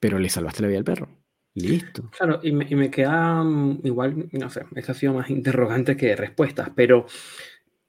pero 0.00 0.18
le 0.18 0.28
salvaste 0.28 0.62
la 0.62 0.68
vida 0.68 0.78
al 0.78 0.84
perro. 0.84 1.08
Listo. 1.54 2.10
Claro, 2.16 2.40
y 2.42 2.52
me, 2.52 2.66
y 2.68 2.74
me 2.74 2.90
queda 2.90 3.42
mm, 3.44 3.80
igual, 3.84 4.28
no 4.32 4.50
sé, 4.50 4.64
esa 4.74 4.92
ha 4.92 4.94
sido 4.94 5.12
más 5.12 5.28
interrogante 5.28 5.96
que 5.96 6.16
respuestas, 6.16 6.70
pero 6.74 7.06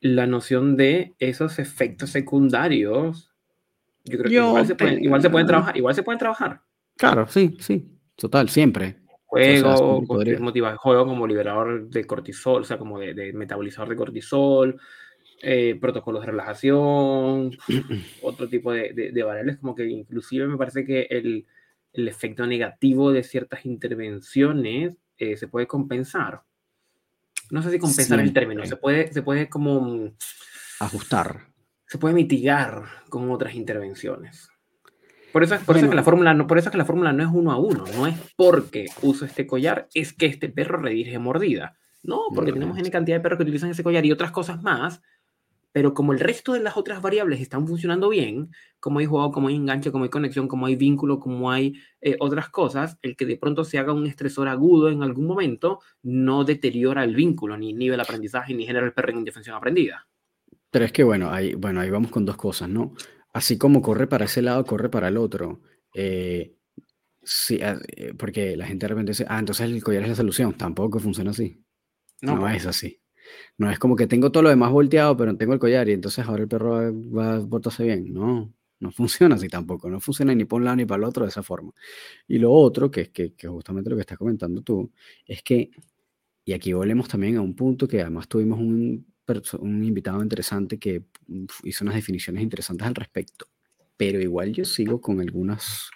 la 0.02 0.28
noción 0.28 0.76
de 0.76 1.14
esos 1.18 1.60
efectos 1.60 2.10
secundarios, 2.10 3.32
yo 4.04 4.18
creo 4.18 4.30
que 4.30 4.36
igual, 4.36 4.68
se 4.68 4.76
pueden, 4.76 5.04
igual 5.04 5.22
se 5.22 5.30
pueden 5.30 5.48
trabajar, 5.48 5.78
igual 5.78 5.96
se 5.96 6.04
pueden 6.04 6.20
trabajar. 6.20 6.62
Claro, 6.98 7.28
sí, 7.28 7.58
sí, 7.60 8.00
total, 8.16 8.50
siempre. 8.50 8.98
Juego, 9.26 10.04
juego 10.78 11.06
como 11.06 11.26
liberador 11.26 11.90
de 11.90 12.06
cortisol, 12.06 12.62
o 12.62 12.66
sea, 12.66 12.78
como 12.78 13.00
de, 13.00 13.34
metabolizador 13.34 13.90
de 13.90 13.96
cortisol, 13.96 14.80
eh, 15.42 15.76
protocolos 15.82 16.22
de 16.22 16.28
relajación, 16.28 17.58
otro 18.22 18.48
tipo 18.48 18.72
de, 18.72 18.94
de, 18.94 19.24
variables, 19.24 19.58
como 19.58 19.74
que 19.74 19.88
inclusive 19.88 20.48
me 20.48 20.58
parece 20.58 20.86
que 20.86 21.08
el, 21.10 21.48
el 21.94 22.08
efecto 22.08 22.46
negativo 22.46 23.12
de 23.12 23.24
ciertas 23.24 23.66
intervenciones 23.66 24.98
eh, 25.18 25.36
se 25.36 25.48
puede 25.48 25.68
compensar. 25.68 26.42
No 27.50 27.62
sé 27.62 27.72
si 27.72 27.80
compensar 27.80 28.20
el 28.20 28.34
término, 28.34 28.66
se 28.66 28.78
puede, 28.78 29.12
se 29.12 29.22
puede 29.22 29.50
como... 29.50 30.12
Ajustar. 30.80 31.48
Se 31.88 31.98
puede 31.98 32.16
mitigar 32.16 32.84
con 33.10 33.30
otras 33.32 33.54
intervenciones. 33.54 34.50
Por 35.34 35.44
eso, 35.44 35.58
por 35.66 35.76
eso 35.76 35.90
que 35.90 35.96
la 35.96 36.04
fórmula 36.04 36.36
no, 36.36 36.46
por 36.46 36.60
eso 36.60 36.70
que 36.70 36.78
la 36.78 36.86
fórmula 36.86 37.12
no 37.12 37.24
es 37.24 37.30
uno 37.34 37.52
a 37.52 37.58
uno, 37.58 37.86
no 37.98 38.06
es 38.06 38.16
porque 38.36 38.86
uso 39.02 39.26
este 39.26 39.48
collar, 39.48 39.88
es 39.96 40.14
que 40.14 40.28
este 40.28 40.48
perro 40.48 40.78
redirige 40.78 41.18
mordida. 41.18 41.76
No, 42.04 42.20
porque 42.36 42.54
tenemos 42.54 42.78
N 42.78 42.92
cantidad 42.92 43.18
de 43.18 43.22
perros 43.22 43.38
que 43.38 43.44
utilizan 43.44 43.72
ese 43.72 43.82
collar 43.82 44.06
y 44.06 44.12
otras 44.12 44.30
cosas 44.30 44.62
más, 44.62 45.02
pero 45.72 45.96
como 45.96 46.14
el 46.14 46.20
resto 46.20 46.54
de 46.54 46.60
las 46.60 46.78
otras 46.78 47.02
variables 47.02 47.42
están 47.42 47.68
funcionando 47.68 48.10
bien, 48.10 48.52
como 48.80 49.00
hay 49.00 49.08
juego, 49.08 49.32
como 49.32 49.48
hay 49.48 49.56
enganche, 49.56 49.92
como 49.92 50.04
hay 50.04 50.12
conexión, 50.12 50.48
como 50.48 50.68
hay 50.68 50.76
vínculo, 50.76 51.20
como 51.20 51.50
hay 51.50 51.74
eh, 52.00 52.16
otras 52.20 52.50
cosas, 52.50 53.00
el 53.02 53.16
que 53.16 53.26
de 53.26 53.38
pronto 53.38 53.64
se 53.64 53.80
haga 53.80 53.92
un 53.92 54.06
estresor 54.06 54.48
agudo 54.48 54.90
en 54.90 55.02
algún 55.02 55.26
momento 55.26 55.80
no 56.04 56.44
deteriora 56.44 57.04
el 57.04 57.16
vínculo, 57.16 57.58
ni 57.58 57.74
nivel 57.74 58.00
aprendizaje, 58.00 58.54
ni 58.54 58.68
genera 58.68 58.86
el 58.86 58.94
perro 58.94 59.10
en 59.10 59.18
indefensión 59.18 59.56
aprendida. 59.56 60.06
Pero 60.70 60.86
es 60.86 60.92
que 60.92 61.04
bueno, 61.04 61.32
ahí, 61.32 61.56
bueno, 61.56 61.80
ahí 61.80 61.90
vamos 61.90 62.12
con 62.12 62.24
dos 62.24 62.38
cosas, 62.38 62.70
¿no? 62.70 62.94
Así 63.34 63.58
como 63.58 63.82
corre 63.82 64.08
para 64.08 64.26
ese 64.26 64.44
lado, 64.44 64.64
corre 64.64 64.90
para 64.90 65.08
el 65.08 65.18
otro. 65.18 65.62
Eh, 65.96 66.56
sí, 67.24 67.60
ah, 67.64 67.80
eh, 67.98 68.14
porque 68.18 68.56
la 68.56 68.68
gente 68.68 68.86
de 68.86 68.90
repente 68.90 69.12
dice, 69.12 69.26
ah, 69.28 69.40
entonces 69.40 69.66
el 69.66 69.84
collar 69.84 70.04
es 70.04 70.10
la 70.10 70.16
solución. 70.16 70.54
Tampoco 70.54 71.00
funciona 71.00 71.32
así. 71.32 71.64
No, 72.22 72.40
pues. 72.40 72.58
es 72.58 72.68
así. 72.68 73.02
No 73.58 73.72
es 73.72 73.80
como 73.80 73.96
que 73.96 74.08
tengo 74.08 74.32
todo 74.32 74.44
lo 74.44 74.50
demás 74.50 74.72
volteado, 74.72 75.18
pero 75.18 75.32
no 75.32 75.38
tengo 75.38 75.54
el 75.54 75.60
collar 75.60 75.90
y 75.90 75.94
entonces 75.94 76.26
ahora 76.26 76.44
el 76.44 76.50
perro 76.50 76.94
va, 77.12 77.38
a 77.38 77.48
portarse 77.48 77.84
bien. 77.84 78.14
No, 78.14 78.54
no 78.80 78.92
funciona 78.92 79.36
así 79.36 79.48
tampoco. 79.50 79.90
No 79.90 80.00
funciona 80.00 80.36
ni 80.36 80.46
por 80.46 80.60
un 80.60 80.66
lado 80.66 80.78
ni 80.78 80.86
para 80.86 81.00
el 81.00 81.06
otro 81.06 81.24
de 81.26 81.30
esa 81.30 81.42
forma. 81.42 81.74
Y 82.28 82.38
lo 82.38 82.52
otro, 82.52 82.92
que 82.92 83.02
es 83.02 83.10
que, 83.10 83.34
que 83.34 83.48
justamente 83.48 83.90
lo 83.90 83.96
que 83.96 84.02
estás 84.02 84.18
comentando 84.20 84.62
tú, 84.62 84.92
es 85.26 85.42
que, 85.42 85.72
y 86.46 86.54
aquí 86.54 86.74
volvemos 86.74 87.08
también 87.08 87.38
a 87.38 87.42
un 87.42 87.56
punto 87.56 87.88
que 87.88 88.02
además 88.02 88.28
tuvimos 88.28 88.60
un 88.60 89.13
un 89.60 89.84
invitado 89.84 90.22
interesante 90.22 90.78
que 90.78 91.04
hizo 91.64 91.84
unas 91.84 91.96
definiciones 91.96 92.44
interesantes 92.44 92.88
al 92.88 92.96
respecto, 92.96 93.48
pero 93.98 94.22
igual 94.22 94.54
yo 94.54 94.66
sigo 94.66 95.00
con 95.00 95.22
algunas, 95.22 95.90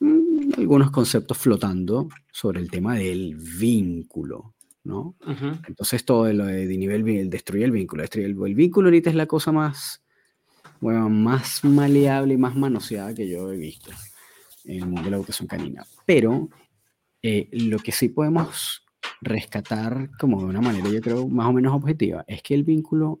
mm, 0.00 0.52
algunos 0.58 0.90
conceptos 0.90 1.38
flotando 1.38 2.08
sobre 2.30 2.60
el 2.60 2.70
tema 2.70 2.96
del 2.96 3.36
vínculo, 3.36 4.54
¿no? 4.84 5.16
Entonces 5.66 6.04
todo 6.04 6.32
lo 6.32 6.46
de, 6.46 6.66
nivel, 6.66 7.30
destruye 7.30 7.64
el 7.64 7.72
vínculo, 7.72 8.02
destruye 8.02 8.26
el, 8.26 8.34
vínculo 8.54 8.88
ahorita 8.88 9.10
es 9.10 9.16
la 9.16 9.26
cosa 9.26 9.50
más, 9.50 10.04
bueno, 10.80 11.08
más 11.08 11.64
maleable 11.64 12.34
y 12.34 12.38
más 12.38 12.54
manoseada 12.54 13.14
que 13.14 13.28
yo 13.28 13.50
he 13.52 13.56
visto 13.56 13.90
en 14.64 14.82
el 14.82 14.86
mundo 14.86 15.02
de 15.02 15.10
la 15.10 15.16
educación 15.16 15.48
canina. 15.48 15.84
Pero 16.04 16.48
eh, 17.22 17.48
lo 17.52 17.78
que 17.78 17.92
sí 17.92 18.10
podemos 18.10 18.85
rescatar 19.26 20.10
como 20.18 20.40
de 20.40 20.46
una 20.46 20.60
manera, 20.60 20.88
yo 20.88 21.00
creo, 21.00 21.28
más 21.28 21.48
o 21.48 21.52
menos 21.52 21.74
objetiva, 21.74 22.24
es 22.26 22.42
que 22.42 22.54
el 22.54 22.64
vínculo 22.64 23.20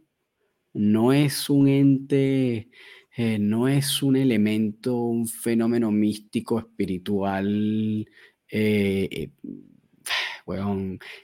no 0.72 1.12
es 1.12 1.50
un 1.50 1.68
ente, 1.68 2.70
eh, 3.16 3.38
no 3.38 3.68
es 3.68 4.02
un 4.02 4.16
elemento, 4.16 4.96
un 4.96 5.26
fenómeno 5.26 5.90
místico, 5.90 6.58
espiritual, 6.58 8.06
eh, 8.50 9.08
eh, 9.10 9.30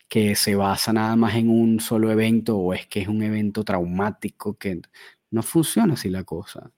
que 0.08 0.34
se 0.34 0.54
basa 0.54 0.92
nada 0.92 1.16
más 1.16 1.34
en 1.36 1.48
un 1.48 1.80
solo 1.80 2.10
evento 2.10 2.58
o 2.58 2.74
es 2.74 2.86
que 2.86 3.00
es 3.00 3.08
un 3.08 3.22
evento 3.22 3.64
traumático, 3.64 4.54
que 4.58 4.80
no 5.30 5.42
funciona 5.42 5.94
así 5.94 6.10
la 6.10 6.24
cosa. 6.24 6.72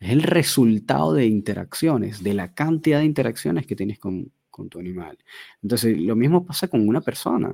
Es 0.00 0.10
el 0.10 0.22
resultado 0.22 1.14
de 1.14 1.26
interacciones, 1.26 2.22
de 2.22 2.34
la 2.34 2.54
cantidad 2.54 3.00
de 3.00 3.06
interacciones 3.06 3.66
que 3.66 3.76
tienes 3.76 3.98
con, 3.98 4.32
con 4.58 4.68
tu 4.68 4.78
animal. 4.78 5.16
Entonces, 5.62 5.98
lo 5.98 6.14
mismo 6.16 6.44
pasa 6.44 6.68
con 6.68 6.86
una 6.86 7.00
persona. 7.00 7.52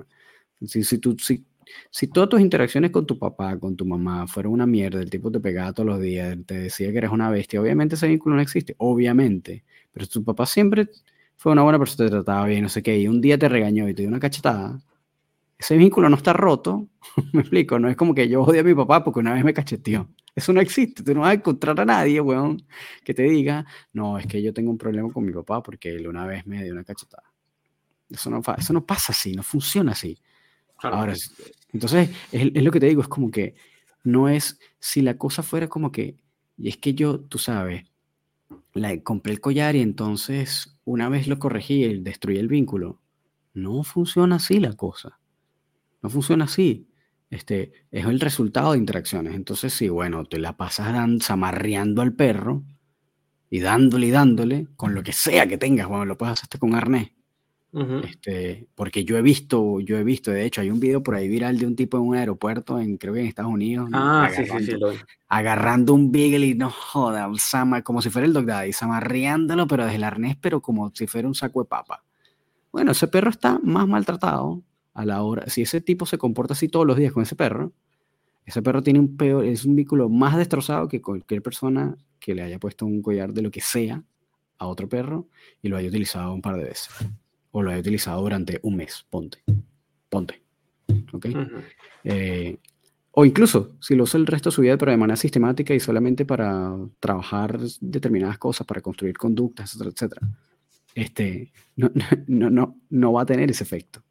Si, 0.66 0.82
si, 0.82 0.98
tú, 0.98 1.16
si, 1.18 1.44
si 1.90 2.08
todas 2.08 2.28
tus 2.30 2.40
interacciones 2.40 2.90
con 2.90 3.06
tu 3.06 3.18
papá, 3.18 3.58
con 3.58 3.76
tu 3.76 3.84
mamá, 3.84 4.26
fueron 4.26 4.54
una 4.54 4.66
mierda, 4.66 5.00
el 5.00 5.10
tipo 5.10 5.30
te 5.30 5.40
pegaba 5.40 5.72
todos 5.72 5.86
los 5.88 6.00
días, 6.00 6.36
te 6.46 6.54
decía 6.58 6.90
que 6.90 6.98
eres 6.98 7.10
una 7.10 7.30
bestia, 7.30 7.60
obviamente 7.60 7.94
ese 7.94 8.08
vínculo 8.08 8.36
no 8.36 8.42
existe, 8.42 8.74
obviamente. 8.78 9.64
Pero 9.92 10.06
tu 10.06 10.24
papá 10.24 10.46
siempre 10.46 10.88
fue 11.36 11.52
una 11.52 11.62
buena 11.62 11.78
persona, 11.78 12.08
te 12.08 12.10
trataba 12.16 12.46
bien, 12.46 12.62
no 12.62 12.68
sé 12.68 12.82
qué, 12.82 12.98
y 12.98 13.08
un 13.08 13.20
día 13.20 13.38
te 13.38 13.48
regañó 13.48 13.88
y 13.88 13.94
te 13.94 14.02
dio 14.02 14.08
una 14.08 14.20
cachetada, 14.20 14.80
ese 15.64 15.78
vínculo 15.78 16.10
no 16.10 16.16
está 16.16 16.34
roto, 16.34 16.88
me 17.32 17.40
explico, 17.40 17.78
no 17.78 17.88
es 17.88 17.96
como 17.96 18.14
que 18.14 18.28
yo 18.28 18.42
odio 18.42 18.60
a 18.60 18.64
mi 18.64 18.74
papá 18.74 19.02
porque 19.02 19.20
una 19.20 19.32
vez 19.32 19.42
me 19.44 19.54
cacheteó. 19.54 20.10
Eso 20.34 20.52
no 20.52 20.60
existe. 20.60 21.02
Tú 21.02 21.14
no 21.14 21.20
vas 21.20 21.30
a 21.30 21.34
encontrar 21.34 21.80
a 21.80 21.86
nadie, 21.86 22.20
weón, 22.20 22.66
que 23.02 23.14
te 23.14 23.22
diga, 23.22 23.64
no, 23.92 24.18
es 24.18 24.26
que 24.26 24.42
yo 24.42 24.52
tengo 24.52 24.70
un 24.70 24.76
problema 24.76 25.10
con 25.10 25.24
mi 25.24 25.32
papá 25.32 25.62
porque 25.62 25.94
él 25.94 26.06
una 26.06 26.26
vez 26.26 26.46
me 26.46 26.62
dio 26.62 26.72
una 26.74 26.84
cachetada. 26.84 27.32
Eso 28.10 28.28
no, 28.28 28.42
eso 28.58 28.72
no 28.74 28.84
pasa 28.84 29.12
así, 29.12 29.32
no 29.32 29.42
funciona 29.42 29.92
así. 29.92 30.20
Ahora, 30.82 31.14
entonces, 31.72 32.10
es, 32.30 32.50
es, 32.54 32.62
lo 32.62 32.70
que 32.70 32.80
te 32.80 32.86
digo, 32.86 33.00
es 33.00 33.08
como 33.08 33.30
que 33.30 33.54
no 34.02 34.28
es, 34.28 34.58
si 34.78 35.00
la 35.00 35.16
cosa 35.16 35.42
fuera 35.42 35.68
como 35.68 35.90
que, 35.90 36.18
y 36.58 36.68
es 36.68 36.76
que 36.76 36.92
yo, 36.92 37.20
tú 37.20 37.38
sabes, 37.38 37.84
la, 38.74 39.00
compré 39.02 39.32
el 39.32 39.40
collar 39.40 39.76
y 39.76 39.80
entonces 39.80 40.78
una 40.84 41.08
vez 41.08 41.26
lo 41.26 41.38
corregí 41.38 41.84
y 41.84 42.00
destruí 42.00 42.36
el 42.36 42.48
vínculo. 42.48 43.00
No 43.54 43.82
funciona 43.82 44.36
así 44.36 44.60
la 44.60 44.74
cosa. 44.74 45.20
No 46.04 46.10
funciona 46.10 46.44
así 46.44 46.86
este, 47.34 47.72
es 47.90 48.06
el 48.06 48.20
resultado 48.20 48.72
de 48.72 48.78
interacciones. 48.78 49.34
Entonces, 49.34 49.72
sí, 49.72 49.88
bueno, 49.88 50.24
te 50.24 50.38
la 50.38 50.56
pasas 50.56 50.94
zamarreando 51.22 52.00
al 52.00 52.12
perro, 52.12 52.62
y 53.50 53.60
dándole 53.60 54.06
y 54.06 54.10
dándole 54.10 54.66
con 54.76 54.94
lo 54.94 55.02
que 55.02 55.12
sea 55.12 55.46
que 55.46 55.58
tengas, 55.58 55.88
bueno, 55.88 56.04
lo 56.04 56.16
puedes 56.16 56.42
hacer 56.42 56.58
con 56.58 56.74
arnés. 56.74 57.10
este, 58.04 58.68
porque 58.76 59.04
yo 59.04 59.18
he 59.18 59.22
visto, 59.22 59.80
yo 59.80 59.98
he 59.98 60.04
visto, 60.04 60.30
de 60.30 60.44
hecho, 60.44 60.60
hay 60.60 60.70
un 60.70 60.78
video 60.78 61.02
por 61.02 61.16
ahí 61.16 61.28
viral 61.28 61.58
de 61.58 61.66
un 61.66 61.74
tipo 61.74 61.96
en 61.96 62.04
un 62.04 62.16
aeropuerto, 62.16 62.78
en, 62.78 62.96
creo 62.96 63.14
que 63.14 63.20
en 63.20 63.26
Estados 63.26 63.52
Unidos, 63.52 63.90
ah, 63.92 64.26
agarrando, 64.26 64.58
sí, 64.58 64.66
sí, 64.66 64.72
sí, 64.72 65.04
agarrando 65.28 65.94
un 65.94 66.12
beagle 66.12 66.46
y 66.46 66.54
no 66.54 66.70
joda, 66.70 67.28
como 67.82 68.00
si 68.00 68.10
fuera 68.10 68.26
el 68.26 68.32
Dog 68.32 68.46
Daddy, 68.46 68.72
zamarreándolo, 68.72 69.66
pero 69.66 69.84
desde 69.84 69.96
el 69.96 70.04
arnés, 70.04 70.36
pero 70.40 70.62
como 70.62 70.92
si 70.94 71.08
fuera 71.08 71.26
un 71.26 71.34
saco 71.34 71.62
de 71.62 71.68
papa. 71.68 72.04
Bueno, 72.70 72.92
ese 72.92 73.08
perro 73.08 73.30
está 73.30 73.58
más 73.62 73.88
maltratado 73.88 74.62
a 74.94 75.04
la 75.04 75.22
hora, 75.22 75.46
si 75.48 75.62
ese 75.62 75.80
tipo 75.80 76.06
se 76.06 76.18
comporta 76.18 76.54
así 76.54 76.68
todos 76.68 76.86
los 76.86 76.96
días 76.96 77.12
con 77.12 77.22
ese 77.22 77.36
perro, 77.36 77.72
ese 78.46 78.62
perro 78.62 78.82
tiene 78.82 79.00
un 79.00 79.16
peor, 79.16 79.44
es 79.44 79.64
un 79.64 79.74
vínculo 79.74 80.08
más 80.08 80.36
destrozado 80.36 80.88
que 80.88 81.02
cualquier 81.02 81.42
persona 81.42 81.96
que 82.20 82.34
le 82.34 82.42
haya 82.42 82.58
puesto 82.58 82.86
un 82.86 83.02
collar 83.02 83.32
de 83.32 83.42
lo 83.42 83.50
que 83.50 83.60
sea 83.60 84.02
a 84.58 84.66
otro 84.66 84.88
perro 84.88 85.28
y 85.62 85.68
lo 85.68 85.76
haya 85.76 85.88
utilizado 85.88 86.32
un 86.32 86.42
par 86.42 86.56
de 86.56 86.64
veces. 86.64 86.88
O 87.50 87.62
lo 87.62 87.70
haya 87.70 87.80
utilizado 87.80 88.20
durante 88.20 88.60
un 88.62 88.76
mes, 88.76 89.06
ponte. 89.10 89.38
Ponte. 90.08 90.42
¿Ok? 91.12 91.26
Eh, 92.04 92.58
o 93.12 93.24
incluso 93.24 93.76
si 93.80 93.94
lo 93.94 94.04
usa 94.04 94.18
el 94.18 94.26
resto 94.26 94.50
de 94.50 94.54
su 94.54 94.62
vida, 94.62 94.76
pero 94.76 94.90
de 94.90 94.96
manera 94.98 95.16
sistemática 95.16 95.74
y 95.74 95.80
solamente 95.80 96.26
para 96.26 96.76
trabajar 97.00 97.58
determinadas 97.80 98.38
cosas, 98.38 98.66
para 98.66 98.80
construir 98.80 99.16
conductas, 99.16 99.70
etcétera, 99.74 99.90
etcétera. 99.90 100.28
Este, 100.94 101.52
no, 101.76 101.90
no, 102.26 102.50
no, 102.50 102.80
no 102.90 103.12
va 103.12 103.22
a 103.22 103.26
tener 103.26 103.50
ese 103.50 103.64
efecto. 103.64 104.02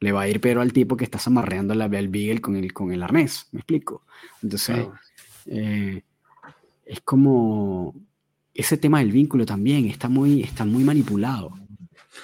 Le 0.00 0.12
va 0.12 0.22
a 0.22 0.28
ir 0.28 0.40
pero 0.40 0.60
al 0.60 0.72
tipo 0.72 0.96
que 0.96 1.04
está 1.04 1.18
amarreando 1.24 1.74
la, 1.74 1.86
el 1.86 2.08
beagle 2.08 2.40
con 2.40 2.56
el, 2.56 2.72
con 2.72 2.92
el 2.92 3.02
arnés, 3.02 3.48
¿me 3.52 3.60
explico? 3.60 4.04
Entonces, 4.42 4.86
eh, 5.46 6.02
es 6.84 7.00
como 7.00 7.94
ese 8.52 8.76
tema 8.76 9.00
del 9.00 9.12
vínculo 9.12 9.44
también 9.44 9.86
está 9.86 10.08
muy, 10.08 10.42
está 10.42 10.64
muy 10.64 10.84
manipulado. 10.84 11.52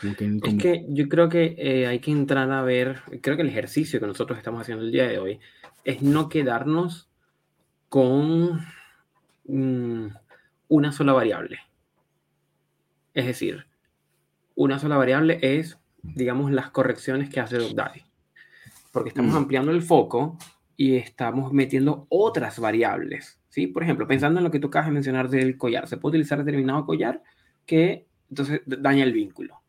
Es 0.02 0.54
que 0.56 0.86
yo 0.88 1.08
creo 1.08 1.28
que 1.28 1.56
eh, 1.58 1.86
hay 1.86 1.98
que 1.98 2.12
entrar 2.12 2.50
a 2.52 2.62
ver, 2.62 3.02
creo 3.20 3.36
que 3.36 3.42
el 3.42 3.48
ejercicio 3.48 3.98
que 3.98 4.06
nosotros 4.06 4.38
estamos 4.38 4.62
haciendo 4.62 4.84
el 4.84 4.92
día 4.92 5.08
de 5.08 5.18
hoy 5.18 5.40
es 5.84 6.00
no 6.00 6.28
quedarnos 6.28 7.10
con 7.88 8.60
mm, 9.46 10.06
una 10.68 10.92
sola 10.92 11.12
variable. 11.12 11.58
Es 13.14 13.26
decir, 13.26 13.66
una 14.54 14.78
sola 14.78 14.96
variable 14.96 15.40
es 15.42 15.80
digamos, 16.03 16.51
las 16.51 16.70
correcciones 16.70 17.28
que 17.28 17.40
hace 17.40 17.59
DocDaddy. 17.59 18.03
Porque 18.92 19.11
estamos 19.11 19.34
mm. 19.34 19.36
ampliando 19.36 19.72
el 19.72 19.82
foco 19.82 20.38
y 20.76 20.96
estamos 20.96 21.53
metiendo 21.53 22.07
otras 22.09 22.59
variables. 22.59 23.40
¿sí? 23.48 23.66
Por 23.66 23.82
ejemplo, 23.82 24.07
pensando 24.07 24.40
en 24.40 24.44
lo 24.44 24.51
que 24.51 24.59
tú 24.59 24.68
acabas 24.68 24.86
de 24.88 24.94
mencionar 24.94 25.28
del 25.28 25.59
collar, 25.59 25.86
se 25.86 25.96
puede 25.96 26.12
utilizar 26.12 26.38
determinado 26.38 26.84
collar 26.86 27.22
que 27.66 28.07
entonces 28.28 28.62
daña 28.66 29.05
el 29.05 29.12
vínculo. 29.12 29.62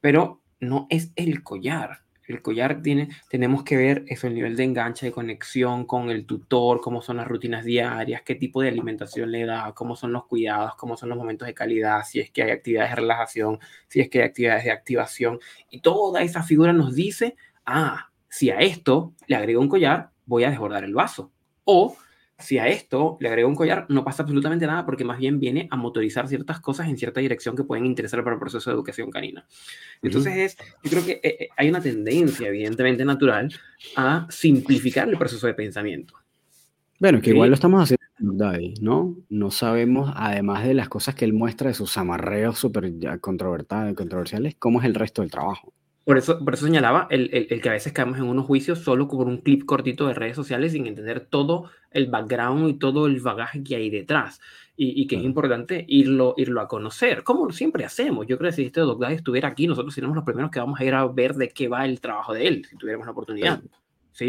Pero 0.00 0.42
no 0.60 0.86
es 0.90 1.12
el 1.16 1.42
collar, 1.42 2.04
el 2.28 2.42
collar 2.42 2.82
tiene, 2.82 3.08
tenemos 3.28 3.64
que 3.64 3.76
ver 3.76 4.04
eso, 4.08 4.26
el 4.26 4.34
nivel 4.34 4.56
de 4.56 4.64
enganche, 4.64 5.06
de 5.06 5.12
conexión 5.12 5.84
con 5.86 6.10
el 6.10 6.26
tutor, 6.26 6.80
cómo 6.80 7.02
son 7.02 7.16
las 7.16 7.26
rutinas 7.26 7.64
diarias, 7.64 8.22
qué 8.22 8.34
tipo 8.34 8.62
de 8.62 8.68
alimentación 8.68 9.30
le 9.30 9.46
da, 9.46 9.72
cómo 9.74 9.96
son 9.96 10.12
los 10.12 10.26
cuidados, 10.26 10.74
cómo 10.76 10.96
son 10.96 11.08
los 11.08 11.18
momentos 11.18 11.46
de 11.46 11.54
calidad, 11.54 12.04
si 12.04 12.20
es 12.20 12.30
que 12.30 12.42
hay 12.42 12.50
actividades 12.50 12.90
de 12.90 12.96
relajación, 12.96 13.58
si 13.88 14.00
es 14.00 14.08
que 14.08 14.20
hay 14.20 14.28
actividades 14.28 14.64
de 14.64 14.70
activación. 14.70 15.38
Y 15.70 15.80
toda 15.80 16.22
esa 16.22 16.42
figura 16.42 16.72
nos 16.72 16.94
dice, 16.94 17.36
ah, 17.64 18.10
si 18.28 18.50
a 18.50 18.58
esto 18.58 19.14
le 19.26 19.36
agrego 19.36 19.60
un 19.60 19.68
collar, 19.68 20.10
voy 20.26 20.44
a 20.44 20.50
desbordar 20.50 20.84
el 20.84 20.94
vaso. 20.94 21.32
O 21.64 21.96
si 22.38 22.58
a 22.58 22.68
esto 22.68 23.16
le 23.20 23.28
agrego 23.28 23.48
un 23.48 23.56
collar, 23.56 23.86
no 23.88 24.04
pasa 24.04 24.22
absolutamente 24.22 24.66
nada 24.66 24.86
porque 24.86 25.04
más 25.04 25.18
bien 25.18 25.40
viene 25.40 25.66
a 25.70 25.76
motorizar 25.76 26.28
ciertas 26.28 26.60
cosas 26.60 26.88
en 26.88 26.96
cierta 26.96 27.20
dirección 27.20 27.56
que 27.56 27.64
pueden 27.64 27.84
interesar 27.84 28.22
para 28.22 28.34
el 28.34 28.40
proceso 28.40 28.70
de 28.70 28.74
educación 28.74 29.10
canina. 29.10 29.44
Entonces, 30.02 30.36
es, 30.36 30.56
yo 30.84 30.90
creo 30.90 31.04
que 31.04 31.12
eh, 31.12 31.36
eh, 31.40 31.48
hay 31.56 31.68
una 31.68 31.80
tendencia, 31.80 32.48
evidentemente 32.48 33.04
natural, 33.04 33.52
a 33.96 34.26
simplificar 34.30 35.08
el 35.08 35.18
proceso 35.18 35.46
de 35.48 35.54
pensamiento. 35.54 36.14
Bueno, 37.00 37.20
que 37.20 37.30
igual 37.30 37.50
lo 37.50 37.54
estamos 37.54 37.82
haciendo, 37.82 38.04
¿no? 38.80 39.16
No 39.28 39.50
sabemos, 39.50 40.12
además 40.14 40.64
de 40.64 40.74
las 40.74 40.88
cosas 40.88 41.14
que 41.14 41.24
él 41.24 41.32
muestra 41.32 41.68
de 41.68 41.74
sus 41.74 41.96
amarreos 41.96 42.58
súper 42.58 42.92
controversiales, 43.20 44.56
cómo 44.58 44.80
es 44.80 44.86
el 44.86 44.94
resto 44.94 45.22
del 45.22 45.30
trabajo. 45.30 45.72
Por 46.08 46.16
eso, 46.16 46.42
por 46.42 46.54
eso 46.54 46.64
señalaba 46.64 47.06
el, 47.10 47.28
el, 47.50 47.60
que 47.60 47.68
a 47.68 47.72
veces 47.72 47.92
caemos 47.92 48.16
en 48.16 48.24
unos 48.24 48.46
juicios 48.46 48.78
solo 48.78 49.06
por 49.08 49.26
un 49.26 49.42
clip 49.42 49.66
cortito 49.66 50.06
de 50.06 50.14
redes 50.14 50.36
sociales 50.36 50.72
sin 50.72 50.86
entender 50.86 51.20
todo 51.20 51.70
el 51.90 52.06
background 52.06 52.66
y 52.70 52.78
todo 52.78 53.04
el 53.04 53.20
bagaje 53.20 53.62
que 53.62 53.76
hay 53.76 53.90
detrás. 53.90 54.40
Y, 54.74 55.02
y 55.02 55.06
que 55.06 55.16
es 55.16 55.22
importante 55.22 55.84
irlo, 55.86 56.32
irlo 56.38 56.62
a 56.62 56.66
conocer, 56.66 57.24
como 57.24 57.50
siempre 57.52 57.84
hacemos. 57.84 58.26
Yo 58.26 58.38
creo 58.38 58.50
que 58.50 58.56
si 58.56 58.64
este 58.64 58.80
doctor 58.80 59.12
estuviera 59.12 59.48
aquí, 59.48 59.66
nosotros 59.66 59.92
seríamos 59.92 60.16
los 60.16 60.24
primeros 60.24 60.50
que 60.50 60.60
vamos 60.60 60.80
a 60.80 60.84
ir 60.86 60.94
a 60.94 61.06
ver 61.06 61.34
de 61.34 61.50
qué 61.50 61.68
va 61.68 61.84
el 61.84 62.00
trabajo 62.00 62.32
de 62.32 62.48
él, 62.48 62.64
si 62.64 62.76
tuviéramos 62.78 63.06
la 63.06 63.12
oportunidad. 63.12 63.60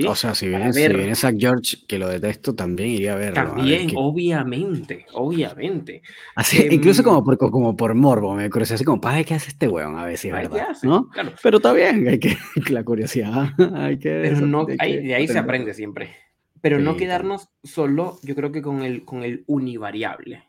O 0.07 0.15
sea, 0.15 0.35
si 0.35 0.47
viene, 0.47 0.71
si 0.71 0.87
viene 0.87 1.15
Zach 1.15 1.35
George, 1.37 1.77
que 1.87 1.97
lo 1.97 2.07
detesto, 2.07 2.53
también 2.53 2.89
iría 2.89 3.13
a 3.13 3.15
verlo. 3.15 3.33
También, 3.33 3.91
obviamente, 3.95 5.05
obviamente. 5.13 6.03
Así, 6.35 6.61
em, 6.61 6.73
incluso 6.73 7.03
como 7.03 7.23
por, 7.23 7.37
como 7.37 7.75
por 7.75 7.95
morbo, 7.95 8.35
me 8.35 8.49
curiosidad, 8.49 8.75
así 8.75 8.85
como, 8.85 9.01
¿qué 9.01 9.33
hace 9.33 9.49
este 9.49 9.67
weón? 9.67 9.97
A 9.97 10.05
ver 10.05 10.17
si 10.17 10.27
es 10.27 10.33
verdad, 10.33 10.77
¿no? 10.83 11.09
Pero 11.41 11.57
está 11.57 11.73
bien, 11.73 12.07
hay 12.07 12.19
que, 12.19 12.37
la 12.69 12.83
curiosidad, 12.83 13.49
hay 13.73 13.97
que... 13.97 14.09
Pero 14.09 14.41
no, 14.41 14.65
de 14.65 14.77
ahí 14.79 15.27
se 15.27 15.39
aprende 15.39 15.73
siempre. 15.73 16.15
Pero 16.61 16.79
no 16.79 16.95
quedarnos 16.95 17.49
solo, 17.63 18.19
yo 18.21 18.35
creo 18.35 18.51
que 18.51 18.61
con 18.61 18.83
el, 18.83 19.05
con 19.05 19.23
el 19.23 19.43
univariable, 19.47 20.43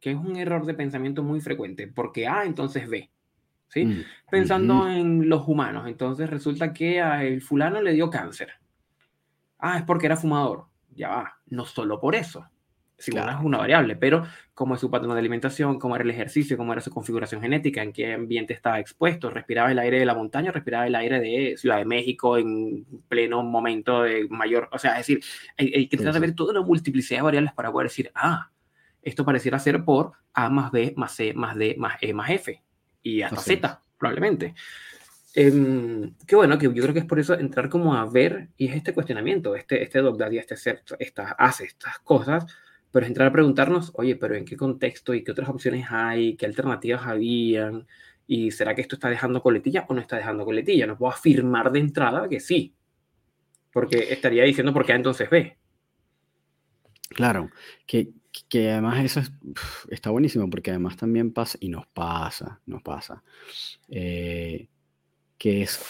que 0.00 0.10
es 0.10 0.16
un 0.16 0.36
error 0.36 0.66
de 0.66 0.74
pensamiento 0.74 1.22
muy 1.22 1.40
frecuente, 1.40 1.86
porque 1.86 2.26
A, 2.26 2.44
entonces 2.44 2.88
B. 2.88 3.08
¿Sí? 3.68 3.84
Mm, 3.84 4.04
Pensando 4.30 4.88
en 4.88 5.28
los 5.28 5.48
humanos, 5.48 5.88
entonces 5.88 6.30
resulta 6.30 6.72
que 6.72 7.00
a 7.00 7.24
el 7.24 7.42
fulano 7.42 7.82
le 7.82 7.94
dio 7.94 8.10
cáncer 8.10 8.50
Ah, 9.58 9.78
es 9.78 9.84
porque 9.84 10.06
era 10.06 10.16
fumador. 10.16 10.66
Ya 10.94 11.08
va, 11.08 11.38
no 11.46 11.64
solo 11.64 12.00
por 12.00 12.14
eso. 12.14 12.46
Si 12.98 13.10
es 13.10 13.24
una 13.42 13.58
variable, 13.58 13.94
pero 13.94 14.26
cómo 14.54 14.74
es 14.74 14.80
su 14.80 14.90
patrón 14.90 15.12
de 15.12 15.18
alimentación, 15.18 15.78
cómo 15.78 15.96
era 15.96 16.02
el 16.02 16.10
ejercicio, 16.10 16.56
cómo 16.56 16.72
era 16.72 16.80
su 16.80 16.90
configuración 16.90 17.42
genética, 17.42 17.82
en 17.82 17.92
qué 17.92 18.14
ambiente 18.14 18.54
estaba 18.54 18.80
expuesto, 18.80 19.28
respiraba 19.28 19.70
el 19.70 19.78
aire 19.78 19.98
de 19.98 20.06
la 20.06 20.14
montaña, 20.14 20.50
respiraba 20.50 20.86
el 20.86 20.94
aire 20.94 21.20
de 21.20 21.58
Ciudad 21.58 21.76
de 21.76 21.84
México 21.84 22.38
en 22.38 22.86
pleno 23.06 23.42
momento 23.42 24.00
de 24.00 24.26
mayor, 24.30 24.70
o 24.72 24.78
sea, 24.78 24.92
es 24.92 25.06
decir, 25.06 25.20
hay, 25.58 25.88
que 25.88 25.98
tratar 25.98 26.14
de 26.14 26.20
ver 26.20 26.34
toda 26.34 26.54
la 26.54 26.62
multiplicidad 26.62 27.18
de 27.18 27.24
variables 27.24 27.52
para 27.52 27.70
poder 27.70 27.88
decir, 27.88 28.10
ah, 28.14 28.50
esto 29.02 29.26
pareciera 29.26 29.58
ser 29.58 29.84
por 29.84 30.12
A 30.32 30.48
más 30.48 30.72
B 30.72 30.94
más 30.96 31.14
C 31.14 31.34
más 31.34 31.54
D 31.54 31.76
más 31.78 31.98
E 32.00 32.14
más 32.14 32.30
F 32.30 32.62
y 33.02 33.20
hasta 33.20 33.40
Z, 33.42 33.82
probablemente. 33.98 34.54
Eh, 35.38 36.12
qué 36.26 36.34
bueno, 36.34 36.56
que 36.56 36.64
yo 36.64 36.82
creo 36.82 36.94
que 36.94 37.00
es 37.00 37.04
por 37.04 37.20
eso 37.20 37.34
entrar 37.34 37.68
como 37.68 37.94
a 37.94 38.06
ver, 38.06 38.48
y 38.56 38.68
es 38.68 38.76
este 38.76 38.94
cuestionamiento, 38.94 39.54
este, 39.54 39.82
este 39.82 39.98
Doc 39.98 40.16
Daddy 40.16 40.38
este 40.38 40.56
ser, 40.56 40.82
hace 41.36 41.64
estas 41.64 41.98
cosas, 41.98 42.46
pero 42.90 43.04
es 43.04 43.10
entrar 43.10 43.28
a 43.28 43.32
preguntarnos, 43.32 43.92
oye, 43.96 44.16
pero 44.16 44.34
¿en 44.34 44.46
qué 44.46 44.56
contexto 44.56 45.12
y 45.12 45.22
qué 45.22 45.32
otras 45.32 45.50
opciones 45.50 45.88
hay? 45.90 46.36
¿Qué 46.36 46.46
alternativas 46.46 47.06
habían? 47.06 47.86
¿Y 48.26 48.50
será 48.50 48.74
que 48.74 48.80
esto 48.80 48.96
está 48.96 49.10
dejando 49.10 49.42
coletilla 49.42 49.84
o 49.90 49.92
no 49.94 50.00
está 50.00 50.16
dejando 50.16 50.46
coletilla? 50.46 50.86
No 50.86 50.96
puedo 50.96 51.12
afirmar 51.12 51.70
de 51.70 51.80
entrada 51.80 52.30
que 52.30 52.40
sí, 52.40 52.74
porque 53.74 54.10
estaría 54.14 54.42
diciendo 54.44 54.72
por 54.72 54.86
qué 54.86 54.92
entonces 54.92 55.28
ve. 55.28 55.58
Claro, 57.10 57.50
que, 57.86 58.08
que 58.48 58.70
además 58.70 59.04
eso 59.04 59.20
está 59.90 60.08
buenísimo, 60.08 60.48
porque 60.48 60.70
además 60.70 60.96
también 60.96 61.30
pasa, 61.34 61.58
y 61.60 61.68
nos 61.68 61.86
pasa, 61.88 62.58
nos 62.64 62.82
pasa. 62.82 63.22
Eh, 63.90 64.68
que 65.38 65.62
es, 65.62 65.80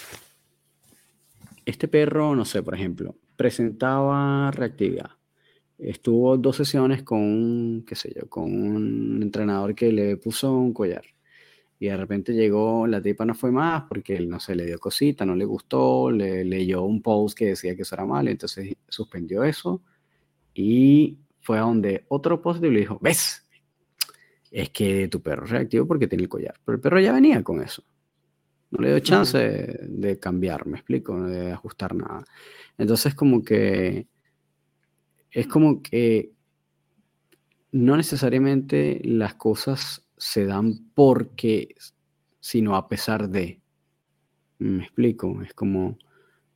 este 1.64 1.88
perro, 1.88 2.34
no 2.34 2.44
sé, 2.44 2.62
por 2.62 2.74
ejemplo, 2.74 3.16
presentaba 3.36 4.51
reactividad. 4.51 5.11
Estuvo 5.78 6.38
dos 6.38 6.57
sesiones 6.57 7.03
con 7.03 7.20
un, 7.20 7.84
qué 7.86 7.94
sé 7.97 8.12
yo, 8.14 8.28
con 8.28 8.44
un 8.44 9.22
entrenador 9.22 9.74
que 9.74 9.92
le 9.92 10.16
puso 10.16 10.57
un 10.57 10.72
collar. 10.72 11.05
Y 11.78 11.86
de 11.86 11.97
repente 11.97 12.32
llegó, 12.32 12.86
la 12.86 13.03
tipa 13.03 13.26
no 13.26 13.34
fue 13.34 13.51
más 13.51 13.84
porque 13.88 14.16
él, 14.16 14.28
no 14.30 14.40
sé, 14.40 14.55
le 14.55 14.64
dio 14.64 14.78
cosita, 14.78 15.26
no 15.26 15.34
le 15.34 15.44
gustó, 15.44 16.11
le 16.11 16.44
leyó 16.44 16.84
un 16.84 17.03
post 17.03 17.36
que 17.36 17.47
decía 17.47 17.76
que 17.76 17.82
eso 17.82 17.94
era 17.94 18.07
malo, 18.07 18.30
entonces 18.30 18.74
suspendió 18.88 19.44
eso. 19.44 19.82
Y 20.55 21.18
fue 21.40 21.59
a 21.59 21.62
donde 21.62 22.07
otro 22.09 22.40
post 22.40 22.62
le 22.62 22.70
dijo, 22.70 22.99
ves, 23.03 23.47
es 24.51 24.70
que 24.70 25.09
tu 25.09 25.20
perro 25.20 25.44
es 25.44 25.51
reactivo 25.51 25.86
porque 25.86 26.07
tiene 26.07 26.22
el 26.22 26.30
collar. 26.30 26.55
Pero 26.64 26.76
el 26.76 26.80
perro 26.80 27.01
ya 27.01 27.12
venía 27.12 27.42
con 27.42 27.62
eso. 27.62 27.84
No 28.71 28.83
le 28.83 28.91
doy 28.91 29.01
chance 29.01 29.39
de, 29.39 30.19
cambiar, 30.19 30.67
me 30.67 30.77
explico, 30.77 31.21
de 31.23 31.53
ajustar 31.53 31.95
nada. 31.95 32.25
Entonces, 32.77 33.14
como 33.14 33.43
que 33.43 34.09
es 35.31 35.47
como 35.47 35.83
que 35.83 36.33
no 37.73 37.97
necesariamente 37.97 39.01
las 39.05 39.35
cosas 39.35 40.09
se 40.17 40.47
dan 40.47 40.91
porque, 40.95 41.75
sino 42.41 42.75
a 42.75 42.89
pesar 42.89 43.29
de. 43.29 43.61
Me 44.59 44.85
explico, 44.85 45.43
es 45.43 45.53
como, 45.53 45.99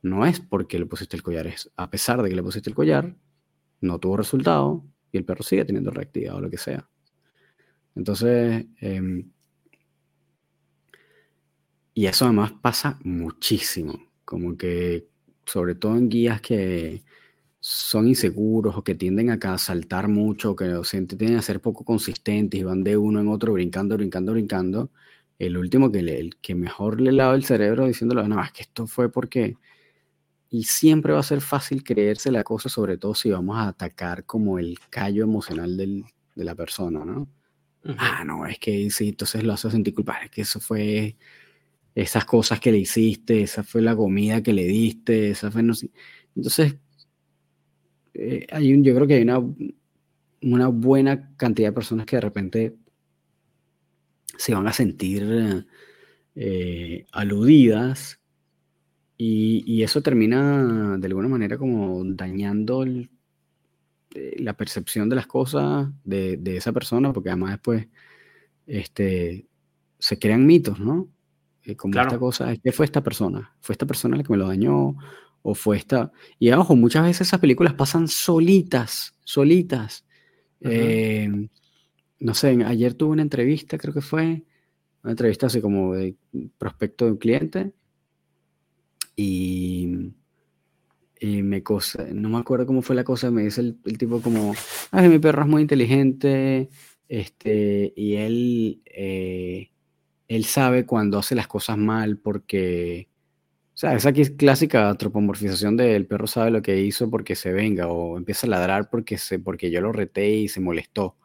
no 0.01 0.25
es 0.25 0.39
porque 0.39 0.79
le 0.79 0.87
pusiste 0.87 1.15
el 1.15 1.21
collar, 1.21 1.45
es 1.45 1.71
a 1.75 1.91
pesar 1.91 2.23
de 2.23 2.29
que 2.29 2.35
le 2.35 2.41
pusiste 2.41 2.69
el 2.71 2.75
collar, 2.75 3.15
no 3.81 3.99
tuvo 3.99 4.17
resultado 4.17 4.83
y 5.11 5.17
el 5.17 5.25
perro 5.25 5.43
sigue 5.43 5.65
teniendo 5.65 5.91
reactividad 5.91 6.35
o 6.35 6.41
lo 6.41 6.49
que 6.49 6.57
sea. 6.57 6.89
Entonces, 7.95 8.65
em, 8.79 9.31
y 11.93 12.05
eso 12.05 12.25
además 12.25 12.53
pasa 12.61 12.99
muchísimo, 13.03 13.99
como 14.25 14.57
que 14.57 15.07
sobre 15.45 15.75
todo 15.75 15.97
en 15.97 16.09
guías 16.09 16.41
que 16.41 17.03
son 17.59 18.07
inseguros 18.07 18.75
o 18.75 18.83
que 18.83 18.95
tienden 18.95 19.29
a 19.29 19.57
saltar 19.57 20.07
mucho, 20.07 20.55
que 20.55 20.65
tienden 20.89 21.37
a 21.37 21.41
ser 21.41 21.61
poco 21.61 21.85
consistentes 21.85 22.59
y 22.59 22.63
van 22.63 22.83
de 22.83 22.97
uno 22.97 23.19
en 23.19 23.27
otro 23.27 23.53
brincando, 23.53 23.95
brincando, 23.95 24.31
brincando. 24.31 24.91
El 25.37 25.57
último 25.57 25.91
que, 25.91 25.99
el 25.99 26.37
que 26.37 26.55
mejor 26.55 27.01
le 27.01 27.11
lava 27.11 27.35
el 27.35 27.43
cerebro 27.43 27.85
diciéndole, 27.85 28.27
no, 28.27 28.43
es 28.43 28.51
que 28.51 28.63
esto 28.63 28.87
fue 28.87 29.11
porque... 29.11 29.57
Y 30.49 30.63
siempre 30.63 31.13
va 31.13 31.19
a 31.19 31.23
ser 31.23 31.39
fácil 31.39 31.83
creerse 31.83 32.29
la 32.31 32.43
cosa, 32.43 32.67
sobre 32.67 32.97
todo 32.97 33.15
si 33.15 33.29
vamos 33.31 33.57
a 33.57 33.69
atacar 33.69 34.25
como 34.25 34.59
el 34.59 34.77
callo 34.89 35.23
emocional 35.23 35.77
del, 35.77 36.03
de 36.35 36.43
la 36.43 36.55
persona, 36.55 37.05
¿no? 37.05 37.29
Ah, 37.97 38.23
no, 38.25 38.45
es 38.45 38.59
que 38.59 38.89
sí, 38.91 39.09
entonces 39.09 39.43
lo 39.43 39.53
hace 39.53 39.71
sentir 39.71 39.95
culpable, 39.95 40.25
es 40.25 40.31
que 40.31 40.41
eso 40.41 40.59
fue 40.59 41.15
esas 41.95 42.25
cosas 42.25 42.59
que 42.59 42.71
le 42.71 42.79
hiciste, 42.79 43.41
esa 43.41 43.63
fue 43.63 43.81
la 43.81 43.95
comida 43.95 44.41
que 44.41 44.53
le 44.53 44.65
diste, 44.65 45.31
esa 45.31 45.51
fue. 45.51 45.61
Entonces, 45.61 46.75
eh, 48.13 48.47
hay 48.51 48.73
un, 48.73 48.83
yo 48.83 48.95
creo 48.95 49.07
que 49.07 49.15
hay 49.15 49.23
una, 49.23 49.39
una 50.41 50.67
buena 50.67 51.35
cantidad 51.37 51.69
de 51.69 51.73
personas 51.73 52.05
que 52.05 52.17
de 52.17 52.21
repente 52.21 52.75
se 54.37 54.53
van 54.53 54.67
a 54.67 54.73
sentir 54.73 55.65
eh, 56.35 57.05
aludidas 57.11 58.19
y, 59.17 59.83
eso 59.83 60.01
termina 60.01 60.97
de 60.97 61.07
alguna 61.07 61.27
manera 61.27 61.57
como 61.57 62.03
dañando 62.05 62.83
eh, 62.85 63.09
la 64.39 64.53
percepción 64.57 65.09
de 65.09 65.15
las 65.15 65.27
cosas 65.27 65.89
de, 66.03 66.37
de, 66.37 66.57
esa 66.57 66.71
persona, 66.71 67.13
porque 67.13 67.29
además 67.29 67.51
después 67.51 67.87
este, 68.65 69.47
se 69.99 70.17
crean 70.17 70.45
mitos, 70.45 70.79
¿no? 70.79 71.07
Eh, 71.63 71.75
como 71.75 71.99
esta 71.99 72.17
cosa, 72.17 72.55
¿qué 72.57 72.71
fue 72.71 72.85
esta 72.85 73.01
persona? 73.01 73.55
¿Fue 73.59 73.73
esta 73.73 73.85
persona 73.85 74.17
la 74.17 74.23
que 74.23 74.31
me 74.31 74.37
lo 74.37 74.47
dañó? 74.47 74.95
¿O 75.43 75.55
fue 75.55 75.77
esta? 75.77 76.11
Y 76.39 76.51
ojo, 76.51 76.75
muchas 76.75 77.03
veces 77.03 77.27
esas 77.27 77.39
películas 77.39 77.73
pasan 77.73 78.07
solitas, 78.07 79.15
solitas. 79.23 80.05
Em, 80.59 81.49
no 82.19 82.33
sé, 82.33 82.57
ayer 82.65 82.93
tuve 82.93 83.11
una 83.11 83.21
entrevista, 83.23 83.77
creo 83.77 83.93
que 83.93 84.01
fue, 84.01 84.43
una 85.03 85.11
entrevista 85.11 85.47
así 85.47 85.61
como 85.61 85.93
de 85.93 86.15
prospecto 86.57 87.05
de 87.05 87.11
un 87.11 87.17
cliente. 87.17 87.73
Y, 89.15 90.13
y 91.19 91.43
me 91.43 91.61
cosa, 91.61 92.07
no 92.11 92.29
me 92.29 92.37
acuerdo 92.37 92.65
cómo 92.65 92.81
fue 92.81 92.95
la 92.95 93.03
cosa, 93.03 93.29
me 93.29 93.43
dice 93.43 93.61
el, 93.61 93.97
tipo 93.97 94.21
como, 94.21 94.53
ay, 94.91 95.09
mi 95.09 95.19
perro 95.19 95.43
es 95.43 95.47
muy 95.47 95.61
inteligente, 95.61 96.69
este, 97.07 97.93
y 97.95 98.15
él... 98.15 98.81
Eh, 98.85 99.71
él 100.31 100.45
sabe 100.45 100.85
cuando 100.85 101.19
hace 101.19 101.35
las 101.35 101.47
cosas 101.47 101.77
mal 101.77 102.17
porque, 102.17 103.09
o 103.73 103.77
sea, 103.77 103.95
esa 103.95 104.09
aquí 104.09 104.21
es 104.21 104.31
clásica 104.31 104.89
antropomorfización 104.89 105.75
de 105.75 105.97
el 105.97 106.07
perro 106.07 106.25
sabe 106.25 106.51
lo 106.51 106.61
que 106.61 106.79
hizo 106.79 107.09
porque 107.09 107.35
se 107.35 107.51
venga 107.51 107.89
o 107.89 108.17
empieza 108.17 108.47
a 108.47 108.49
ladrar 108.49 108.89
porque, 108.89 109.17
se, 109.17 109.39
porque 109.39 109.69
yo 109.69 109.81
lo 109.81 109.91
reté 109.91 110.29
y 110.31 110.47
se 110.47 110.61
molestó. 110.61 111.17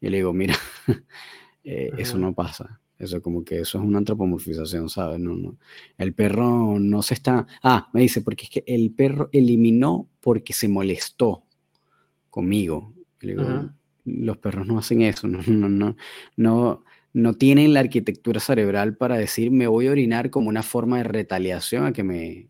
Y 0.00 0.08
le 0.08 0.16
digo, 0.16 0.32
mira, 0.32 0.56
eh, 1.64 1.92
eso 1.96 2.18
no 2.18 2.34
pasa. 2.34 2.80
Eso 2.98 3.22
como 3.22 3.44
que 3.44 3.60
eso 3.60 3.78
es 3.78 3.84
una 3.84 3.98
antropomorfización, 3.98 4.88
¿sabes? 4.88 5.20
No, 5.20 5.36
no. 5.36 5.56
El 5.96 6.12
perro 6.12 6.80
no 6.80 7.02
se 7.02 7.14
está... 7.14 7.46
Ah, 7.62 7.88
me 7.92 8.00
dice, 8.00 8.20
porque 8.20 8.44
es 8.44 8.50
que 8.50 8.64
el 8.66 8.90
perro 8.90 9.28
eliminó 9.30 10.08
porque 10.20 10.52
se 10.52 10.66
molestó 10.66 11.44
conmigo. 12.30 12.94
Le 13.20 13.36
digo, 13.36 13.70
los 14.04 14.38
perros 14.38 14.66
no 14.66 14.78
hacen 14.78 15.02
eso, 15.02 15.28
no, 15.28 15.40
no, 15.46 15.68
no, 15.68 15.96
no, 16.36 16.84
no 17.14 17.34
tienen 17.34 17.72
la 17.72 17.80
arquitectura 17.80 18.40
cerebral 18.40 18.96
para 18.96 19.16
decir 19.16 19.50
me 19.50 19.68
voy 19.68 19.86
a 19.86 19.92
orinar 19.92 20.30
como 20.30 20.48
una 20.48 20.62
forma 20.62 20.98
de 20.98 21.04
retaliación 21.04 21.86
a 21.86 21.92
que 21.92 22.02
me, 22.02 22.48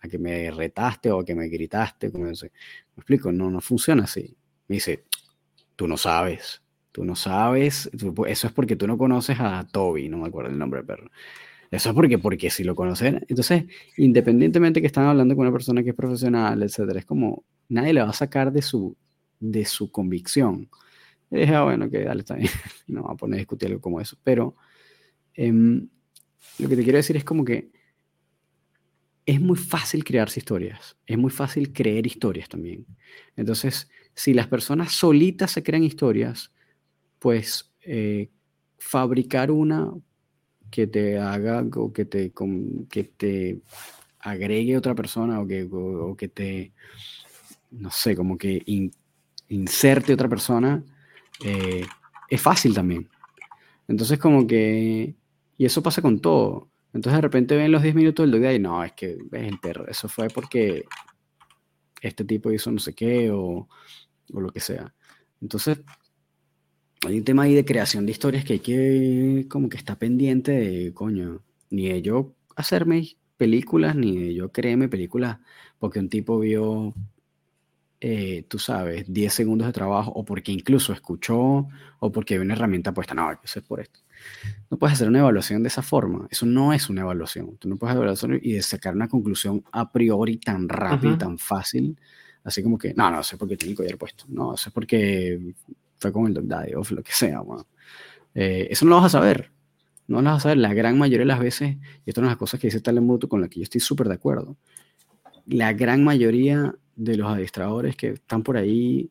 a 0.00 0.08
que 0.08 0.18
me 0.18 0.50
retaste 0.50 1.10
o 1.10 1.20
a 1.20 1.24
que 1.24 1.34
me 1.34 1.48
gritaste. 1.48 2.12
Como 2.12 2.26
¿Me 2.26 2.32
explico? 2.32 3.32
No, 3.32 3.50
no 3.50 3.60
funciona 3.60 4.04
así. 4.04 4.36
Me 4.68 4.76
dice, 4.76 5.04
tú 5.76 5.88
no 5.88 5.96
sabes, 5.96 6.62
tú 6.92 7.04
no 7.04 7.16
sabes, 7.16 7.90
eso 8.26 8.46
es 8.46 8.52
porque 8.52 8.76
tú 8.76 8.86
no 8.86 8.98
conoces 8.98 9.38
a 9.40 9.66
Toby, 9.66 10.08
no 10.10 10.18
me 10.18 10.28
acuerdo 10.28 10.50
el 10.50 10.58
nombre 10.58 10.80
del 10.80 10.86
perro. 10.86 11.10
Eso 11.70 11.88
es 11.88 11.94
porque, 11.94 12.18
porque 12.18 12.50
si 12.50 12.64
lo 12.64 12.74
conocen, 12.74 13.24
entonces, 13.28 13.64
independientemente 13.96 14.82
que 14.82 14.86
están 14.88 15.06
hablando 15.06 15.34
con 15.34 15.46
una 15.46 15.52
persona 15.52 15.82
que 15.82 15.90
es 15.90 15.96
profesional, 15.96 16.62
etcétera, 16.62 17.00
es 17.00 17.06
como 17.06 17.44
nadie 17.70 17.94
le 17.94 18.02
va 18.02 18.10
a 18.10 18.12
sacar 18.12 18.52
de 18.52 18.60
su, 18.60 18.94
de 19.40 19.64
su 19.64 19.90
convicción. 19.90 20.68
Y 21.32 21.40
dije, 21.40 21.54
ah, 21.54 21.64
bueno, 21.64 21.90
que 21.90 22.04
dale, 22.04 22.20
está 22.20 22.36
bien. 22.36 22.50
no 22.86 23.04
va 23.04 23.12
a 23.12 23.16
poner 23.16 23.36
a 23.36 23.38
discutir 23.38 23.68
algo 23.68 23.80
como 23.80 24.00
eso. 24.00 24.16
Pero 24.22 24.54
em, 25.34 25.88
lo 26.58 26.68
que 26.68 26.76
te 26.76 26.82
quiero 26.84 26.98
decir 26.98 27.16
es 27.16 27.24
como 27.24 27.44
que 27.44 27.70
es 29.24 29.40
muy 29.40 29.56
fácil 29.56 30.04
crearse 30.04 30.40
historias. 30.40 30.96
Es 31.06 31.16
muy 31.16 31.30
fácil 31.30 31.72
creer 31.72 32.06
historias 32.06 32.48
también. 32.48 32.86
Entonces, 33.34 33.88
si 34.14 34.34
las 34.34 34.46
personas 34.46 34.92
solitas 34.92 35.50
se 35.52 35.62
crean 35.62 35.84
historias, 35.84 36.52
pues 37.18 37.72
eh, 37.80 38.30
fabricar 38.78 39.50
una 39.50 39.92
que 40.70 40.86
te 40.86 41.18
haga 41.18 41.64
o 41.76 41.92
que 41.92 42.04
te, 42.04 42.32
que 42.90 43.04
te 43.04 43.60
agregue 44.18 44.76
otra 44.76 44.94
persona 44.94 45.40
o 45.40 45.46
que, 45.46 45.68
o, 45.70 46.16
que 46.16 46.28
te, 46.28 46.72
no 47.70 47.90
sé, 47.90 48.16
como 48.16 48.36
que 48.36 48.62
inserte 49.48 50.14
otra 50.14 50.28
persona, 50.28 50.82
eh, 51.44 51.86
es 52.28 52.40
fácil 52.40 52.74
también. 52.74 53.08
Entonces 53.88 54.18
como 54.18 54.46
que, 54.46 55.14
y 55.58 55.64
eso 55.64 55.82
pasa 55.82 56.02
con 56.02 56.20
todo. 56.20 56.70
Entonces 56.92 57.16
de 57.16 57.22
repente 57.22 57.56
ven 57.56 57.72
los 57.72 57.82
10 57.82 57.94
minutos 57.94 58.30
del 58.30 58.40
dog 58.40 58.52
y 58.52 58.58
no, 58.58 58.84
es 58.84 58.92
que 58.92 59.18
ves 59.30 59.48
el 59.48 59.58
perro, 59.58 59.86
eso 59.88 60.08
fue 60.08 60.28
porque 60.28 60.84
este 62.02 62.24
tipo 62.24 62.52
hizo 62.52 62.70
no 62.70 62.78
sé 62.78 62.94
qué 62.94 63.30
o, 63.30 63.68
o 64.32 64.40
lo 64.40 64.50
que 64.50 64.60
sea. 64.60 64.94
Entonces 65.40 65.80
hay 67.06 67.18
un 67.18 67.24
tema 67.24 67.44
ahí 67.44 67.54
de 67.54 67.64
creación 67.64 68.06
de 68.06 68.12
historias 68.12 68.44
que 68.44 68.54
hay 68.54 68.58
que, 68.60 69.46
como 69.48 69.68
que 69.68 69.76
está 69.76 69.98
pendiente 69.98 70.52
de, 70.52 70.92
coño, 70.94 71.42
ni 71.70 71.88
de 71.88 72.02
yo 72.02 72.34
hacerme 72.56 73.16
películas, 73.36 73.96
ni 73.96 74.16
de 74.18 74.34
yo 74.34 74.52
creerme 74.52 74.88
películas 74.88 75.38
porque 75.78 75.98
un 75.98 76.08
tipo 76.08 76.38
vio 76.38 76.94
eh, 78.04 78.46
tú 78.48 78.58
sabes, 78.58 79.04
10 79.06 79.32
segundos 79.32 79.68
de 79.68 79.72
trabajo 79.72 80.10
o 80.10 80.24
porque 80.24 80.50
incluso 80.50 80.92
escuchó 80.92 81.68
o 82.00 82.10
porque 82.10 82.34
hay 82.34 82.40
una 82.40 82.54
herramienta 82.54 82.92
puesta. 82.92 83.14
No, 83.14 83.30
eso 83.30 83.60
es 83.60 83.64
por 83.64 83.78
esto. 83.78 84.00
No 84.68 84.76
puedes 84.76 84.94
hacer 84.94 85.06
una 85.06 85.20
evaluación 85.20 85.62
de 85.62 85.68
esa 85.68 85.82
forma. 85.82 86.26
Eso 86.28 86.44
no 86.44 86.72
es 86.72 86.90
una 86.90 87.02
evaluación. 87.02 87.56
Tú 87.58 87.68
no 87.68 87.76
puedes 87.76 87.94
evaluar 87.94 88.18
y 88.42 88.60
sacar 88.60 88.96
una 88.96 89.06
conclusión 89.06 89.62
a 89.70 89.92
priori 89.92 90.38
tan 90.38 90.68
rápida 90.68 91.12
y 91.12 91.16
tan 91.16 91.38
fácil. 91.38 91.96
Así 92.42 92.60
como 92.60 92.76
que, 92.76 92.92
no, 92.92 93.08
no 93.08 93.22
sé 93.22 93.36
por 93.36 93.48
qué 93.48 93.56
tiene 93.56 93.70
el 93.70 93.76
collar 93.76 93.96
puesto. 93.96 94.24
No, 94.26 94.56
sé 94.56 94.72
por 94.72 94.84
qué 94.84 95.54
fue 96.00 96.12
con 96.12 96.26
el 96.26 96.34
Dog 96.34 96.46
Daddy 96.48 96.74
o 96.74 96.82
lo 96.90 97.04
que 97.04 97.12
sea. 97.12 97.40
Eh, 98.34 98.66
eso 98.68 98.84
no 98.84 98.90
lo 98.90 98.96
vas 98.96 99.14
a 99.14 99.20
saber. 99.20 99.52
No 100.08 100.22
lo 100.22 100.28
vas 100.28 100.38
a 100.38 100.42
saber. 100.42 100.58
La 100.58 100.74
gran 100.74 100.98
mayoría 100.98 101.20
de 101.20 101.26
las 101.26 101.38
veces, 101.38 101.76
y 102.04 102.10
esto 102.10 102.20
es 102.20 102.26
una 102.26 102.36
cosa 102.36 102.58
que 102.58 102.66
dice 102.66 102.80
Telemundo 102.80 103.28
con 103.28 103.40
la 103.40 103.46
que 103.46 103.60
yo 103.60 103.62
estoy 103.62 103.80
súper 103.80 104.08
de 104.08 104.14
acuerdo. 104.14 104.56
La 105.46 105.72
gran 105.72 106.02
mayoría 106.02 106.74
de 106.96 107.16
los 107.16 107.30
adiestradores 107.30 107.96
que 107.96 108.08
están 108.08 108.42
por 108.42 108.56
ahí, 108.56 109.10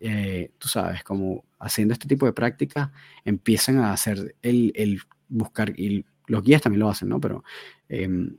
eh, 0.00 0.50
tú 0.58 0.68
sabes, 0.68 1.02
como 1.02 1.44
haciendo 1.58 1.94
este 1.94 2.08
tipo 2.08 2.26
de 2.26 2.32
prácticas, 2.32 2.90
empiezan 3.24 3.78
a 3.78 3.92
hacer 3.92 4.36
el, 4.42 4.72
el 4.74 5.00
buscar, 5.28 5.78
y 5.78 6.04
los 6.26 6.42
guías 6.42 6.62
también 6.62 6.80
lo 6.80 6.88
hacen, 6.88 7.08
¿no? 7.08 7.20
Pero 7.20 7.44
em, 7.88 8.36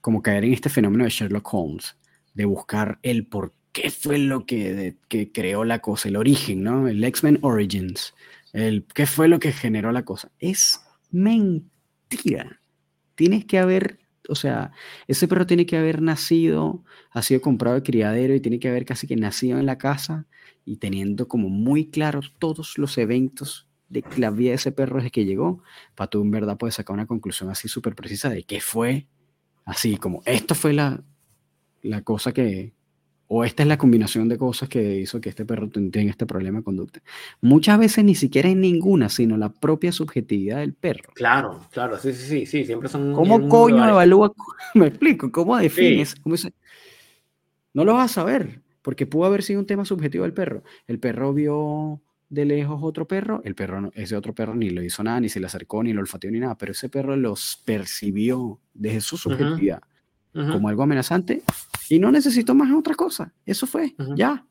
como 0.00 0.22
caer 0.22 0.44
en 0.44 0.52
este 0.52 0.68
fenómeno 0.68 1.04
de 1.04 1.10
Sherlock 1.10 1.52
Holmes, 1.52 1.96
de 2.34 2.44
buscar 2.44 2.98
el 3.02 3.26
por 3.26 3.54
qué 3.72 3.90
fue 3.90 4.18
lo 4.18 4.46
que, 4.46 4.96
que 5.08 5.32
creó 5.32 5.64
la 5.64 5.80
cosa, 5.80 6.08
el 6.08 6.16
origen, 6.16 6.62
¿no? 6.62 6.88
El 6.88 7.02
X-Men 7.02 7.38
Origins, 7.42 8.14
el 8.52 8.84
qué 8.94 9.06
fue 9.06 9.28
lo 9.28 9.38
que 9.38 9.52
generó 9.52 9.92
la 9.92 10.04
cosa. 10.04 10.30
Es 10.38 10.80
mentira. 11.10 12.60
Tienes 13.14 13.44
que 13.44 13.58
haber 13.58 13.98
o 14.28 14.34
sea, 14.34 14.72
ese 15.06 15.28
perro 15.28 15.46
tiene 15.46 15.66
que 15.66 15.76
haber 15.76 16.02
nacido, 16.02 16.84
ha 17.10 17.22
sido 17.22 17.40
comprado 17.40 17.76
de 17.76 17.82
criadero 17.82 18.34
y 18.34 18.40
tiene 18.40 18.58
que 18.58 18.68
haber 18.68 18.84
casi 18.84 19.06
que 19.06 19.16
nacido 19.16 19.58
en 19.58 19.66
la 19.66 19.78
casa 19.78 20.26
y 20.64 20.76
teniendo 20.76 21.28
como 21.28 21.48
muy 21.48 21.90
claros 21.90 22.32
todos 22.38 22.78
los 22.78 22.96
eventos 22.98 23.68
de 23.88 24.02
la 24.16 24.30
vida 24.30 24.50
de 24.50 24.56
ese 24.56 24.72
perro 24.72 24.96
desde 24.96 25.10
que 25.10 25.24
llegó, 25.24 25.62
para 25.94 26.08
tú 26.08 26.22
en 26.22 26.30
verdad 26.30 26.56
puedes 26.56 26.74
sacar 26.74 26.94
una 26.94 27.06
conclusión 27.06 27.50
así 27.50 27.68
súper 27.68 27.94
precisa 27.94 28.30
de 28.30 28.44
qué 28.44 28.60
fue, 28.60 29.06
así 29.64 29.96
como 29.96 30.22
esto 30.24 30.54
fue 30.54 30.72
la, 30.72 31.02
la 31.82 32.02
cosa 32.02 32.32
que, 32.32 32.72
o 33.36 33.44
esta 33.44 33.64
es 33.64 33.68
la 33.68 33.76
combinación 33.76 34.28
de 34.28 34.38
cosas 34.38 34.68
que 34.68 35.00
hizo 35.00 35.20
que 35.20 35.28
este 35.28 35.44
perro 35.44 35.68
tenga 35.68 36.08
este 36.08 36.24
problema 36.24 36.58
de 36.58 36.64
conducta. 36.64 37.00
Muchas 37.40 37.80
veces 37.80 38.04
ni 38.04 38.14
siquiera 38.14 38.48
es 38.48 38.56
ninguna, 38.56 39.08
sino 39.08 39.36
la 39.36 39.48
propia 39.48 39.90
subjetividad 39.90 40.58
del 40.58 40.72
perro. 40.72 41.12
Claro, 41.14 41.60
claro, 41.72 41.98
sí, 41.98 42.12
sí, 42.12 42.26
sí, 42.26 42.46
sí 42.46 42.64
siempre 42.64 42.88
son... 42.88 43.12
¿Cómo 43.12 43.48
coño 43.48 43.88
evalúa? 43.88 44.32
Me 44.74 44.86
explico, 44.86 45.32
¿cómo 45.32 45.56
defines? 45.56 46.14
no 47.72 47.84
lo 47.84 47.94
vas 47.94 48.12
a 48.12 48.14
saber, 48.14 48.62
porque 48.82 49.04
pudo 49.04 49.24
haber 49.24 49.42
sido 49.42 49.58
un 49.58 49.66
tema 49.66 49.84
subjetivo 49.84 50.22
del 50.22 50.32
perro. 50.32 50.62
El 50.86 51.00
perro 51.00 51.34
vio 51.34 52.00
de 52.28 52.44
lejos 52.44 52.78
otro 52.84 53.08
perro, 53.08 53.42
el 53.44 53.56
perro, 53.56 53.90
ese 53.94 54.14
otro 54.14 54.32
perro 54.32 54.54
ni 54.54 54.70
lo 54.70 54.80
hizo 54.80 55.02
nada, 55.02 55.18
ni 55.18 55.28
se 55.28 55.40
le 55.40 55.46
acercó, 55.46 55.82
ni 55.82 55.92
lo 55.92 56.00
olfateó, 56.00 56.30
ni 56.30 56.38
nada, 56.38 56.56
pero 56.56 56.70
ese 56.70 56.88
perro 56.88 57.16
los 57.16 57.60
percibió 57.64 58.60
desde 58.74 59.00
su 59.00 59.16
subjetividad 59.16 59.82
como 60.32 60.68
algo 60.68 60.82
amenazante 60.82 61.42
y 61.88 61.98
no 61.98 62.10
necesitó 62.10 62.54
más 62.54 62.72
otra 62.72 62.94
cosa. 62.94 63.32
Eso 63.44 63.66
fue, 63.66 63.94
ya. 64.16 64.46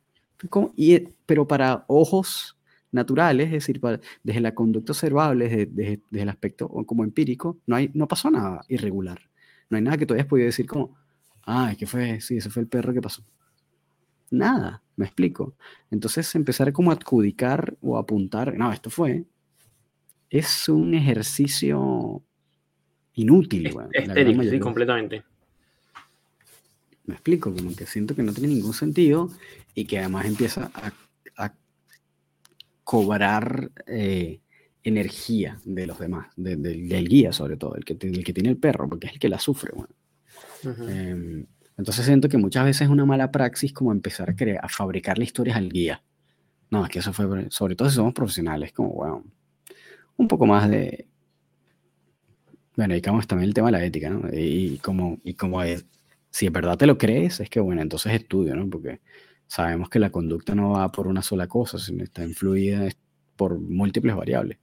y, 0.75 0.99
pero 1.25 1.47
para 1.47 1.85
ojos 1.87 2.57
naturales, 2.91 3.47
es 3.47 3.53
decir, 3.53 3.81
desde 4.23 4.41
la 4.41 4.53
conducta 4.53 4.91
observable, 4.91 5.49
desde, 5.49 5.65
desde, 5.65 6.21
el 6.21 6.29
aspecto 6.29 6.69
como 6.85 7.03
empírico, 7.03 7.59
no, 7.65 7.75
hay, 7.75 7.89
no 7.93 8.07
pasó 8.07 8.29
nada 8.29 8.63
irregular. 8.69 9.19
No 9.69 9.77
hay 9.77 9.83
nada 9.83 9.97
que 9.97 10.05
tú 10.05 10.13
hayas 10.13 10.27
podido 10.27 10.45
decir 10.45 10.67
como, 10.67 10.95
ay, 11.41 11.75
¿qué 11.75 11.87
fue? 11.87 12.21
Sí, 12.21 12.37
ese 12.37 12.49
fue 12.49 12.61
el 12.61 12.67
perro 12.67 12.93
que 12.93 13.01
pasó. 13.01 13.23
Nada, 14.29 14.81
me 14.95 15.05
explico. 15.05 15.55
Entonces 15.91 16.33
empezar 16.35 16.71
como 16.71 16.91
a 16.91 16.95
adjudicar 16.95 17.75
o 17.81 17.97
apuntar, 17.97 18.55
no, 18.55 18.71
esto 18.71 18.89
fue, 18.89 19.25
es 20.29 20.69
un 20.69 20.93
ejercicio 20.93 22.23
inútil. 23.13 23.67
Es, 23.91 24.49
sí, 24.49 24.59
completamente. 24.59 25.23
Me 27.05 27.15
explico, 27.15 27.53
como 27.53 27.75
que 27.75 27.85
siento 27.85 28.15
que 28.15 28.23
no 28.23 28.33
tiene 28.33 28.53
ningún 28.53 28.73
sentido 28.73 29.29
y 29.75 29.85
que 29.85 29.99
además 29.99 30.25
empieza 30.25 30.71
a, 30.73 30.91
cobrar 32.85 33.71
eh, 33.87 34.41
energía 34.83 35.59
de 35.63 35.87
los 35.87 35.97
demás, 35.99 36.27
del 36.35 37.07
guía 37.07 37.31
sobre 37.31 37.55
todo, 37.55 37.75
el 37.75 37.85
que, 37.85 37.97
el 37.99 38.23
que 38.23 38.33
tiene 38.33 38.49
el 38.49 38.57
perro, 38.57 38.89
porque 38.89 39.07
es 39.07 39.13
el 39.13 39.19
que 39.19 39.29
la 39.29 39.39
sufre. 39.39 39.71
Em, 40.89 41.45
entonces 41.77 42.05
siento 42.05 42.29
que 42.29 42.37
muchas 42.37 42.65
veces 42.65 42.83
es 42.83 42.89
una 42.89 43.05
mala 43.05 43.31
praxis 43.31 43.73
como 43.73 43.91
empezar 43.91 44.29
a, 44.29 44.35
crear, 44.35 44.63
a 44.63 44.69
fabricarle 44.69 45.23
historias 45.23 45.57
al 45.57 45.69
guía. 45.69 46.03
No, 46.69 46.83
es 46.83 46.89
que 46.89 46.99
eso 46.99 47.13
fue, 47.13 47.47
sobre 47.49 47.75
todo 47.75 47.89
si 47.89 47.95
somos 47.95 48.13
profesionales, 48.13 48.73
como, 48.73 48.89
bueno, 48.89 49.23
un 50.17 50.27
poco 50.27 50.45
más 50.45 50.69
de... 50.69 51.07
Bueno, 52.75 52.95
digamos 52.95 53.27
también 53.27 53.49
el 53.49 53.53
tema 53.53 53.67
de 53.67 53.73
la 53.73 53.85
ética, 53.85 54.09
¿no? 54.09 54.27
Y, 54.33 54.79
como, 54.79 55.19
y 55.23 55.35
como 55.35 55.61
es, 55.61 55.85
si 56.33 56.47
es 56.47 56.51
verdad 56.51 56.79
te 56.79 56.87
lo 56.87 56.97
crees, 56.97 57.39
es 57.41 57.49
que, 57.49 57.59
bueno, 57.59 57.83
entonces 57.83 58.11
estudio, 58.11 58.55
¿no? 58.55 58.67
Porque 58.67 59.01
sabemos 59.45 59.87
que 59.87 59.99
la 59.99 60.09
conducta 60.09 60.55
no 60.55 60.71
va 60.71 60.91
por 60.91 61.05
una 61.05 61.21
sola 61.21 61.47
cosa, 61.47 61.77
sino 61.77 62.03
está 62.03 62.23
influida 62.23 62.89
por 63.35 63.59
múltiples 63.59 64.15
variables. 64.15 64.57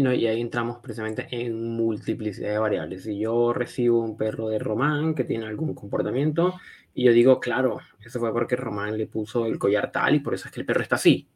No, 0.00 0.12
y 0.12 0.24
ahí 0.28 0.40
entramos 0.40 0.78
precisamente 0.78 1.26
en 1.32 1.74
multiplicidad 1.74 2.52
de 2.52 2.58
variables. 2.58 3.02
Si 3.02 3.18
yo 3.18 3.52
recibo 3.52 4.04
un 4.04 4.16
perro 4.16 4.50
de 4.50 4.60
Román 4.60 5.16
que 5.16 5.24
tiene 5.24 5.46
algún 5.46 5.74
comportamiento 5.74 6.54
y 6.94 7.06
yo 7.06 7.12
digo, 7.12 7.40
claro, 7.40 7.80
eso 8.00 8.20
fue 8.20 8.32
porque 8.32 8.54
Román 8.54 8.96
le 8.96 9.08
puso 9.08 9.46
el 9.46 9.58
collar 9.58 9.90
tal 9.90 10.14
y 10.14 10.20
por 10.20 10.34
eso 10.34 10.46
es 10.46 10.54
que 10.54 10.60
el 10.60 10.66
perro 10.66 10.82
está 10.82 10.94
así. 10.94 11.26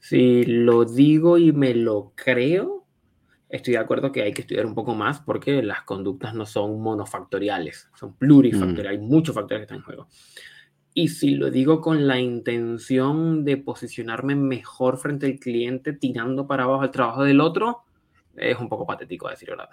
Si 0.00 0.42
lo 0.42 0.84
digo 0.84 1.38
y 1.38 1.52
me 1.52 1.72
lo 1.72 2.14
creo, 2.16 2.79
estoy 3.50 3.72
de 3.72 3.78
acuerdo 3.78 4.12
que 4.12 4.22
hay 4.22 4.32
que 4.32 4.42
estudiar 4.42 4.64
un 4.64 4.74
poco 4.74 4.94
más 4.94 5.20
porque 5.20 5.62
las 5.62 5.82
conductas 5.82 6.34
no 6.34 6.46
son 6.46 6.80
monofactoriales, 6.80 7.88
son 7.94 8.14
plurifactoriales, 8.14 9.00
mm. 9.00 9.02
hay 9.02 9.08
muchos 9.08 9.34
factores 9.34 9.60
que 9.60 9.64
están 9.64 9.78
en 9.78 9.84
juego. 9.84 10.08
Y 10.94 11.08
si 11.08 11.34
lo 11.34 11.50
digo 11.50 11.80
con 11.80 12.06
la 12.06 12.18
intención 12.18 13.44
de 13.44 13.56
posicionarme 13.56 14.34
mejor 14.34 14.98
frente 14.98 15.26
al 15.26 15.38
cliente, 15.38 15.92
tirando 15.92 16.46
para 16.46 16.64
abajo 16.64 16.84
el 16.84 16.90
trabajo 16.90 17.24
del 17.24 17.40
otro, 17.40 17.84
es 18.36 18.58
un 18.58 18.68
poco 18.68 18.86
patético 18.86 19.28
a 19.28 19.32
decir 19.32 19.50
verdad. 19.50 19.68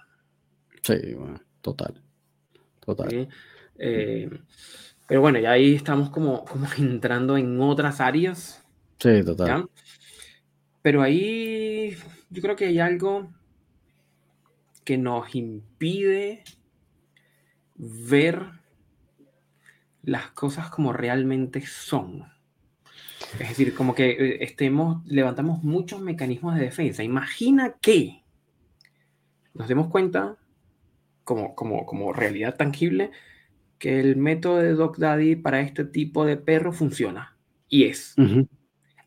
Sí, 0.82 1.13
bueno, 1.13 1.39
total. 1.61 2.01
Total. 2.80 3.28
Eh, 3.80 4.30
pero 5.07 5.21
bueno, 5.21 5.39
ya 5.39 5.51
ahí 5.51 5.75
estamos 5.75 6.09
como, 6.09 6.45
como 6.45 6.67
entrando 6.78 7.38
en 7.38 7.59
otras 7.61 7.99
áreas. 7.99 8.63
Sí, 8.99 9.23
total. 9.23 9.69
Pero 10.82 11.01
ahí 11.01 11.95
yo 12.30 12.41
creo 12.41 12.55
que 12.55 12.65
hay 12.65 12.80
algo 12.80 13.32
que 14.88 14.97
nos 14.97 15.35
impide 15.35 16.45
ver 17.75 18.41
las 20.01 20.27
cosas 20.31 20.69
como 20.69 20.93
realmente 20.93 21.65
son. 21.65 22.23
Es 23.33 23.49
decir, 23.49 23.75
como 23.75 23.93
que 23.93 24.11
eh, 24.11 24.38
estemos, 24.45 25.05
levantamos 25.05 25.61
muchos 25.61 25.99
mecanismos 25.99 26.55
de 26.55 26.61
defensa. 26.61 27.03
Imagina 27.03 27.75
que 27.81 28.23
nos 29.53 29.67
demos 29.67 29.88
cuenta, 29.88 30.38
como, 31.25 31.53
como, 31.53 31.85
como 31.85 32.13
realidad 32.13 32.55
tangible, 32.55 33.11
que 33.79 33.99
el 33.99 34.15
método 34.15 34.59
de 34.59 34.71
Doc 34.71 34.99
Daddy 34.99 35.35
para 35.35 35.59
este 35.59 35.83
tipo 35.83 36.23
de 36.23 36.38
perro 36.38 36.71
funciona. 36.71 37.35
Y 37.67 37.83
es. 37.83 38.15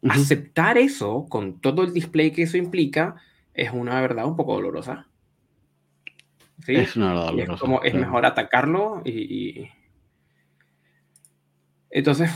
Aceptar 0.06 0.76
eso, 0.76 1.24
con 1.30 1.58
todo 1.62 1.84
el 1.84 1.94
display 1.94 2.32
que 2.32 2.42
eso 2.42 2.58
implica, 2.58 3.16
es 3.54 3.72
una 3.72 3.98
verdad 4.02 4.26
un 4.26 4.36
poco 4.36 4.52
dolorosa. 4.52 5.06
¿Sí? 6.64 6.76
Es 6.76 6.96
una 6.96 7.08
verdad 7.08 7.26
dolorosa. 7.26 7.54
Es, 7.54 7.60
como, 7.60 7.82
es 7.82 7.94
mejor 7.94 8.26
atacarlo 8.26 9.02
y 9.04 9.70
entonces, 11.90 12.30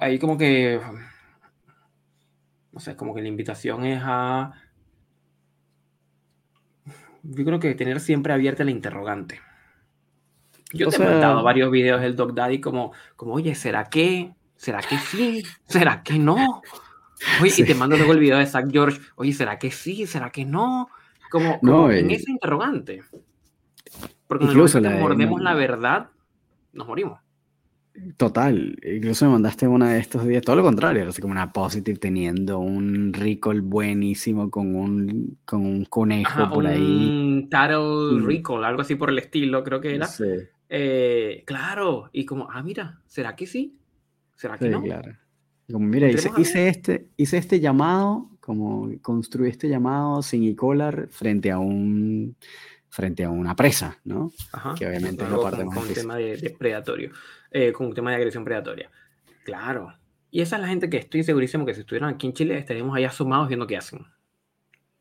ahí 0.00 0.18
como 0.18 0.36
que, 0.36 0.80
no 2.72 2.80
sé, 2.80 2.96
como 2.96 3.14
que 3.14 3.22
la 3.22 3.28
invitación 3.28 3.84
es 3.84 4.02
a, 4.04 4.52
yo 7.22 7.44
creo 7.44 7.60
que 7.60 7.74
tener 7.76 8.00
siempre 8.00 8.32
abierta 8.32 8.64
la 8.64 8.72
interrogante. 8.72 9.40
Yo 10.72 10.88
te 10.88 10.96
he 10.96 10.98
mandado 10.98 11.44
varios 11.44 11.70
videos 11.70 12.00
del 12.00 12.16
Dog 12.16 12.34
Daddy 12.34 12.60
como, 12.60 12.92
como, 13.14 13.34
oye, 13.34 13.54
¿será 13.54 13.84
que? 13.84 14.34
¿Será 14.56 14.80
que 14.80 14.96
sí? 14.98 15.44
¿Será 15.68 16.02
que 16.02 16.18
no? 16.18 16.62
Oye, 17.40 17.52
y 17.58 17.64
te 17.64 17.74
mando 17.74 17.96
luego 17.96 18.12
el 18.12 18.18
video 18.18 18.38
de 18.38 18.46
Zach 18.46 18.66
George, 18.68 19.00
oye, 19.14 19.32
¿será 19.32 19.58
que 19.58 19.70
sí? 19.70 20.06
¿Será 20.06 20.30
que 20.30 20.44
no? 20.44 20.88
Como, 21.30 21.90
en 21.90 22.10
ese 22.10 22.30
interrogante. 22.30 23.02
Porque 24.38 24.54
cuando 24.54 24.90
mordemos 24.90 25.40
la 25.40 25.54
verdad, 25.54 26.10
nos 26.72 26.86
morimos. 26.86 27.18
Total, 28.16 28.78
incluso 28.82 29.26
me 29.26 29.32
mandaste 29.32 29.68
una 29.68 29.92
de 29.92 30.00
estos 30.00 30.26
días, 30.26 30.42
todo 30.42 30.56
lo 30.56 30.62
contrario, 30.62 31.06
así 31.10 31.20
como 31.20 31.32
una 31.32 31.52
positive 31.52 31.98
teniendo 31.98 32.58
un 32.58 33.12
recall 33.12 33.60
buenísimo 33.60 34.50
con 34.50 34.74
un, 34.74 35.36
con 35.44 35.66
un 35.66 35.84
conejo 35.84 36.48
por 36.48 36.66
ahí. 36.66 36.80
Un 36.80 37.48
Taro 37.50 38.12
mm. 38.12 38.24
recall, 38.24 38.64
algo 38.64 38.80
así 38.80 38.94
por 38.94 39.10
el 39.10 39.18
estilo, 39.18 39.62
creo 39.62 39.82
que 39.82 39.94
era. 39.94 40.08
Eh, 40.70 41.42
claro, 41.44 42.08
y 42.12 42.24
como, 42.24 42.50
ah, 42.50 42.62
mira, 42.62 43.00
¿será 43.06 43.36
que 43.36 43.46
sí? 43.46 43.76
¿Será 44.36 44.56
que 44.56 44.70
no? 44.70 44.82
Claro. 44.82 45.12
Como, 45.70 45.86
mira, 45.86 46.10
hice, 46.10 46.30
hice, 46.38 46.68
este, 46.68 47.08
hice 47.18 47.36
este 47.36 47.60
llamado, 47.60 48.30
como 48.40 48.90
construí 49.02 49.50
este 49.50 49.68
llamado 49.68 50.22
sin 50.22 50.44
e-collar 50.44 51.08
frente 51.10 51.50
a 51.50 51.58
un 51.58 52.36
frente 52.92 53.24
a 53.24 53.30
una 53.30 53.56
presa, 53.56 53.98
¿no? 54.04 54.30
que 54.78 54.86
obviamente 54.86 55.24
es 55.24 55.30
la 55.30 55.40
parte 55.40 55.64
con, 55.64 55.68
más 55.68 55.78
con 55.78 55.88
un 55.88 55.94
tema 55.94 56.16
de, 56.16 56.54
predatorio, 56.58 57.10
eh, 57.50 57.72
con 57.72 57.86
un 57.86 57.94
tema 57.94 58.10
de 58.10 58.16
agresión 58.16 58.44
predatoria. 58.44 58.90
Claro. 59.44 59.94
Y 60.30 60.42
esa 60.42 60.56
es 60.56 60.62
la 60.62 60.68
gente 60.68 60.90
que 60.90 60.98
estoy 60.98 61.24
segurísimo 61.24 61.64
que 61.64 61.72
si 61.72 61.80
estuvieran 61.80 62.10
aquí 62.10 62.26
en 62.26 62.34
Chile 62.34 62.58
estaríamos 62.58 62.94
ahí 62.94 63.08
sumados 63.08 63.48
viendo 63.48 63.66
qué 63.66 63.78
hacen. 63.78 64.04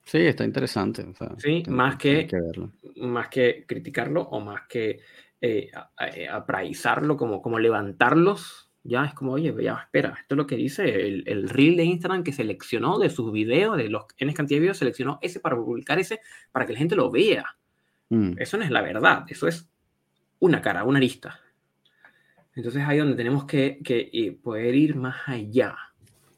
Sí, 0.06 0.20
está 0.20 0.46
interesante. 0.46 1.06
sí, 1.38 1.64
más 1.68 1.98
que, 1.98 2.30
más 2.96 3.28
que 3.28 3.66
criticarlo 3.68 4.22
o 4.22 4.40
más 4.40 4.62
que 4.70 5.02
eh, 5.42 5.70
eh, 6.16 6.28
apraizarlo, 6.30 7.18
como, 7.18 7.42
como 7.42 7.60
levantarlos, 7.60 8.72
ya 8.84 9.04
es 9.04 9.14
como, 9.14 9.34
oye, 9.34 9.54
ya, 9.62 9.82
espera, 9.84 10.16
esto 10.18 10.36
es 10.36 10.38
lo 10.38 10.48
que 10.48 10.56
dice 10.56 11.08
el, 11.08 11.26
el 11.28 11.50
reel 11.50 11.76
de 11.76 11.84
Instagram 11.84 12.24
que 12.24 12.32
seleccionó 12.32 13.00
de 13.00 13.10
sus 13.10 13.34
videos, 13.34 13.76
de 13.76 13.90
los 13.90 14.06
N 14.18 14.34
cantidad 14.34 14.56
de 14.56 14.62
videos, 14.62 14.78
seleccionó 14.78 15.20
ese 15.22 15.42
para 15.42 15.58
publicar 15.58 16.00
ese, 16.00 16.22
para 16.54 16.66
que 16.66 16.72
la 16.72 16.80
gente 16.80 16.96
lo 16.96 17.12
vea. 17.12 17.58
Mm. 18.12 18.34
Eso 18.38 18.58
no 18.58 18.66
es 18.66 18.72
la 18.72 18.82
verdad, 18.82 19.26
eso 19.30 19.48
es 19.48 19.72
una 20.40 20.62
cara, 20.62 20.84
una 20.84 20.98
arista. 20.98 21.40
Entonces 22.54 22.84
ahí 22.86 22.98
donde 22.98 23.16
tenemos 23.16 23.46
que, 23.46 23.80
que 23.82 24.38
poder 24.44 24.76
ir 24.76 24.98
más 24.98 25.16
allá, 25.28 25.78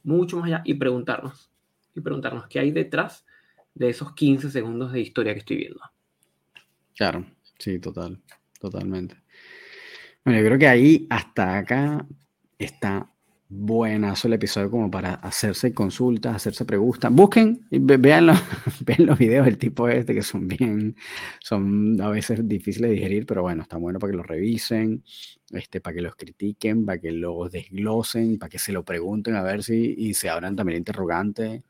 mucho 0.04 0.38
más 0.38 0.46
allá 0.46 0.62
y 0.66 0.76
preguntarnos, 0.76 1.52
y 1.96 2.02
preguntarnos 2.02 2.46
qué 2.48 2.60
hay 2.60 2.72
detrás 2.72 3.26
de 3.74 3.90
esos 3.90 4.14
15 4.14 4.52
segundos 4.52 4.94
de 4.94 5.02
historia 5.02 5.34
que 5.34 5.40
estoy 5.40 5.58
viendo. 5.58 5.82
Claro, 6.96 7.26
sí, 7.58 7.80
total, 7.80 8.22
totalmente. 8.60 9.16
Bueno, 10.24 10.40
yo 10.40 10.46
creo 10.46 10.60
que 10.60 10.68
ahí 10.68 11.08
hasta 11.10 11.58
acá 11.58 12.06
está 12.60 13.12
buenazo 13.56 14.28
el 14.28 14.34
episodio 14.34 14.70
como 14.72 14.90
para 14.90 15.14
hacerse 15.16 15.74
consultas, 15.74 16.36
hacerse 16.36 16.66
preguntas. 16.66 17.12
Busquen, 17.12 17.66
vean 17.70 18.28
los, 18.28 18.40
vean 18.82 19.06
los 19.06 19.18
videos 19.18 19.46
del 19.46 19.58
tipo 19.58 19.88
este 19.88 20.14
que 20.14 20.22
son 20.22 20.48
bien, 20.48 20.96
son 21.40 22.00
a 22.02 22.10
veces 22.10 22.48
difíciles 22.48 22.90
de 22.90 22.96
digerir, 22.96 23.26
pero 23.26 23.42
bueno, 23.44 23.62
está 23.62 23.78
bueno 23.78 24.00
para 24.00 24.12
que 24.12 24.18
los 24.18 24.28
revisen, 24.28 25.04
este, 25.52 25.82
para 25.82 25.96
que 25.96 26.02
los 26.02 26.16
critiquen, 26.16 26.86
para 26.86 27.00
que 27.00 27.12
los 27.12 27.52
desglosen, 27.52 28.38
para 28.40 28.50
que 28.50 28.60
se 28.60 28.72
lo 28.72 28.84
pregunten 28.84 29.36
a 29.36 29.44
ver 29.44 29.64
si 29.64 29.96
y 29.98 30.14
se 30.14 30.30
abran 30.30 30.56
también 30.56 30.78
interrogantes. 30.78 31.62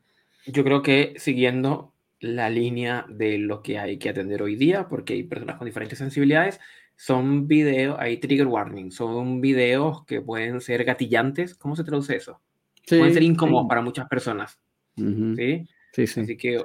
Yo 0.46 0.64
creo 0.64 0.82
que 0.82 1.14
siguiendo 1.16 1.92
la 2.20 2.48
línea 2.48 3.04
de 3.08 3.38
lo 3.38 3.62
que 3.62 3.78
hay 3.78 3.98
que 3.98 4.08
atender 4.08 4.42
hoy 4.42 4.56
día, 4.56 4.88
porque 4.88 5.12
hay 5.14 5.24
personas 5.24 5.56
con 5.56 5.66
diferentes 5.66 5.98
sensibilidades, 5.98 6.58
son 6.96 7.48
videos, 7.48 7.96
hay 7.98 8.18
trigger 8.18 8.46
warning, 8.46 8.90
son 8.90 9.40
videos 9.40 10.04
que 10.04 10.20
pueden 10.20 10.60
ser 10.60 10.84
gatillantes. 10.84 11.54
¿Cómo 11.54 11.76
se 11.76 11.84
traduce 11.84 12.16
eso? 12.16 12.40
pueden 12.88 13.14
ser 13.14 13.22
incómodos 13.22 13.66
para 13.68 13.80
muchas 13.80 14.08
personas. 14.08 14.60
¿sí? 14.96 15.66
Sí, 15.92 16.06
sí. 16.06 16.20
Así 16.20 16.36
que... 16.36 16.62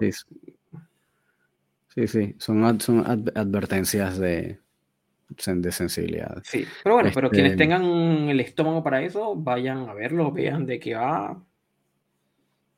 Sí, 1.96 2.08
sí, 2.08 2.36
son, 2.38 2.80
son 2.80 3.00
advertencias 3.36 4.20
de, 4.20 4.60
de 5.30 5.72
sensibilidad. 5.72 6.42
Sí, 6.44 6.66
pero 6.84 6.96
bueno, 6.96 7.10
pero 7.14 7.30
quienes 7.30 7.54
este 7.54 7.64
tengan 7.64 7.84
el 7.84 8.40
estómago 8.40 8.84
para 8.84 9.02
eso, 9.02 9.36
vayan 9.36 9.90
a 9.90 9.94
verlo, 9.94 10.32
vean 10.32 10.66
de 10.66 10.80
qué 10.80 10.96
va, 10.96 11.44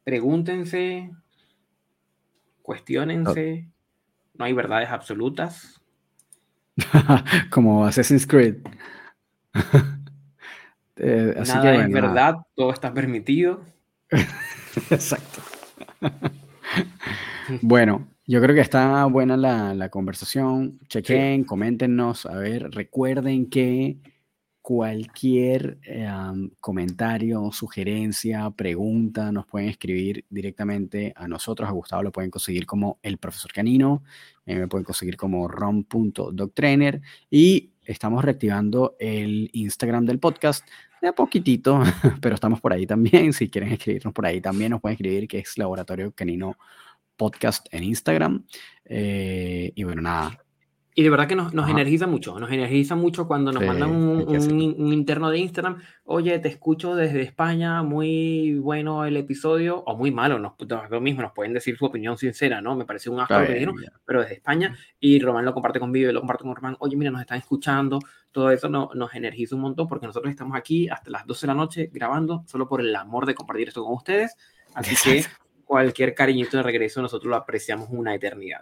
pregúntense, 0.04 1.12
cuestionense, 2.62 3.68
no 4.34 4.46
hay 4.46 4.54
verdades 4.54 4.90
absolutas. 4.90 5.81
Como 7.50 7.86
Assassin's 7.86 8.28
Creed. 8.28 8.58
Eh, 11.04 11.34
Nada 11.48 11.84
es 11.84 11.92
verdad, 11.92 12.36
todo 12.54 12.72
está 12.72 12.94
permitido. 12.94 13.62
Exacto. 14.92 15.42
bueno, 17.64 18.08
yo 18.28 18.40
creo 18.40 18.54
que 18.54 18.62
está 18.62 19.04
buena 19.06 19.36
la, 19.36 19.90
conversación. 19.90 20.80
Chequen, 20.90 21.44
coméntenos. 21.44 22.28
A 22.28 22.36
ver, 22.36 22.70
recuerden 22.70 23.50
que 23.50 23.98
cualquier 24.62 25.80
em, 25.84 26.52
comentario, 26.60 27.52
sugerencia, 27.52 28.50
pregunta, 28.52 29.32
nos 29.32 29.46
pueden 29.48 29.70
escribir 29.70 30.26
directamente 30.30 31.14
a 31.16 31.28
nosotros. 31.28 31.68
A 31.68 31.72
Gustavo 31.72 32.04
lo 32.04 32.12
pueden 32.12 32.30
conseguir 32.30 32.66
como 32.66 33.00
el 33.02 33.18
profesor 33.18 33.52
Canino, 33.52 34.04
eh, 34.46 34.56
me 34.56 34.68
pueden 34.68 34.86
conseguir 34.86 35.18
como 35.18 35.48
rom.doctrainer 35.48 37.02
y 37.30 37.72
estamos 37.84 38.24
reactivando 38.24 38.96
el 39.00 39.50
Instagram 39.54 40.06
del 40.06 40.20
podcast 40.20 40.68
de 41.02 41.08
a 41.08 41.14
poquitito, 41.14 41.82
pero 42.22 42.36
estamos 42.36 42.62
por 42.62 42.74
ahí 42.74 42.86
también. 42.86 43.34
Si 43.34 43.50
quieren 43.50 43.72
escribirnos 43.72 44.14
por 44.14 44.26
ahí 44.26 44.40
también 44.42 44.72
nos 44.72 44.82
pueden 44.82 44.94
escribir 44.94 45.28
que 45.28 45.40
es 45.40 45.58
Laboratorio 45.58 46.12
Canino 46.12 46.58
Podcast 47.18 47.68
en 47.72 47.84
Instagram. 47.84 48.46
Eh, 48.86 49.72
y 49.74 49.84
bueno, 49.84 50.04
nada, 50.04 50.38
y 50.94 51.04
de 51.04 51.10
verdad 51.10 51.28
que 51.28 51.36
nos, 51.36 51.54
nos 51.54 51.70
energiza 51.70 52.06
mucho, 52.06 52.38
nos 52.38 52.52
energiza 52.52 52.96
mucho 52.96 53.26
cuando 53.26 53.54
nos 53.54 53.64
mandan 53.64 53.92
un, 53.92 54.28
un, 54.28 54.94
interno 54.94 55.30
de 55.30 55.38
Instagram, 55.40 55.82
oye, 56.04 56.38
te 56.40 56.50
escucho 56.50 56.96
desde 56.96 57.22
España, 57.22 57.82
muy 57.82 58.56
bueno 58.56 59.06
el 59.06 59.16
episodio, 59.16 59.84
o 59.86 59.96
muy 59.96 60.12
malo, 60.12 60.38
nos, 60.38 60.54
lo 60.90 61.00
mismo, 61.00 61.22
nos 61.22 61.32
pueden 61.32 61.54
decir 61.54 61.78
su 61.78 61.86
opinión 61.86 62.18
sincera, 62.18 62.62
¿no? 62.62 62.76
Me 62.76 62.84
pareció 62.84 63.14
un 63.14 63.22
asco 63.22 63.36
pero 64.06 64.22
desde 64.22 64.34
España, 64.36 64.76
y 65.00 65.20
Román 65.20 65.46
lo 65.46 65.54
comparte 65.54 65.80
conmigo 65.80 66.10
y 66.10 66.14
lo 66.14 66.20
comparte 66.20 66.44
con 66.44 66.56
Román, 66.56 66.76
oye, 66.80 66.98
mira, 66.98 67.10
nos 67.10 67.22
están 67.22 67.38
escuchando, 67.38 68.00
todo 68.34 68.52
eso 68.52 68.68
no, 68.68 68.90
nos 68.94 69.16
energiza 69.16 69.56
un 69.56 69.62
montón 69.62 69.88
porque 69.88 70.08
nosotros 70.08 70.30
estamos 70.30 70.58
aquí 70.58 70.90
hasta 70.90 71.10
las 71.10 71.26
12 71.26 71.42
de 71.42 71.48
la 71.48 71.54
noche 71.54 71.90
grabando 71.94 72.44
solo 72.48 72.68
por 72.68 72.82
el 72.82 72.94
amor 72.96 73.26
de 73.26 73.34
compartir 73.34 73.70
esto 73.70 73.84
con 73.84 73.94
ustedes, 73.94 74.36
así 74.74 74.96
que 75.02 75.26
cualquier 75.72 76.14
cariñito 76.14 76.58
de 76.58 76.64
regreso 76.64 77.02
nosotros 77.02 77.30
lo 77.30 77.38
apreciamos 77.38 77.88
una 77.92 78.14
eternidad. 78.14 78.60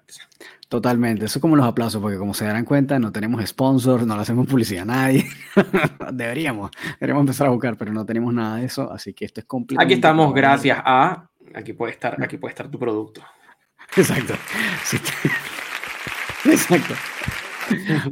Totalmente, 0.67 1.25
eso 1.25 1.39
es 1.39 1.41
como 1.41 1.55
los 1.55 1.65
aplausos, 1.65 1.99
porque 1.99 2.19
como 2.19 2.35
se 2.35 2.45
darán 2.45 2.65
cuenta, 2.65 2.99
no 2.99 3.11
tenemos 3.11 3.43
sponsors, 3.47 4.05
no 4.05 4.15
le 4.15 4.21
hacemos 4.21 4.45
publicidad 4.45 4.83
a 4.83 4.85
nadie. 4.85 5.25
deberíamos, 6.13 6.69
deberíamos 6.99 7.21
empezar 7.21 7.47
a 7.47 7.49
buscar, 7.49 7.77
pero 7.77 7.91
no 7.91 8.05
tenemos 8.05 8.31
nada 8.31 8.57
de 8.57 8.65
eso, 8.65 8.91
así 8.91 9.15
que 9.15 9.25
esto 9.25 9.39
es 9.39 9.47
complicado. 9.47 9.83
Aquí 9.83 9.95
estamos, 9.95 10.31
gracias 10.35 10.77
a. 10.85 11.27
Aquí 11.55 11.73
puede 11.73 11.93
estar, 11.93 12.21
aquí 12.21 12.37
puede 12.37 12.51
estar 12.51 12.69
tu 12.69 12.77
producto. 12.77 13.23
Exacto. 13.97 14.35
Exacto. 16.45 16.93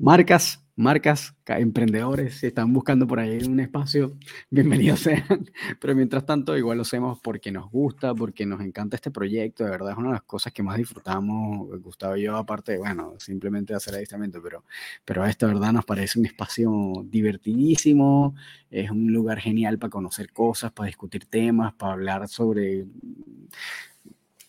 Marcas, 0.01 0.66
marcas, 0.77 1.35
emprendedores, 1.47 2.35
si 2.35 2.47
están 2.47 2.71
buscando 2.71 3.07
por 3.07 3.19
ahí 3.19 3.39
un 3.43 3.59
espacio, 3.59 4.15
bienvenidos 4.51 4.99
sean. 4.99 5.25
Pero 5.81 5.95
mientras 5.95 6.23
tanto, 6.23 6.55
igual 6.55 6.77
lo 6.77 6.83
hacemos 6.83 7.19
porque 7.19 7.51
nos 7.51 7.71
gusta, 7.71 8.13
porque 8.13 8.45
nos 8.45 8.61
encanta 8.61 8.95
este 8.95 9.09
proyecto. 9.09 9.63
De 9.63 9.71
verdad, 9.71 9.93
es 9.93 9.97
una 9.97 10.09
de 10.09 10.13
las 10.13 10.21
cosas 10.21 10.53
que 10.53 10.61
más 10.61 10.77
disfrutamos, 10.77 11.67
Gustavo 11.81 12.15
y 12.15 12.23
yo, 12.23 12.37
aparte 12.37 12.73
de, 12.73 12.77
bueno, 12.77 13.15
simplemente 13.17 13.73
hacer 13.73 13.95
adiestramiento, 13.95 14.39
pero, 14.41 14.65
pero 15.03 15.25
esto, 15.25 15.47
de 15.47 15.55
verdad, 15.55 15.73
nos 15.73 15.83
parece 15.83 16.19
un 16.19 16.27
espacio 16.27 16.71
divertidísimo. 17.05 18.35
Es 18.69 18.91
un 18.91 19.11
lugar 19.11 19.39
genial 19.39 19.79
para 19.79 19.89
conocer 19.89 20.31
cosas, 20.31 20.71
para 20.71 20.85
discutir 20.85 21.25
temas, 21.25 21.73
para 21.73 21.93
hablar 21.93 22.27
sobre 22.27 22.85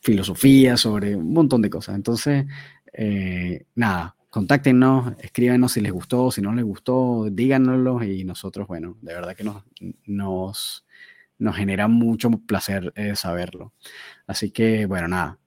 filosofía, 0.03 0.77
sobre 0.77 1.17
un 1.17 1.33
montón 1.33 1.63
de 1.63 1.71
cosas. 1.71 1.95
Entonces, 1.95 2.45
eh, 2.93 3.65
nada, 3.75 4.15
contáctenos, 4.31 5.15
escríbenos 5.21 5.73
si 5.73 5.81
les 5.81 5.93
gustó, 5.93 6.31
si 6.31 6.43
no 6.43 6.53
les 6.53 6.65
gustó, 6.65 7.29
díganoslo 7.31 8.03
y 8.05 8.25
nosotros, 8.25 8.67
bueno, 8.67 8.97
de 9.01 9.15
verdad 9.15 9.35
que 9.37 9.45
nos, 9.45 9.65
nos, 10.05 10.87
nos 11.39 11.57
genera 11.57 11.89
mucho 11.89 12.31
placer 12.31 12.93
eh, 12.97 13.17
saberlo. 13.17 13.73
Así 14.27 14.51
que, 14.51 14.87
bueno, 14.87 15.09
nada, 15.09 15.39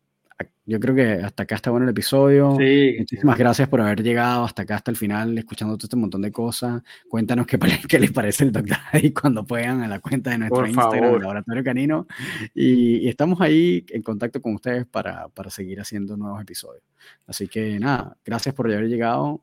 yo 0.66 0.80
creo 0.80 0.96
que 0.96 1.24
hasta 1.24 1.44
acá 1.44 1.56
está 1.56 1.72
bueno 1.72 1.86
el 1.86 1.92
episodio. 1.92 2.52
Muchísimas 2.52 3.38
gracias 3.38 3.68
por 3.68 3.82
haber 3.82 4.04
llegado 4.04 4.44
hasta 4.44 4.64
acá, 4.64 4.76
hasta 4.76 4.92
el 4.92 4.98
final, 4.98 5.38
escuchando 5.38 5.78
todo 5.78 5.86
este 5.86 5.96
montón 5.96 6.22
de 6.22 6.32
cosas. 6.32 6.82
Cuéntanos 7.10 7.48
qué, 7.48 7.60
qué 7.90 8.00
les 8.00 8.12
parece 8.12 8.44
el 8.44 8.52
Doctor 8.52 8.78
ahí 8.92 9.12
cuando 9.12 9.46
puedan 9.46 9.82
a 9.82 9.88
la 9.88 10.00
cuenta 10.00 10.30
de 10.30 10.38
nuestro 10.38 10.66
Instagram, 10.66 11.20
Laboratorio 11.20 11.64
Canino. 11.64 12.08
Y, 12.54 13.08
estamos 13.08 13.42
ahí 13.42 13.86
en 13.90 14.02
contacto 14.02 14.42
con 14.42 14.56
ustedes 14.56 14.86
para, 14.86 15.28
para 15.30 15.50
seguir 15.50 15.80
haciendo 15.82 16.16
nuevos 16.18 16.42
episodios. 16.42 16.84
Así 17.28 17.48
que 17.48 17.80
nada, 17.80 18.18
gracias 18.24 18.56
por 18.56 18.68
haber 18.68 18.88
llegado 18.88 19.42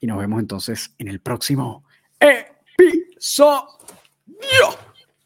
y 0.00 0.06
nos 0.06 0.18
vemos 0.18 0.40
entonces 0.40 0.94
en 0.98 1.08
el 1.08 1.20
próximo 1.20 1.84
episodio. 2.18 3.68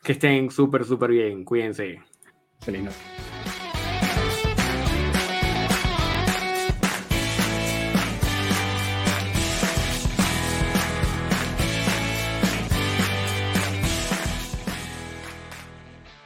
Que 0.03 0.13
estén 0.13 0.51
súper, 0.51 0.85
súper 0.85 1.11
bien. 1.11 1.45
Cuídense. 1.45 2.01
Feliz 2.61 2.85
noche. 2.85 3.66